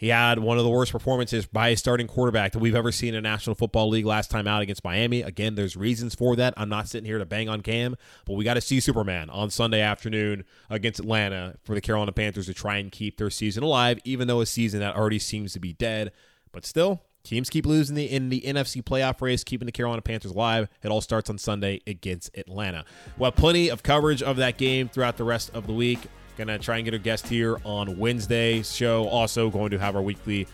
He 0.00 0.08
had 0.08 0.38
one 0.38 0.56
of 0.56 0.64
the 0.64 0.70
worst 0.70 0.92
performances 0.92 1.44
by 1.44 1.68
a 1.68 1.76
starting 1.76 2.06
quarterback 2.06 2.52
that 2.52 2.58
we've 2.58 2.74
ever 2.74 2.90
seen 2.90 3.10
in 3.10 3.16
a 3.16 3.20
National 3.20 3.54
Football 3.54 3.90
League 3.90 4.06
last 4.06 4.30
time 4.30 4.48
out 4.48 4.62
against 4.62 4.82
Miami. 4.82 5.20
Again, 5.20 5.56
there's 5.56 5.76
reasons 5.76 6.14
for 6.14 6.34
that. 6.36 6.54
I'm 6.56 6.70
not 6.70 6.88
sitting 6.88 7.04
here 7.04 7.18
to 7.18 7.26
bang 7.26 7.50
on 7.50 7.60
Cam, 7.60 7.96
but 8.24 8.32
we 8.32 8.42
got 8.42 8.54
to 8.54 8.62
see 8.62 8.80
Superman 8.80 9.28
on 9.28 9.50
Sunday 9.50 9.82
afternoon 9.82 10.44
against 10.70 11.00
Atlanta 11.00 11.56
for 11.64 11.74
the 11.74 11.82
Carolina 11.82 12.12
Panthers 12.12 12.46
to 12.46 12.54
try 12.54 12.78
and 12.78 12.90
keep 12.90 13.18
their 13.18 13.28
season 13.28 13.62
alive, 13.62 13.98
even 14.04 14.26
though 14.26 14.40
a 14.40 14.46
season 14.46 14.80
that 14.80 14.96
already 14.96 15.18
seems 15.18 15.52
to 15.52 15.60
be 15.60 15.74
dead. 15.74 16.12
But 16.50 16.64
still, 16.64 17.02
Teams 17.22 17.50
keep 17.50 17.66
losing 17.66 17.96
the, 17.96 18.04
in 18.04 18.28
the 18.28 18.40
NFC 18.42 18.82
playoff 18.82 19.20
race, 19.20 19.44
keeping 19.44 19.66
the 19.66 19.72
Carolina 19.72 20.02
Panthers 20.02 20.32
alive. 20.32 20.68
It 20.82 20.88
all 20.88 21.00
starts 21.00 21.28
on 21.28 21.38
Sunday 21.38 21.80
against 21.86 22.36
Atlanta. 22.36 22.84
We'll 23.18 23.30
have 23.30 23.36
plenty 23.36 23.68
of 23.68 23.82
coverage 23.82 24.22
of 24.22 24.36
that 24.36 24.56
game 24.56 24.88
throughout 24.88 25.16
the 25.16 25.24
rest 25.24 25.50
of 25.54 25.66
the 25.66 25.72
week. 25.72 26.00
Gonna 26.38 26.58
try 26.58 26.76
and 26.76 26.84
get 26.84 26.94
a 26.94 26.98
guest 26.98 27.28
here 27.28 27.58
on 27.64 27.98
Wednesday's 27.98 28.74
show. 28.74 29.06
Also, 29.08 29.50
going 29.50 29.70
to 29.72 29.78
have 29.78 29.96
our 29.96 30.02
weekly 30.02 30.46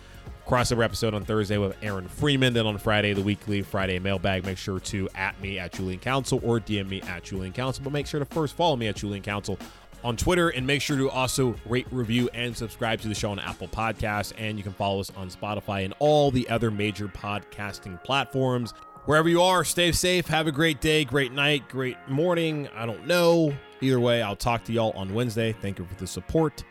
crossover 0.46 0.84
episode 0.84 1.12
on 1.12 1.24
Thursday 1.24 1.58
with 1.58 1.76
Aaron 1.82 2.08
Freeman. 2.08 2.52
Then 2.52 2.66
on 2.66 2.78
Friday, 2.78 3.12
the 3.12 3.22
weekly 3.22 3.62
Friday 3.62 3.98
mailbag. 3.98 4.44
Make 4.44 4.58
sure 4.58 4.80
to 4.80 5.08
at 5.14 5.40
me 5.40 5.58
at 5.58 5.72
Julian 5.72 6.00
Council 6.00 6.40
or 6.42 6.60
DM 6.60 6.88
me 6.88 7.02
at 7.02 7.24
Julian 7.24 7.52
Council. 7.52 7.84
But 7.84 7.92
make 7.92 8.06
sure 8.06 8.20
to 8.20 8.26
first 8.26 8.56
follow 8.56 8.76
me 8.76 8.86
at 8.86 8.96
Julian 8.96 9.22
Council 9.22 9.58
on 10.06 10.16
Twitter. 10.16 10.48
And 10.50 10.66
make 10.66 10.80
sure 10.80 10.96
to 10.96 11.10
also 11.10 11.56
rate, 11.66 11.86
review, 11.90 12.30
and 12.32 12.56
subscribe 12.56 13.00
to 13.00 13.08
the 13.08 13.14
show 13.14 13.32
on 13.32 13.38
Apple 13.38 13.68
Podcasts. 13.68 14.32
And 14.38 14.56
you 14.56 14.62
can 14.62 14.72
follow 14.72 15.00
us 15.00 15.12
on 15.16 15.28
Spotify 15.28 15.84
and 15.84 15.92
all 15.98 16.30
the 16.30 16.48
other 16.48 16.70
major 16.70 17.08
podcasting 17.08 18.02
platforms. 18.04 18.72
Wherever 19.04 19.28
you 19.28 19.42
are, 19.42 19.64
stay 19.64 19.92
safe. 19.92 20.26
Have 20.28 20.46
a 20.46 20.52
great 20.52 20.80
day, 20.80 21.04
great 21.04 21.32
night, 21.32 21.68
great 21.68 21.96
morning. 22.08 22.68
I 22.74 22.86
don't 22.86 23.06
know. 23.06 23.52
Either 23.80 24.00
way, 24.00 24.22
I'll 24.22 24.36
talk 24.36 24.64
to 24.64 24.72
y'all 24.72 24.92
on 24.96 25.12
Wednesday. 25.12 25.52
Thank 25.52 25.78
you 25.78 25.84
for 25.84 25.94
the 25.94 26.06
support. 26.06 26.64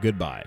Goodbye. 0.00 0.46